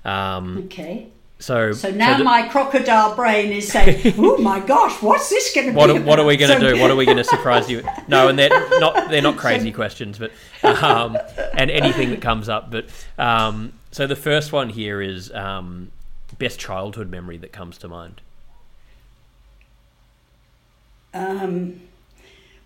Um, 0.05 0.58
okay. 0.66 1.10
So, 1.39 1.72
so 1.74 1.91
now 1.91 2.18
so 2.18 2.24
my 2.24 2.47
crocodile 2.47 3.16
brain 3.16 3.51
is 3.51 3.72
saying, 3.72 4.16
"Oh 4.18 4.38
my 4.38 4.60
gosh, 4.60 4.99
what's 5.03 5.30
this 5.30 5.53
going 5.53 5.68
to 5.68 5.74
be?" 5.74 5.78
What, 5.78 6.03
what, 6.03 6.20
are 6.20 6.26
we 6.26 6.36
going 6.36 6.49
to 6.49 6.60
so, 6.60 6.74
do? 6.74 6.82
What 6.82 6.89
are 6.89 6.95
we 6.95 7.05
going 7.05 7.18
to 7.24 7.24
surprise 7.24 7.70
you? 7.70 7.84
No, 8.08 8.28
and 8.28 8.39
they're 8.39 8.49
not 8.80 9.10
they're 9.10 9.22
not 9.22 9.38
crazy 9.38 9.72
questions, 9.72 10.18
but 10.18 10.32
um, 10.64 11.16
and 11.53 11.70
anything 11.70 12.10
that 12.10 12.22
comes 12.22 12.49
up. 12.49 12.72
But 12.72 12.86
um, 13.20 13.74
so 13.91 14.08
the 14.08 14.16
first 14.16 14.51
one 14.51 14.70
here 14.70 14.99
is 14.99 15.32
um, 15.32 15.91
best 16.38 16.60
childhood 16.60 17.10
memory 17.10 17.38
that 17.38 17.52
comes 17.52 17.78
to 17.80 17.88
mind. 17.88 18.22
Um, 21.14 21.82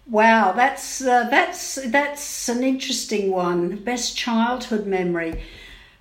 wow, 0.07 0.51
that's 0.51 1.01
uh, 1.01 1.27
that's 1.29 1.75
that's 1.89 2.49
an 2.49 2.63
interesting 2.63 3.31
one. 3.31 3.77
Best 3.77 4.17
childhood 4.17 4.85
memory. 4.85 5.41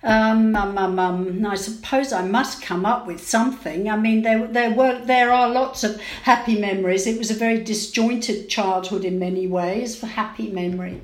Um, 0.03 0.55
um, 0.55 0.77
um, 0.79 0.97
um, 0.97 1.45
I 1.45 1.53
suppose 1.53 2.11
I 2.11 2.23
must 2.23 2.63
come 2.63 2.87
up 2.87 3.05
with 3.05 3.25
something. 3.25 3.87
I 3.87 3.97
mean, 3.97 4.23
there, 4.23 4.47
there 4.47 4.71
were, 4.71 4.99
there 5.05 5.31
are 5.31 5.47
lots 5.47 5.83
of 5.83 6.01
happy 6.23 6.59
memories. 6.59 7.05
It 7.05 7.19
was 7.19 7.29
a 7.29 7.35
very 7.35 7.63
disjointed 7.63 8.49
childhood 8.49 9.05
in 9.05 9.19
many 9.19 9.45
ways. 9.45 9.95
For 9.95 10.07
happy 10.07 10.49
memory. 10.49 11.01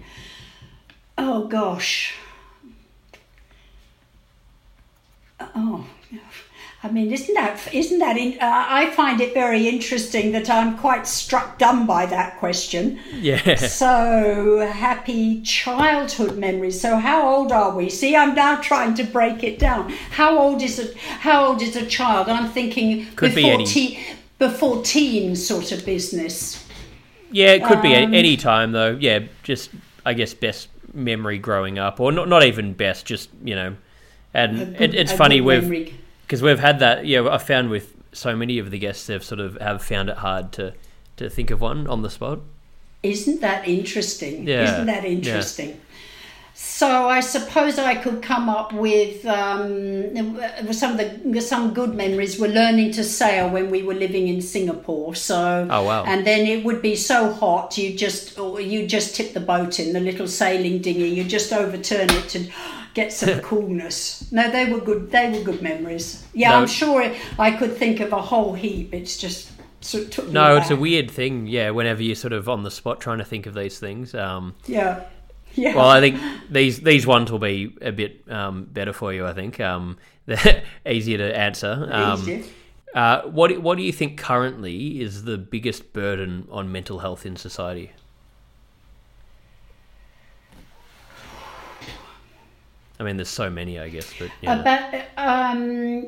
Oh 1.15 1.45
gosh. 1.45 2.15
Oh. 5.39 5.85
I 6.87 6.91
mean, 6.91 7.11
isn't 7.11 7.33
that 7.33 7.73
isn't 7.73 7.99
that? 7.99 8.17
In, 8.17 8.33
uh, 8.39 8.65
I 8.69 8.89
find 8.91 9.19
it 9.19 9.33
very 9.33 9.67
interesting 9.67 10.31
that 10.31 10.49
I'm 10.49 10.77
quite 10.77 11.05
struck 11.05 11.57
dumb 11.59 11.85
by 11.85 12.05
that 12.05 12.37
question. 12.39 12.99
Yeah. 13.13 13.55
So 13.77 14.65
happy 14.71 15.41
childhood 15.41 16.37
memories. 16.37 16.79
So 16.79 16.97
how 16.97 17.27
old 17.27 17.51
are 17.51 17.75
we? 17.75 17.89
See, 17.89 18.15
I'm 18.15 18.33
now 18.33 18.61
trying 18.61 18.93
to 18.95 19.03
break 19.03 19.43
it 19.43 19.59
down. 19.59 19.89
How 20.11 20.39
old 20.39 20.61
is 20.61 20.79
a 20.79 20.97
how 20.97 21.45
old 21.45 21.61
is 21.61 21.75
a 21.75 21.85
child? 21.85 22.29
I'm 22.29 22.49
thinking 22.49 23.05
could 23.15 23.35
before 23.35 23.57
be 23.57 23.65
te- 23.65 23.99
before 24.39 24.81
teen 24.83 25.35
sort 25.35 25.71
of 25.73 25.85
business. 25.85 26.65
Yeah, 27.31 27.53
it 27.53 27.65
could 27.65 27.77
um, 27.77 27.83
be 27.83 27.93
any 27.93 28.37
time 28.37 28.71
though. 28.71 28.97
Yeah, 28.97 29.19
just 29.43 29.71
I 30.05 30.13
guess 30.13 30.33
best 30.33 30.69
memory 30.93 31.37
growing 31.37 31.77
up, 31.77 31.99
or 31.99 32.13
not 32.13 32.29
not 32.29 32.43
even 32.43 32.73
best, 32.73 33.05
just 33.05 33.29
you 33.43 33.55
know. 33.55 33.75
And 34.33 34.57
good, 34.57 34.81
it, 34.81 34.95
it's 34.95 35.11
funny 35.11 35.41
we've. 35.41 35.63
Memory 35.63 35.93
because 36.27 36.43
we've 36.43 36.59
had 36.59 36.79
that. 36.79 37.05
Yeah, 37.05 37.27
I 37.29 37.37
found 37.37 37.69
with 37.69 37.95
so 38.11 38.35
many 38.35 38.59
of 38.59 38.69
the 38.69 38.77
guests, 38.77 39.07
they've 39.07 39.23
sort 39.23 39.39
of 39.39 39.59
have 39.61 39.81
found 39.81 40.09
it 40.09 40.17
hard 40.17 40.51
to 40.53 40.73
to 41.15 41.29
think 41.29 41.49
of 41.49 41.61
one 41.61 41.87
on 41.87 42.01
the 42.01 42.09
spot. 42.09 42.39
Isn't 43.01 43.41
that 43.41 43.67
interesting? 43.67 44.47
Yeah. 44.47 44.73
Isn't 44.73 44.87
that 44.87 45.05
interesting? 45.05 45.69
Yeah. 45.69 45.75
So 46.53 47.07
I 47.07 47.19
suppose 47.19 47.77
I 47.77 47.93
could 47.95 48.23
come 48.23 48.49
up 48.49 48.73
with 48.73 49.23
um, 49.27 50.73
some 50.73 50.99
of 50.99 51.33
the 51.33 51.39
some 51.39 51.73
good 51.73 51.93
memories. 51.93 52.39
We're 52.39 52.51
learning 52.51 52.93
to 52.93 53.03
sail 53.03 53.47
when 53.47 53.69
we 53.69 53.83
were 53.83 53.93
living 53.93 54.27
in 54.27 54.41
Singapore. 54.41 55.13
So 55.13 55.67
oh 55.69 55.83
wow! 55.83 56.03
And 56.05 56.25
then 56.25 56.47
it 56.47 56.65
would 56.65 56.81
be 56.81 56.95
so 56.95 57.31
hot, 57.31 57.77
you 57.77 57.95
just 57.95 58.37
you 58.37 58.87
just 58.87 59.15
tip 59.15 59.33
the 59.33 59.39
boat 59.39 59.79
in 59.79 59.93
the 59.93 59.99
little 59.99 60.27
sailing 60.27 60.81
dinghy. 60.81 61.09
You 61.09 61.23
just 61.23 61.53
overturn 61.53 62.09
it 62.09 62.27
to 62.29 62.49
get 62.97 63.13
some 63.13 63.39
coolness. 63.49 64.29
No, 64.31 64.49
they 64.51 64.65
were 64.65 64.81
good. 64.81 65.11
They 65.11 65.29
were 65.31 65.43
good 65.43 65.61
memories. 65.61 66.25
Yeah, 66.33 66.49
no. 66.49 66.57
I'm 66.57 66.67
sure 66.67 67.13
I 67.39 67.51
could 67.51 67.77
think 67.77 67.99
of 68.01 68.11
a 68.11 68.21
whole 68.21 68.53
heap. 68.53 68.93
It's 68.93 69.17
just 69.17 69.51
sort 69.81 70.17
of 70.17 70.33
no. 70.33 70.57
It's 70.57 70.71
a 70.71 70.75
weird 70.75 71.09
thing. 71.09 71.47
Yeah, 71.47 71.69
whenever 71.69 72.01
you're 72.01 72.15
sort 72.15 72.33
of 72.33 72.49
on 72.49 72.63
the 72.63 72.71
spot 72.71 72.99
trying 72.99 73.19
to 73.19 73.25
think 73.25 73.45
of 73.45 73.53
these 73.53 73.79
things. 73.79 74.13
Um, 74.13 74.55
yeah. 74.65 75.05
Yeah. 75.53 75.75
Well, 75.75 75.89
I 75.89 76.01
think 76.01 76.19
these 76.49 76.81
these 76.81 77.07
ones 77.07 77.31
will 77.31 77.39
be 77.39 77.75
a 77.81 77.91
bit 77.91 78.29
um, 78.29 78.65
better 78.65 78.93
for 78.93 79.13
you. 79.13 79.25
I 79.25 79.33
think 79.33 79.59
um, 79.59 79.97
they're 80.25 80.63
easier 80.85 81.19
to 81.19 81.37
answer. 81.37 81.87
Um, 81.91 82.43
uh, 82.93 83.21
what 83.23 83.57
what 83.61 83.77
do 83.77 83.83
you 83.83 83.93
think 83.93 84.17
currently 84.17 85.01
is 85.01 85.23
the 85.23 85.37
biggest 85.37 85.93
burden 85.93 86.47
on 86.51 86.71
mental 86.71 86.99
health 86.99 87.25
in 87.25 87.35
society? 87.35 87.91
I 92.99 93.03
mean, 93.03 93.17
there's 93.17 93.29
so 93.29 93.49
many, 93.49 93.79
I 93.79 93.89
guess, 93.89 94.11
but 94.17 94.31
yeah. 94.41 94.59
About, 94.59 95.03
um, 95.17 96.07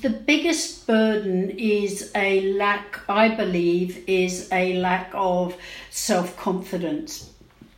the 0.00 0.10
biggest 0.10 0.86
burden 0.86 1.50
is 1.50 2.10
a 2.14 2.52
lack, 2.52 3.00
I 3.08 3.28
believe, 3.28 4.04
is 4.06 4.48
a 4.52 4.78
lack 4.78 5.10
of 5.12 5.56
self 5.90 6.36
confidence. 6.36 7.30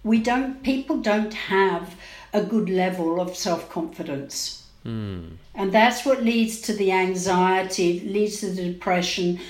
We 0.04 0.20
don't, 0.20 0.62
people 0.62 0.98
don't 0.98 1.34
have 1.34 1.96
a 2.32 2.42
good 2.42 2.68
level 2.68 3.20
of 3.20 3.36
self 3.36 3.68
confidence. 3.70 4.64
Mm. 4.84 5.36
And 5.54 5.72
that's 5.72 6.04
what 6.04 6.22
leads 6.22 6.60
to 6.62 6.74
the 6.74 6.92
anxiety, 6.92 8.00
leads 8.00 8.40
to 8.40 8.50
the 8.50 8.72
depression, 8.72 9.40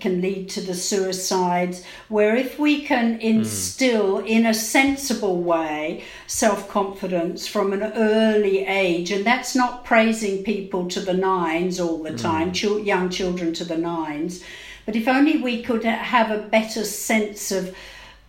can 0.00 0.20
lead 0.20 0.48
to 0.50 0.60
the 0.60 0.74
suicides. 0.74 1.84
Where 2.08 2.36
if 2.36 2.58
we 2.58 2.82
can 2.82 3.20
instill 3.20 4.22
mm. 4.22 4.26
in 4.26 4.46
a 4.46 4.54
sensible 4.54 5.42
way 5.42 6.04
self 6.26 6.68
confidence 6.68 7.46
from 7.46 7.72
an 7.72 7.82
early 7.82 8.66
age, 8.66 9.10
and 9.10 9.24
that's 9.24 9.54
not 9.54 9.84
praising 9.84 10.44
people 10.44 10.88
to 10.88 11.00
the 11.00 11.14
nines 11.14 11.80
all 11.80 12.02
the 12.02 12.16
time, 12.16 12.52
mm. 12.52 12.84
young 12.86 13.10
children 13.10 13.52
to 13.54 13.64
the 13.64 13.78
nines, 13.78 14.42
but 14.86 14.96
if 14.96 15.06
only 15.06 15.38
we 15.38 15.62
could 15.62 15.84
have 15.84 16.30
a 16.30 16.48
better 16.48 16.84
sense 16.84 17.52
of 17.52 17.74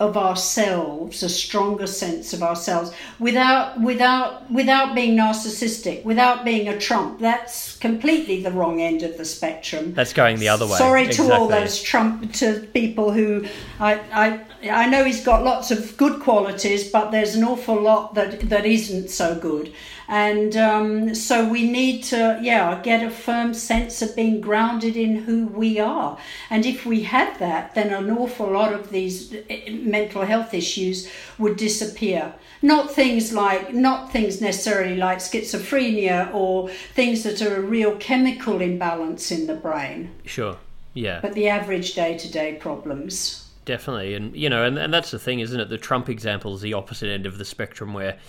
of 0.04 0.18
ourselves, 0.18 1.24
a 1.24 1.30
stronger 1.30 1.88
sense 1.88 2.34
of 2.34 2.44
ourselves, 2.44 2.92
without 3.20 3.80
without 3.80 4.52
without 4.52 4.94
being 4.94 5.18
narcissistic, 5.18 6.04
without 6.04 6.44
being 6.44 6.68
a 6.68 6.78
Trump. 6.78 7.20
That's 7.20 7.78
completely 7.78 8.44
the 8.44 8.52
wrong 8.52 8.82
end 8.82 9.02
of 9.04 9.18
the 9.18 9.26
spectrum. 9.26 9.94
That's 9.94 10.14
going 10.14 10.40
the 10.40 10.50
other 10.50 10.66
way. 10.66 10.78
Sorry 10.78 11.06
exactly. 11.06 11.30
to 11.30 11.36
all 11.36 11.48
those 11.48 11.82
Trump 11.82 12.34
to 12.34 12.68
people 12.74 13.12
who 13.12 13.46
I, 13.80 13.94
I 14.12 14.28
I 14.70 14.90
know 14.90 15.04
he's 15.04 15.24
got 15.24 15.44
lots 15.44 15.72
of 15.72 15.96
good 15.98 16.22
qualities, 16.22 16.90
but 16.90 17.12
there's 17.12 17.36
an 17.36 17.44
awful 17.44 17.80
lot 17.82 18.16
that 18.16 18.50
that 18.50 18.66
isn't 18.66 19.10
so 19.10 19.36
good. 19.36 19.74
And 20.14 20.56
um, 20.56 21.16
so 21.16 21.50
we 21.50 21.68
need 21.68 22.04
to, 22.04 22.38
yeah, 22.40 22.80
get 22.84 23.02
a 23.02 23.10
firm 23.10 23.56
sense 23.56 24.00
of 24.04 24.16
being 24.16 24.42
grounded 24.42 24.96
in 24.96 25.16
who 25.16 25.48
we 25.48 25.80
are. 25.80 26.20
And 26.52 26.68
if 26.68 26.86
we 26.86 27.02
had 27.02 27.40
that, 27.40 27.74
then 27.74 27.92
an 27.92 28.16
awful 28.16 28.52
lot 28.52 28.74
of 28.74 28.92
these 28.92 29.34
eh, 29.50 29.72
mental 29.72 30.22
health 30.22 30.54
issues 30.54 31.10
would 31.40 31.58
disappear. 31.58 32.36
Not 32.62 32.92
things 32.92 33.34
like, 33.34 33.74
not 33.74 34.12
things 34.12 34.40
necessarily 34.40 34.98
like 34.98 35.18
schizophrenia 35.18 36.32
or 36.32 36.70
things 36.70 37.24
that 37.24 37.42
are 37.42 37.56
a 37.56 37.62
real 37.62 37.98
chemical 37.98 38.62
imbalance 38.62 39.32
in 39.32 39.48
the 39.48 39.56
brain. 39.56 40.12
Sure, 40.26 40.58
yeah. 40.94 41.22
But 41.22 41.34
the 41.34 41.50
average 41.50 41.96
day 41.96 42.20
to 42.20 42.32
day 42.32 42.54
problems. 42.54 43.50
Definitely. 43.66 44.14
And, 44.14 44.36
you 44.36 44.48
know, 44.48 44.64
and, 44.64 44.78
and 44.78 44.94
that's 44.94 45.10
the 45.10 45.18
thing, 45.18 45.40
isn't 45.40 45.60
it? 45.60 45.70
The 45.70 45.80
Trump 45.80 46.08
example 46.08 46.54
is 46.54 46.62
the 46.62 46.76
opposite 46.76 47.10
end 47.10 47.26
of 47.26 47.40
the 47.40 47.46
spectrum 47.46 47.96
where 47.96 48.20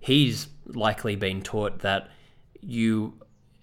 he's 0.00 0.48
likely 0.66 1.16
been 1.16 1.42
taught 1.42 1.80
that 1.80 2.08
you 2.60 3.14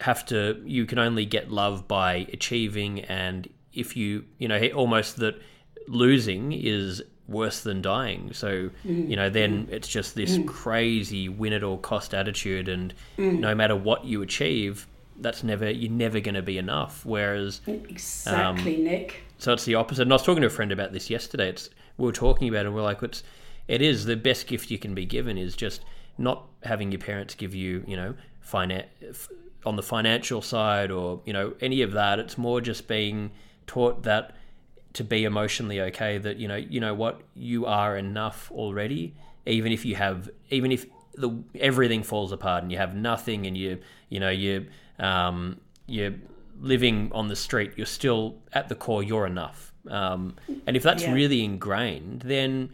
have 0.01 0.25
to 0.25 0.61
you 0.65 0.85
can 0.85 0.99
only 0.99 1.25
get 1.25 1.51
love 1.51 1.87
by 1.87 2.27
achieving 2.33 3.01
and 3.01 3.47
if 3.73 3.95
you 3.95 4.25
you 4.39 4.47
know 4.47 4.59
almost 4.69 5.17
that 5.17 5.39
losing 5.87 6.51
is 6.51 7.01
worse 7.27 7.61
than 7.61 7.81
dying 7.81 8.31
so 8.33 8.69
mm. 8.85 9.09
you 9.09 9.15
know 9.15 9.29
then 9.29 9.67
it's 9.71 9.87
just 9.87 10.15
this 10.15 10.37
mm. 10.37 10.47
crazy 10.47 11.29
win 11.29 11.53
at 11.53 11.63
all 11.63 11.77
cost 11.77 12.13
attitude 12.13 12.67
and 12.67 12.93
mm. 13.17 13.39
no 13.39 13.55
matter 13.55 13.75
what 13.75 14.03
you 14.03 14.21
achieve 14.21 14.87
that's 15.19 15.43
never 15.43 15.69
you're 15.69 15.91
never 15.91 16.19
going 16.19 16.35
to 16.35 16.41
be 16.41 16.57
enough 16.57 17.05
whereas 17.05 17.61
exactly 17.67 18.77
um, 18.77 18.83
nick 18.83 19.23
so 19.37 19.53
it's 19.53 19.65
the 19.65 19.75
opposite 19.75 20.01
and 20.01 20.11
i 20.11 20.15
was 20.15 20.23
talking 20.23 20.41
to 20.41 20.47
a 20.47 20.51
friend 20.51 20.71
about 20.71 20.91
this 20.91 21.09
yesterday 21.09 21.49
it's 21.49 21.69
we 21.97 22.05
were 22.05 22.11
talking 22.11 22.49
about 22.49 22.61
it 22.61 22.65
and 22.65 22.75
we're 22.75 22.81
like 22.81 23.01
it's 23.03 23.23
it 23.67 23.81
is 23.81 24.05
the 24.05 24.17
best 24.17 24.47
gift 24.47 24.71
you 24.71 24.77
can 24.77 24.93
be 24.93 25.05
given 25.05 25.37
is 25.37 25.55
just 25.55 25.85
not 26.21 26.47
having 26.63 26.91
your 26.91 26.99
parents 26.99 27.35
give 27.35 27.53
you, 27.55 27.83
you 27.87 27.95
know, 27.95 28.13
finan- 28.47 28.85
on 29.65 29.75
the 29.75 29.83
financial 29.83 30.41
side 30.41 30.91
or, 30.91 31.21
you 31.25 31.33
know, 31.33 31.53
any 31.61 31.81
of 31.81 31.91
that. 31.93 32.19
It's 32.19 32.37
more 32.37 32.61
just 32.61 32.87
being 32.87 33.31
taught 33.67 34.03
that 34.03 34.35
to 34.93 35.03
be 35.03 35.23
emotionally 35.23 35.79
okay 35.81 36.17
that, 36.17 36.37
you 36.37 36.47
know, 36.47 36.55
you 36.55 36.79
know 36.79 36.93
what, 36.93 37.21
you 37.35 37.65
are 37.65 37.97
enough 37.97 38.51
already, 38.51 39.15
even 39.45 39.71
if 39.71 39.85
you 39.85 39.95
have, 39.95 40.29
even 40.49 40.71
if 40.71 40.85
the 41.15 41.31
everything 41.59 42.03
falls 42.03 42.31
apart 42.31 42.63
and 42.63 42.71
you 42.71 42.77
have 42.77 42.95
nothing 42.95 43.45
and 43.47 43.57
you, 43.57 43.79
you 44.09 44.19
know, 44.19 44.29
you 44.29 44.67
um, 44.99 45.59
you're 45.87 46.13
living 46.59 47.09
on 47.13 47.27
the 47.27 47.35
street, 47.35 47.71
you're 47.75 47.85
still 47.85 48.35
at 48.53 48.69
the 48.69 48.75
core, 48.75 49.03
you're 49.03 49.25
enough. 49.25 49.73
Um, 49.89 50.35
and 50.67 50.77
if 50.77 50.83
that's 50.83 51.03
Yeah. 51.03 51.13
really 51.13 51.43
ingrained, 51.43 52.21
then 52.21 52.69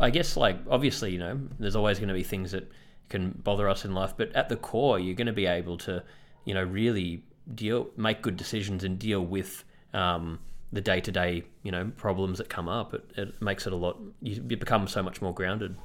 I 0.00 0.10
guess 0.10 0.36
like 0.36 0.58
obviously 0.70 1.12
you 1.12 1.18
know 1.18 1.40
there's 1.58 1.76
always 1.76 1.98
going 1.98 2.08
to 2.08 2.14
be 2.14 2.22
things 2.22 2.52
that 2.52 2.70
can 3.08 3.30
bother 3.30 3.68
us 3.68 3.84
in 3.84 3.94
life, 3.94 4.14
but 4.16 4.32
at 4.34 4.48
the 4.48 4.56
core, 4.56 4.98
you're 4.98 5.14
going 5.14 5.26
to 5.26 5.32
be 5.32 5.46
able 5.46 5.78
to 5.78 6.02
you 6.44 6.54
know 6.54 6.62
really 6.62 7.22
deal, 7.54 7.88
make 7.96 8.22
good 8.22 8.36
decisions, 8.36 8.84
and 8.84 8.98
deal 8.98 9.20
with 9.20 9.64
um, 9.92 10.38
the 10.72 10.80
day 10.80 11.00
to 11.00 11.12
day 11.12 11.44
you 11.62 11.70
know 11.70 11.92
problems 11.96 12.38
that 12.38 12.48
come 12.48 12.68
up. 12.68 12.94
It, 12.94 13.10
it 13.16 13.42
makes 13.42 13.66
it 13.66 13.72
a 13.72 13.76
lot. 13.76 13.98
You, 14.22 14.40
become 14.40 14.88
so 14.88 15.02
much 15.02 15.20
more 15.20 15.34
grounded. 15.34 15.76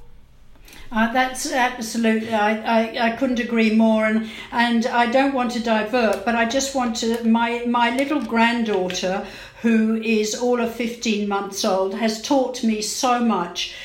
Uh, 0.91 1.11
that's 1.13 1.51
absolutely. 1.51 2.33
I, 2.33 2.81
I, 2.81 3.07
I 3.07 3.15
couldn't 3.15 3.39
agree 3.39 3.75
more, 3.75 4.05
and 4.05 4.29
and 4.51 4.85
I 4.87 5.05
don't 5.11 5.33
want 5.33 5.51
to 5.51 5.59
divert, 5.59 6.25
but 6.25 6.35
I 6.35 6.45
just 6.45 6.75
want 6.75 6.95
to. 6.97 7.23
My 7.23 7.65
my 7.65 7.95
little 7.95 8.21
granddaughter, 8.23 9.25
who 9.61 9.95
is 9.95 10.35
all 10.35 10.59
of 10.59 10.73
fifteen 10.73 11.27
months 11.27 11.65
old, 11.65 11.95
has 11.95 12.21
taught 12.21 12.63
me 12.63 12.81
so 12.81 13.19
much. 13.19 13.75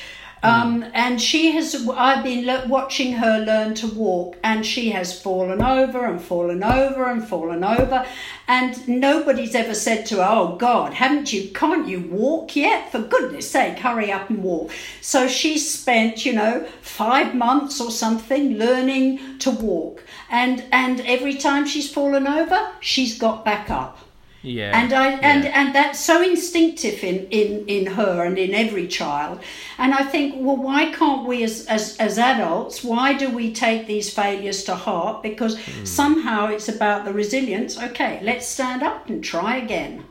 Um, 0.45 0.85
and 0.93 1.19
she 1.19 1.53
has, 1.53 1.87
I've 1.89 2.23
been 2.23 2.45
le- 2.45 2.67
watching 2.67 3.13
her 3.13 3.39
learn 3.39 3.73
to 3.75 3.87
walk, 3.87 4.37
and 4.43 4.63
she 4.63 4.91
has 4.91 5.19
fallen 5.19 5.63
over 5.63 6.05
and 6.05 6.21
fallen 6.21 6.63
over 6.63 7.09
and 7.09 7.27
fallen 7.27 7.63
over. 7.63 8.05
And 8.47 8.87
nobody's 8.87 9.55
ever 9.55 9.73
said 9.73 10.05
to 10.07 10.17
her, 10.17 10.27
Oh 10.29 10.55
God, 10.55 10.93
haven't 10.93 11.33
you, 11.33 11.49
can't 11.49 11.87
you 11.87 12.01
walk 12.01 12.55
yet? 12.55 12.91
For 12.91 12.99
goodness 12.99 13.49
sake, 13.49 13.79
hurry 13.79 14.11
up 14.11 14.29
and 14.29 14.43
walk. 14.43 14.69
So 15.01 15.27
she 15.27 15.57
spent, 15.57 16.27
you 16.27 16.33
know, 16.33 16.67
five 16.79 17.33
months 17.33 17.81
or 17.81 17.89
something 17.89 18.59
learning 18.59 19.39
to 19.39 19.49
walk. 19.49 20.03
And, 20.29 20.63
and 20.71 21.01
every 21.01 21.37
time 21.37 21.65
she's 21.65 21.91
fallen 21.91 22.27
over, 22.27 22.71
she's 22.81 23.17
got 23.17 23.43
back 23.43 23.71
up 23.71 24.04
Yeah, 24.45 24.79
and 24.79 24.93
I 24.93 25.07
and 25.31 25.43
yeah. 25.43 25.59
and 25.59 25.73
that's 25.73 25.99
so 25.99 26.21
instinctive 26.21 27.03
in 27.03 27.27
in 27.31 27.65
in 27.67 27.85
her 27.87 28.23
and 28.23 28.37
in 28.37 28.53
every 28.53 28.87
child. 28.87 29.39
And 29.79 29.93
I 29.93 30.03
think 30.03 30.35
well 30.37 30.57
why 30.57 30.91
can't 30.91 31.25
we 31.27 31.43
as 31.43 31.65
as, 31.65 31.97
as 31.97 32.19
adults 32.19 32.83
why 32.83 33.13
do 33.13 33.27
we 33.29 33.51
take 33.53 33.87
these 33.87 34.13
failures 34.13 34.63
to 34.65 34.75
heart? 34.75 35.23
Because 35.23 35.57
Hmm. 35.57 35.85
somehow 35.85 36.47
it's 36.49 36.69
about 36.69 37.05
the 37.05 37.13
resilience. 37.13 37.71
Okay 37.87 38.19
let's 38.21 38.45
stand 38.47 38.83
up 38.83 39.09
and 39.09 39.23
try 39.23 39.57
again. 39.57 40.03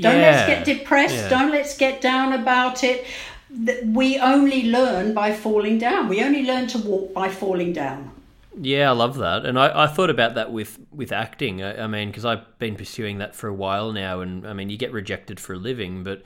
Don't 0.00 0.20
let's 0.20 0.46
get 0.46 0.64
depressed. 0.64 1.14
Yeah. 1.14 1.28
don't 1.28 1.50
let's 1.50 1.76
get 1.76 2.00
down 2.00 2.32
about 2.32 2.82
it. 2.82 3.04
We 3.84 4.18
only 4.18 4.62
learn 4.70 5.14
by 5.14 5.32
falling 5.32 5.78
down. 5.78 6.08
We 6.08 6.24
only 6.24 6.42
learn 6.42 6.66
to 6.68 6.78
walk 6.78 7.12
by 7.12 7.28
falling 7.28 7.72
down 7.74 8.13
Yeah, 8.60 8.90
I 8.90 8.92
love 8.92 9.16
that, 9.18 9.44
and 9.44 9.58
I, 9.58 9.84
I 9.84 9.86
thought 9.88 10.10
about 10.10 10.36
that 10.36 10.52
with 10.52 10.78
with 10.92 11.10
acting. 11.10 11.62
I, 11.62 11.84
I 11.84 11.86
mean, 11.88 12.08
because 12.08 12.24
I've 12.24 12.58
been 12.58 12.76
pursuing 12.76 13.18
that 13.18 13.34
for 13.34 13.48
a 13.48 13.54
while 13.54 13.92
now, 13.92 14.20
and 14.20 14.46
I 14.46 14.52
mean, 14.52 14.70
you 14.70 14.76
get 14.76 14.92
rejected 14.92 15.40
for 15.40 15.54
a 15.54 15.58
living, 15.58 16.04
but 16.04 16.22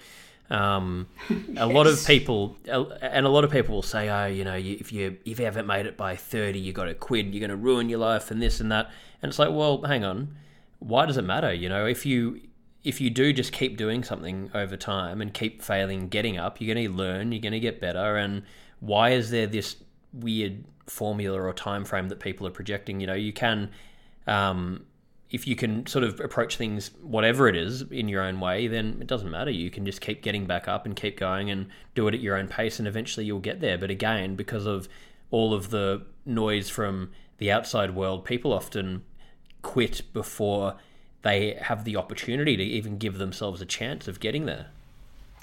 um, 0.51 1.09
a 1.57 1.67
lot 1.67 1.87
of 1.87 2.05
people, 2.07 2.57
and 2.67 3.25
a 3.25 3.31
lot 3.31 3.45
of 3.45 3.51
people 3.51 3.77
will 3.77 3.83
say, 3.83 4.11
"Oh, 4.11 4.27
you 4.27 4.45
know, 4.45 4.57
if 4.57 4.93
you 4.93 5.17
if 5.25 5.39
you 5.39 5.45
haven't 5.47 5.67
made 5.67 5.87
it 5.87 5.97
by 5.97 6.17
thirty, 6.17 6.59
you 6.59 6.73
got 6.73 6.85
to 6.85 6.95
quit. 6.95 7.27
You're 7.27 7.41
going 7.41 7.51
to 7.51 7.57
ruin 7.57 7.89
your 7.89 8.01
life, 8.01 8.31
and 8.31 8.43
this 8.43 8.61
and 8.61 8.71
that." 8.73 8.91
And 9.23 9.31
it's 9.31 9.39
like, 9.39 9.51
well, 9.51 9.83
hang 9.83 10.05
on, 10.05 10.37
why 10.79 11.07
does 11.07 11.17
it 11.17 11.23
matter? 11.25 11.53
You 11.53 11.69
know, 11.69 11.87
if 11.87 12.07
you 12.07 12.41
if 12.85 13.01
you 13.01 13.11
do 13.11 13.33
just 13.33 13.53
keep 13.53 13.77
doing 13.77 14.05
something 14.05 14.51
over 14.55 14.77
time 14.77 15.21
and 15.21 15.35
keep 15.35 15.63
failing, 15.63 16.09
getting 16.09 16.39
up, 16.39 16.61
you're 16.61 16.75
going 16.75 16.87
to 16.87 16.93
learn, 16.93 17.33
you're 17.33 17.41
going 17.41 17.53
to 17.53 17.61
get 17.61 17.81
better. 17.81 18.17
And 18.17 18.43
why 18.81 19.11
is 19.11 19.31
there 19.31 19.47
this 19.47 19.77
weird 20.13 20.65
formula 20.87 21.41
or 21.41 21.53
time 21.53 21.85
frame 21.85 22.09
that 22.09 22.21
people 22.21 22.47
are 22.47 22.51
projecting? 22.51 23.01
You 23.01 23.07
know, 23.07 23.15
you 23.15 23.33
can, 23.33 23.71
um, 24.27 24.87
if 25.31 25.47
you 25.47 25.57
can 25.57 25.87
sort 25.87 26.05
of 26.05 26.21
approach 26.21 26.57
things, 26.57 26.91
whatever 27.03 27.49
it 27.49 27.57
is, 27.57 27.83
in 27.83 28.09
your 28.09 28.23
own 28.23 28.41
way, 28.41 28.67
then 28.67 28.99
it 29.01 29.07
doesn't 29.07 29.31
matter. 29.31 29.51
You 29.51 29.71
can 29.71 29.85
just 29.85 30.01
keep 30.01 30.23
getting 30.23 30.47
back 30.47 30.69
up 30.69 30.87
and 30.87 30.97
keep 30.97 31.19
going 31.19 31.51
and 31.51 31.67
do 31.95 32.09
it 32.09 32.15
at 32.15 32.21
your 32.21 32.37
own 32.37 32.49
pace, 32.49 32.79
and 32.79 32.89
eventually 32.89 33.27
you'll 33.27 33.41
get 33.41 33.61
there. 33.61 33.77
But 33.77 33.91
again, 33.91 34.37
because 34.37 34.67
of 34.67 34.89
all 35.31 35.53
of 35.53 35.71
the 35.71 36.03
noise 36.25 36.71
from 36.71 37.11
the 37.39 37.51
outside 37.53 37.95
world, 37.95 38.25
people 38.25 38.53
often 38.53 39.05
quit 39.63 40.03
before 40.13 40.77
they 41.23 41.59
have 41.61 41.85
the 41.85 41.97
opportunity 41.97 42.57
to 42.57 42.63
even 42.63 42.97
give 42.97 43.19
themselves 43.19 43.61
a 43.61 43.67
chance 43.67 44.09
of 44.09 44.21
getting 44.21 44.47
there. 44.47 44.69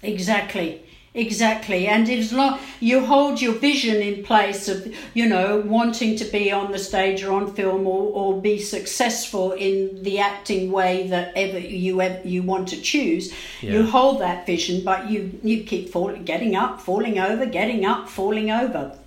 Exactly, 0.02 0.84
exactly. 1.16 1.88
And 1.88 2.10
as 2.10 2.32
long 2.32 2.60
you 2.80 3.06
hold 3.06 3.42
your 3.42 3.54
vision 3.54 3.96
in 4.02 4.24
place 4.24 4.68
of, 4.68 4.94
you 5.14 5.28
know, 5.28 5.62
wanting 5.66 6.16
to 6.18 6.26
be 6.26 6.52
on 6.52 6.72
the 6.72 6.80
stage 6.80 7.24
or 7.24 7.34
on 7.34 7.54
film 7.54 7.88
or, 7.88 8.12
or 8.14 8.42
be 8.42 8.60
successful 8.60 9.54
in 9.54 10.04
the 10.04 10.20
acting 10.20 10.72
way 10.72 11.08
that 11.08 11.32
ever 11.36 11.60
you 11.60 12.02
ever 12.02 12.28
you 12.28 12.44
want 12.44 12.68
to 12.70 12.82
choose, 12.82 13.34
you 13.62 13.84
hold 13.84 14.22
that 14.22 14.46
vision, 14.46 14.84
but 14.84 15.10
you 15.10 15.40
you 15.42 15.64
keep 15.64 15.90
falling, 15.90 16.24
getting 16.26 16.56
up, 16.56 16.82
falling 16.82 17.18
over, 17.18 17.46
getting 17.46 17.86
up, 17.86 18.10
falling 18.10 18.52
over. 18.52 18.98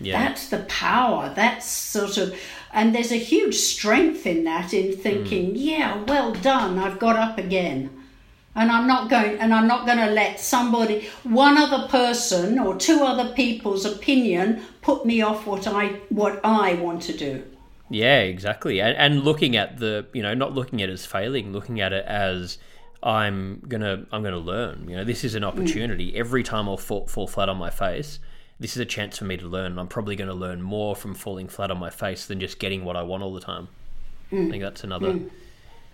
Yeah. 0.00 0.22
That's 0.22 0.48
the 0.50 0.58
power. 0.68 1.32
That's 1.34 1.66
sort 1.66 2.18
of, 2.18 2.38
and 2.72 2.94
there's 2.94 3.10
a 3.10 3.16
huge 3.16 3.54
strength 3.54 4.26
in 4.26 4.44
that. 4.44 4.74
In 4.74 4.94
thinking, 4.94 5.54
mm. 5.54 5.56
yeah, 5.56 6.02
well 6.04 6.32
done, 6.32 6.78
I've 6.78 6.98
got 6.98 7.16
up 7.16 7.38
again 7.38 8.05
and 8.56 8.72
I'm 8.72 8.86
not 8.86 9.08
going 9.08 9.38
and 9.38 9.54
I'm 9.54 9.68
not 9.68 9.86
going 9.86 9.98
to 9.98 10.10
let 10.10 10.40
somebody 10.40 11.08
one 11.22 11.56
other 11.56 11.86
person 11.88 12.58
or 12.58 12.76
two 12.76 13.04
other 13.04 13.32
people's 13.34 13.84
opinion 13.84 14.62
put 14.82 15.06
me 15.06 15.20
off 15.20 15.46
what 15.46 15.66
I 15.66 15.88
what 16.08 16.40
I 16.42 16.74
want 16.74 17.02
to 17.02 17.16
do. 17.16 17.44
Yeah, 17.88 18.20
exactly. 18.20 18.80
And, 18.80 18.96
and 18.96 19.22
looking 19.22 19.56
at 19.56 19.78
the, 19.78 20.06
you 20.12 20.22
know, 20.22 20.34
not 20.34 20.52
looking 20.54 20.82
at 20.82 20.88
it 20.88 20.92
as 20.92 21.06
failing, 21.06 21.52
looking 21.52 21.80
at 21.80 21.92
it 21.92 22.04
as 22.06 22.58
I'm 23.02 23.62
gonna, 23.68 24.06
I'm 24.10 24.24
gonna 24.24 24.38
learn. 24.38 24.88
You 24.88 24.96
know, 24.96 25.04
this 25.04 25.22
is 25.22 25.36
an 25.36 25.44
mm. 25.44 25.46
opportunity. 25.46 26.16
Every 26.16 26.42
time 26.42 26.68
I'll 26.68 26.76
fall, 26.78 27.06
fall 27.06 27.28
flat 27.28 27.48
on 27.48 27.58
my 27.58 27.70
face, 27.70 28.18
this 28.58 28.72
is 28.72 28.78
a 28.78 28.86
chance 28.86 29.18
for 29.18 29.24
me 29.26 29.36
to 29.36 29.46
learn. 29.46 29.78
I'm 29.78 29.86
probably 29.86 30.16
going 30.16 30.28
to 30.28 30.34
learn 30.34 30.62
more 30.62 30.96
from 30.96 31.14
falling 31.14 31.46
flat 31.46 31.70
on 31.70 31.78
my 31.78 31.90
face 31.90 32.24
than 32.24 32.40
just 32.40 32.58
getting 32.58 32.84
what 32.86 32.96
I 32.96 33.02
want 33.02 33.22
all 33.22 33.34
the 33.34 33.40
time. 33.40 33.68
I 34.32 34.36
mm. 34.36 34.50
think 34.50 34.62
that's 34.62 34.82
another. 34.82 35.12
Mm. 35.12 35.30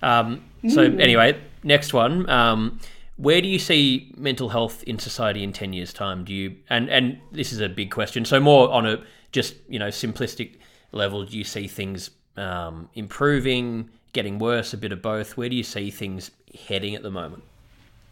Um, 0.01 0.45
so 0.69 0.83
anyway, 0.83 1.41
next 1.63 1.93
one. 1.93 2.29
Um, 2.29 2.81
where 3.17 3.41
do 3.41 3.49
you 3.49 3.59
see 3.59 4.13
mental 4.17 4.49
health 4.49 4.83
in 4.85 4.99
society 4.99 5.43
in 5.43 5.53
ten 5.53 5.73
years' 5.73 5.93
time? 5.93 6.25
Do 6.25 6.33
you 6.33 6.57
and 6.69 6.89
and 6.91 7.21
this 7.31 7.53
is 7.53 7.61
a 7.61 7.69
big 7.69 7.91
question. 7.91 8.25
So 8.25 8.41
more 8.41 8.71
on 8.71 8.87
a 8.87 9.03
just 9.33 9.55
you 9.69 9.79
know 9.79 9.89
simplistic 9.89 10.57
level. 10.93 11.25
Do 11.25 11.37
you 11.37 11.45
see 11.45 11.67
things 11.67 12.11
um, 12.37 12.89
improving, 12.95 13.91
getting 14.13 14.39
worse, 14.39 14.73
a 14.73 14.77
bit 14.77 14.93
of 14.93 15.03
both? 15.03 15.37
Where 15.37 15.49
do 15.49 15.57
you 15.57 15.63
see 15.63 15.91
things 15.91 16.31
heading 16.69 16.95
at 16.95 17.03
the 17.03 17.11
moment? 17.11 17.45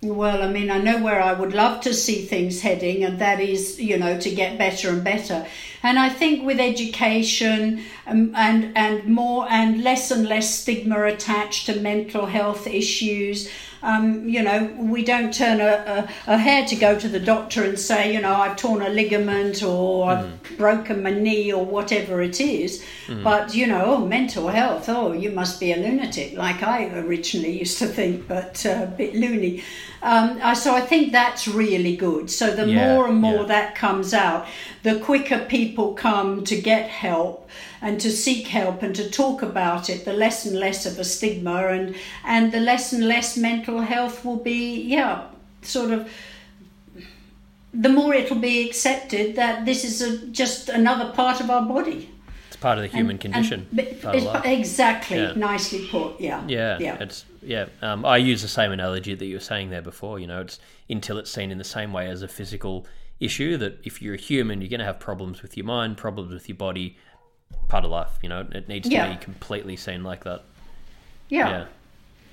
Well, 0.03 0.42
I 0.42 0.51
mean, 0.51 0.70
I 0.70 0.78
know 0.78 1.03
where 1.03 1.20
I 1.20 1.34
would 1.34 1.53
love 1.53 1.82
to 1.82 1.92
see 1.92 2.24
things 2.24 2.62
heading, 2.62 3.05
and 3.05 3.18
that 3.18 3.38
is, 3.38 3.78
you 3.78 3.98
know, 3.98 4.18
to 4.18 4.34
get 4.34 4.57
better 4.57 4.88
and 4.88 5.05
better. 5.05 5.46
And 5.82 5.98
I 5.98 6.09
think 6.09 6.42
with 6.46 6.59
education 6.59 7.82
um, 8.07 8.34
and 8.34 8.72
and 8.74 9.05
more 9.05 9.46
and 9.51 9.84
less 9.84 10.11
and 10.11 10.26
less 10.26 10.55
stigma 10.55 11.05
attached 11.05 11.66
to 11.66 11.80
mental 11.80 12.24
health 12.24 12.66
issues, 12.66 13.51
um, 13.82 14.28
you 14.28 14.42
know, 14.42 14.64
we 14.78 15.04
don't 15.04 15.32
turn 15.32 15.60
a, 15.60 16.08
a, 16.26 16.32
a 16.34 16.36
hair 16.38 16.66
to 16.66 16.76
go 16.76 16.98
to 16.98 17.08
the 17.08 17.20
doctor 17.20 17.64
and 17.64 17.78
say, 17.78 18.12
you 18.12 18.20
know, 18.20 18.34
I've 18.34 18.56
torn 18.56 18.82
a 18.82 18.88
ligament 18.88 19.62
or 19.62 20.10
I've 20.10 20.56
broken 20.58 21.02
my 21.02 21.10
knee 21.10 21.52
or 21.52 21.64
whatever 21.64 22.20
it 22.22 22.40
is. 22.40 22.84
But, 23.24 23.54
you 23.56 23.66
know, 23.66 23.82
oh, 23.86 24.06
mental 24.06 24.48
health, 24.48 24.88
oh, 24.88 25.12
you 25.12 25.30
must 25.32 25.58
be 25.58 25.72
a 25.72 25.76
lunatic, 25.76 26.36
like 26.36 26.62
I 26.62 26.86
originally 26.96 27.58
used 27.58 27.78
to 27.78 27.86
think, 27.86 28.28
but 28.28 28.64
uh, 28.64 28.82
a 28.84 28.86
bit 28.86 29.14
loony. 29.16 29.64
Um, 30.02 30.38
I- 30.42 30.54
so 30.54 30.74
I 30.74 30.80
think 30.80 31.10
that's 31.12 31.48
really 31.48 31.96
good. 31.96 32.30
So 32.30 32.50
the 32.54 32.66
Yeah, 32.66 32.94
more 32.94 33.08
and 33.08 33.16
more 33.20 33.40
yeah. 33.40 33.46
that 33.46 33.74
comes 33.74 34.14
out, 34.14 34.46
the 34.84 34.98
quicker 35.00 35.38
people 35.40 35.94
come 35.94 36.44
to 36.44 36.60
get 36.60 36.88
help 36.88 37.48
and 37.82 38.00
to 38.00 38.10
seek 38.10 38.46
help 38.48 38.82
and 38.82 38.94
to 38.94 39.10
talk 39.10 39.42
about 39.42 39.88
it, 39.88 40.04
the 40.04 40.12
less 40.12 40.44
and 40.46 40.58
less 40.58 40.84
of 40.86 40.98
a 40.98 41.04
stigma 41.04 41.68
and 41.68 41.94
and 42.24 42.52
the 42.52 42.60
less 42.60 42.92
and 42.92 43.06
less 43.08 43.36
mental 43.36 43.80
health 43.80 44.24
will 44.24 44.36
be, 44.36 44.82
yeah, 44.82 45.24
sort 45.62 45.90
of. 45.90 46.08
The 47.72 47.88
more 47.88 48.12
it'll 48.14 48.38
be 48.38 48.66
accepted 48.68 49.36
that 49.36 49.64
this 49.64 49.84
is 49.84 50.02
a, 50.02 50.26
just 50.28 50.68
another 50.68 51.12
part 51.12 51.40
of 51.40 51.50
our 51.50 51.62
body. 51.62 52.10
It's 52.48 52.56
part 52.56 52.78
of 52.78 52.82
the 52.82 52.88
human 52.88 53.12
And- 53.12 53.20
condition. 53.20 53.66
and- 54.02 54.44
exactly, 54.44 55.18
Yeah. 55.18 55.32
nicely 55.36 55.86
put. 55.88 56.20
Yeah. 56.20 56.42
Yeah, 56.48 56.78
Yeah. 56.80 56.96
it's 57.00 57.24
yeah. 57.42 57.66
Um, 57.80 58.04
I 58.04 58.16
use 58.16 58.42
the 58.42 58.48
same 58.48 58.72
analogy 58.72 59.14
that 59.14 59.24
you 59.24 59.36
were 59.36 59.40
saying 59.40 59.70
there 59.70 59.82
before. 59.82 60.18
You 60.18 60.26
know, 60.26 60.40
it's 60.40 60.58
until 60.88 61.16
it's 61.16 61.30
seen 61.30 61.50
in 61.52 61.58
the 61.58 61.64
same 61.64 61.92
way 61.92 62.08
as 62.08 62.22
a 62.22 62.28
physical 62.28 62.86
issue. 63.20 63.56
That 63.56 63.78
if 63.84 64.02
you're 64.02 64.14
a 64.14 64.18
human, 64.18 64.60
you're 64.60 64.68
going 64.68 64.80
to 64.80 64.84
have 64.86 64.98
problems 64.98 65.40
with 65.40 65.56
your 65.56 65.64
mind, 65.66 65.96
problems 65.96 66.32
with 66.32 66.48
your 66.48 66.56
body. 66.56 66.96
Part 67.70 67.84
of 67.84 67.90
life. 67.92 68.18
You 68.20 68.28
know, 68.28 68.46
it 68.52 68.68
needs 68.68 68.88
to 68.88 68.94
Yeah. 68.94 69.12
be 69.12 69.16
completely 69.24 69.76
seen 69.76 70.02
like 70.02 70.24
that. 70.24 70.42
Yeah. 71.28 71.48
Yeah, 71.48 71.64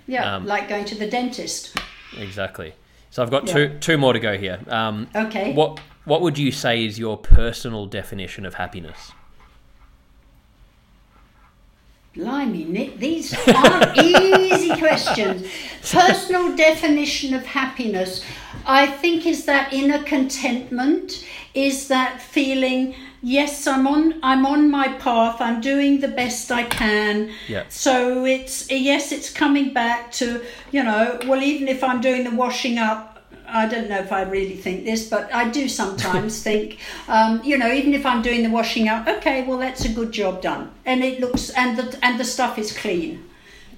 Yeah. 0.08 0.36
Um, 0.36 0.46
like 0.48 0.68
going 0.68 0.86
to 0.86 0.96
the 0.96 1.08
dentist. 1.08 1.78
exactly. 2.18 2.74
So 3.12 3.22
I've 3.22 3.30
got 3.30 3.48
Yeah. 3.48 3.54
two 3.54 3.78
two 3.80 3.98
more 4.00 4.14
to 4.14 4.20
go 4.20 4.36
here. 4.38 4.60
Um, 4.68 5.08
Okay. 5.16 5.54
What 5.54 5.80
what 6.06 6.22
would 6.22 6.38
you 6.40 6.52
say 6.52 6.84
is 6.86 6.98
your 6.98 7.18
personal 7.18 7.86
definition 7.86 8.46
of 8.48 8.56
happiness? 8.56 9.12
Blimey, 12.16 12.66
Nick, 12.66 12.98
these 12.98 13.32
aren't 13.48 13.96
easy 14.04 14.76
questions. 14.78 15.46
Personal 15.92 16.56
definition 16.56 17.36
of 17.36 17.46
happiness, 17.46 18.24
I 18.66 18.88
think, 18.88 19.28
is 19.28 19.46
that 19.46 19.72
inner 19.72 20.02
contentment, 20.02 21.24
is 21.54 21.88
that 21.90 22.20
feeling, 22.20 22.96
yes, 23.22 23.68
I'm 23.68 23.88
on, 23.88 24.20
I'm 24.24 24.46
on 24.46 24.70
my 24.70 24.88
path, 25.00 25.42
I'm 25.42 25.62
doing 25.62 26.00
the 26.00 26.08
best 26.08 26.52
I 26.52 26.64
can. 26.64 27.32
Yeah. 27.48 27.66
So 27.70 28.26
it's 28.26 28.70
yes, 28.72 29.12
it's 29.12 29.30
coming 29.30 29.74
back 29.74 30.12
to 30.14 30.44
you 30.72 30.84
know, 30.84 31.20
well, 31.26 31.42
even 31.42 31.68
if 31.68 31.84
I'm 31.84 32.02
doing 32.02 32.24
the 32.24 32.32
washing 32.32 32.78
up, 32.78 33.18
I 33.48 33.68
don't 33.68 33.90
know 33.90 34.00
if 34.00 34.12
I 34.12 34.24
really 34.24 34.56
think 34.56 34.84
this, 34.84 35.10
but 35.10 35.34
I 35.34 35.50
do 35.50 35.68
sometimes 35.70 36.44
think, 36.48 36.80
um, 37.08 37.42
you 37.44 37.58
know, 37.58 37.72
even 37.72 37.94
if 37.94 38.06
I'm 38.06 38.22
doing 38.22 38.44
the 38.44 38.50
washing 38.50 38.90
up, 38.90 39.08
okay, 39.08 39.46
well, 39.48 39.58
that's 39.58 39.86
a 39.86 39.90
good 39.90 40.12
job 40.12 40.42
done, 40.42 40.72
and 40.86 41.04
it 41.04 41.20
looks 41.20 41.50
and 41.52 41.78
the 41.78 41.98
and 42.02 42.20
the 42.20 42.26
stuff 42.26 42.58
is 42.58 42.76
clean, 42.78 43.24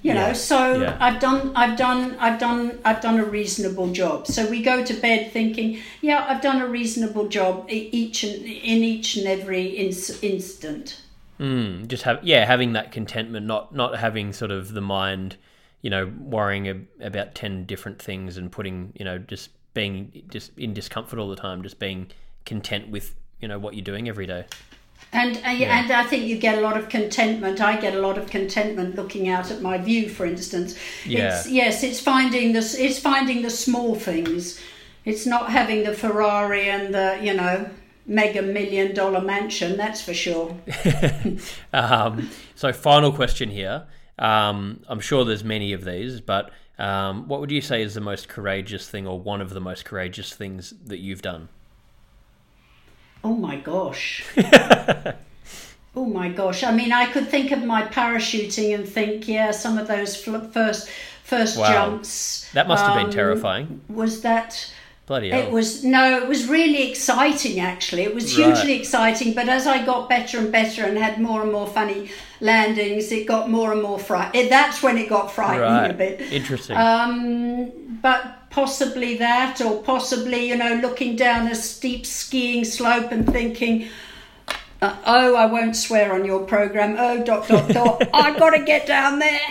you 0.02 0.14
know. 0.14 0.32
So 0.32 0.80
yeah. 0.82 0.96
I've 1.00 1.20
done, 1.20 1.52
I've 1.54 1.76
done, 1.76 2.16
I've 2.18 2.38
done, 2.38 2.78
I've 2.84 3.00
done 3.00 3.18
a 3.18 3.24
reasonable 3.24 3.92
job. 3.92 4.26
So 4.26 4.48
we 4.48 4.62
go 4.62 4.84
to 4.84 4.94
bed 4.94 5.32
thinking, 5.32 5.80
yeah, 6.00 6.26
I've 6.28 6.42
done 6.42 6.60
a 6.60 6.66
reasonable 6.66 7.28
job 7.28 7.66
each 7.68 8.24
and 8.24 8.44
in 8.44 8.82
each 8.82 9.16
and 9.16 9.26
every 9.26 9.66
ins- 9.66 10.22
instant. 10.22 11.02
Mm, 11.38 11.88
just 11.88 12.02
have 12.02 12.22
yeah, 12.22 12.44
having 12.44 12.74
that 12.74 12.92
contentment, 12.92 13.46
not 13.46 13.74
not 13.74 13.98
having 13.98 14.32
sort 14.32 14.50
of 14.50 14.72
the 14.72 14.82
mind, 14.82 15.36
you 15.80 15.90
know, 15.90 16.12
worrying 16.18 16.68
ab- 16.68 16.86
about 17.00 17.34
ten 17.34 17.64
different 17.64 18.00
things 18.00 18.36
and 18.36 18.52
putting, 18.52 18.92
you 18.94 19.04
know, 19.04 19.18
just 19.18 19.50
being 19.72 20.22
just 20.30 20.56
in 20.58 20.74
discomfort 20.74 21.18
all 21.18 21.30
the 21.30 21.36
time, 21.36 21.62
just 21.62 21.78
being 21.78 22.10
content 22.44 22.88
with 22.88 23.14
you 23.40 23.48
know 23.48 23.58
what 23.58 23.74
you're 23.74 23.84
doing 23.84 24.08
every 24.08 24.26
day. 24.26 24.44
And 25.12 25.36
uh, 25.38 25.48
and 25.48 25.90
I 25.90 26.04
think 26.04 26.26
you 26.26 26.38
get 26.38 26.58
a 26.58 26.60
lot 26.60 26.76
of 26.76 26.88
contentment. 26.88 27.60
I 27.60 27.80
get 27.80 27.94
a 27.94 28.00
lot 28.00 28.16
of 28.16 28.28
contentment 28.28 28.94
looking 28.94 29.28
out 29.28 29.50
at 29.50 29.60
my 29.60 29.76
view, 29.76 30.08
for 30.08 30.24
instance. 30.24 30.78
Yeah. 31.04 31.38
It's, 31.38 31.50
yes, 31.50 31.82
it's 31.82 32.00
finding 32.00 32.52
this. 32.52 32.74
It's 32.74 32.98
finding 32.98 33.42
the 33.42 33.50
small 33.50 33.96
things. 33.96 34.60
It's 35.04 35.26
not 35.26 35.50
having 35.50 35.82
the 35.82 35.94
Ferrari 35.94 36.68
and 36.68 36.94
the 36.94 37.18
you 37.20 37.34
know 37.34 37.68
mega 38.06 38.42
million 38.42 38.94
dollar 38.94 39.20
mansion. 39.20 39.76
That's 39.76 40.02
for 40.02 40.14
sure. 40.14 40.56
Um, 41.72 42.30
so, 42.54 42.72
final 42.72 43.12
question 43.12 43.50
here. 43.50 43.86
Um, 44.18 44.82
I'm 44.88 45.00
sure 45.00 45.24
there's 45.24 45.44
many 45.44 45.72
of 45.72 45.84
these, 45.84 46.20
but 46.20 46.50
um, 46.78 47.28
what 47.28 47.40
would 47.40 47.50
you 47.50 47.60
say 47.60 47.82
is 47.82 47.94
the 47.94 48.00
most 48.00 48.28
courageous 48.28 48.88
thing, 48.88 49.06
or 49.06 49.18
one 49.20 49.40
of 49.40 49.50
the 49.50 49.60
most 49.60 49.84
courageous 49.84 50.34
things 50.34 50.74
that 50.84 50.98
you've 50.98 51.22
done? 51.22 51.48
Oh 53.22 53.34
my 53.34 53.56
gosh. 53.56 54.24
oh 55.96 56.04
my 56.04 56.28
gosh. 56.28 56.62
I 56.64 56.72
mean, 56.72 56.92
I 56.92 57.06
could 57.06 57.28
think 57.28 57.52
of 57.52 57.64
my 57.64 57.82
parachuting 57.82 58.74
and 58.74 58.88
think, 58.88 59.28
yeah, 59.28 59.50
some 59.50 59.78
of 59.78 59.88
those 59.88 60.16
fl- 60.16 60.38
first 60.38 60.88
first 61.24 61.56
Wow. 61.58 61.72
jumps. 61.72 62.50
That 62.52 62.66
must 62.66 62.84
have 62.84 62.94
been 62.96 63.06
um, 63.06 63.10
terrifying. 63.12 63.80
Was 63.88 64.22
that? 64.22 64.72
Bloody 65.06 65.30
hell! 65.30 65.40
It 65.42 65.50
was 65.50 65.82
no, 65.84 66.18
it 66.22 66.28
was 66.28 66.46
really 66.46 66.88
exciting 66.88 67.58
actually. 67.58 68.02
It 68.02 68.14
was 68.14 68.36
Right. 68.38 68.54
hugely 68.54 68.74
exciting, 68.74 69.34
but 69.34 69.48
as 69.48 69.66
I 69.66 69.84
got 69.84 70.08
better 70.08 70.38
and 70.38 70.52
better 70.52 70.84
and 70.84 70.96
had 70.96 71.20
more 71.20 71.42
and 71.42 71.50
more 71.52 71.66
funny 71.66 72.10
landings, 72.40 73.10
it 73.10 73.26
got 73.26 73.50
more 73.50 73.72
and 73.72 73.82
more 73.82 73.98
fright. 73.98 74.34
it- 74.34 74.50
That's 74.50 74.82
when 74.84 74.96
it 74.98 75.08
got 75.08 75.32
frightening 75.32 75.90
a 75.90 75.94
bit. 75.94 76.20
Interesting. 76.32 76.76
Um, 76.76 77.72
but 78.00 78.39
possibly 78.50 79.16
that, 79.18 79.60
or 79.60 79.82
possibly 79.82 80.48
you 80.48 80.56
know 80.56 80.74
looking 80.82 81.16
down 81.16 81.48
a 81.48 81.54
steep 81.54 82.04
skiing 82.06 82.64
slope 82.64 83.10
and 83.12 83.26
thinking. 83.30 83.88
Uh, 84.82 84.96
oh, 85.04 85.36
I 85.36 85.44
won't 85.44 85.76
swear 85.76 86.14
on 86.14 86.24
your 86.24 86.40
program. 86.46 86.96
Oh, 86.98 87.22
dot 87.22 87.46
dot 87.48 87.68
dot. 87.68 88.02
I've 88.14 88.38
got 88.38 88.50
to 88.50 88.64
get 88.64 88.86
down 88.86 89.18
there. 89.18 89.40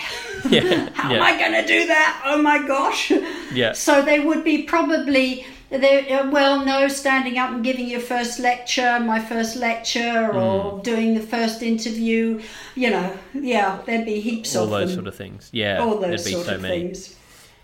Yeah, 0.50 0.90
How 0.94 1.12
yeah. 1.12 1.18
am 1.18 1.22
I 1.24 1.38
going 1.38 1.52
to 1.52 1.68
do 1.68 1.86
that? 1.88 2.22
Oh 2.26 2.42
my 2.42 2.66
gosh. 2.66 3.12
Yeah. 3.54 3.74
So 3.74 4.02
they 4.02 4.22
would 4.22 4.42
be 4.46 4.64
probably 4.64 5.46
uh, 5.70 6.30
well 6.32 6.64
no 6.66 6.88
standing 6.88 7.38
up 7.38 7.52
and 7.52 7.62
giving 7.64 7.90
your 7.90 8.00
first 8.00 8.40
lecture, 8.40 9.02
my 9.02 9.20
first 9.20 9.58
lecture, 9.58 10.28
Hmm. 10.32 10.38
or 10.38 10.82
doing 10.82 11.14
the 11.14 11.20
first 11.22 11.62
interview. 11.62 12.42
You 12.74 12.90
know, 12.92 13.18
yeah, 13.34 13.82
there'd 13.86 14.06
be 14.06 14.22
heaps 14.22 14.56
of 14.56 14.62
all 14.62 14.64
of 14.74 14.80
those 14.80 14.90
them. 14.96 14.96
sort 15.04 15.08
of 15.08 15.16
things. 15.16 15.50
Yeah, 15.52 15.80
all 15.84 15.98
there'd 16.00 16.14
those 16.14 16.26
be 16.26 16.32
sort 16.32 16.46
so 16.46 16.56
of 16.56 16.62
many. 16.62 16.84
things. 16.88 17.16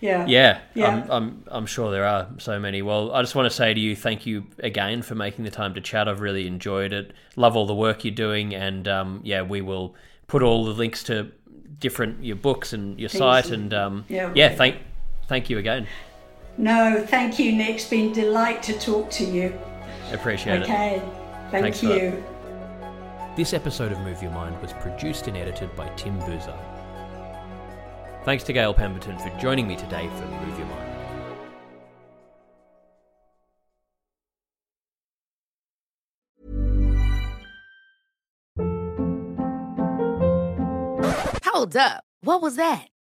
Yeah. 0.05 0.25
Yeah, 0.27 0.59
Yeah. 0.73 0.87
I'm, 0.87 1.11
I'm, 1.11 1.43
I'm 1.47 1.65
sure 1.65 1.91
there 1.91 2.05
are 2.05 2.27
so 2.37 2.59
many. 2.59 2.81
Well, 2.81 3.11
I 3.13 3.21
just 3.21 3.35
want 3.35 3.49
to 3.49 3.55
say 3.55 3.73
to 3.73 3.79
you, 3.79 3.95
thank 3.95 4.25
you 4.25 4.45
again 4.59 5.01
for 5.01 5.15
making 5.15 5.45
the 5.45 5.51
time 5.51 5.73
to 5.73 5.81
chat. 5.81 6.07
I've 6.07 6.21
really 6.21 6.47
enjoyed 6.47 6.93
it. 6.93 7.13
Love 7.35 7.55
all 7.55 7.65
the 7.65 7.75
work 7.75 8.03
you're 8.05 8.13
doing, 8.13 8.53
and 8.53 8.87
um, 8.87 9.21
yeah, 9.23 9.41
we 9.41 9.61
will 9.61 9.95
put 10.27 10.41
all 10.43 10.65
the 10.65 10.71
links 10.71 11.03
to 11.05 11.31
different 11.79 12.23
your 12.23 12.35
books 12.37 12.73
and 12.73 12.99
your 12.99 13.09
Things 13.09 13.19
site, 13.19 13.45
and- 13.51 13.73
and 13.73 13.73
um, 13.73 14.05
yeah, 14.07 14.31
yeah, 14.35 14.47
right. 14.47 14.57
thank, 14.57 14.75
thank 15.27 15.49
you 15.49 15.57
again. 15.57 15.87
No, 16.57 17.03
thank 17.05 17.37
you, 17.37 17.51
Nick. 17.51 17.75
It's 17.75 17.89
been 17.89 18.11
a 18.11 18.13
delight 18.13 18.63
to 18.63 18.79
talk 18.79 19.09
to 19.11 19.25
you. 19.25 19.53
Appreciate 20.13 20.61
it. 20.61 20.63
Okay. 20.63 21.01
Thank 21.51 21.63
Thanks 21.75 21.83
you. 21.83 22.23
This 23.35 23.53
episode 23.53 23.91
of 23.91 23.99
Move 23.99 24.21
Your 24.23 24.31
Mind 24.31 24.59
was 24.61 24.71
produced 24.73 25.27
and 25.27 25.35
edited 25.35 25.75
by 25.75 25.89
Tim 25.97 26.17
Boozer. 26.19 26.57
Thanks 28.25 28.43
to 28.45 28.53
Gail 28.53 28.73
Pemberton 28.73 29.19
for 29.19 29.29
joining 29.37 29.67
me 29.67 29.75
today 29.75 30.09
for 30.17 30.25
Move 30.25 30.57
Your 30.57 30.67
Mind. 30.67 30.81
Hold 41.45 41.77
up. 41.77 42.03
What 42.21 42.41
was 42.41 42.55
that? 42.55 42.87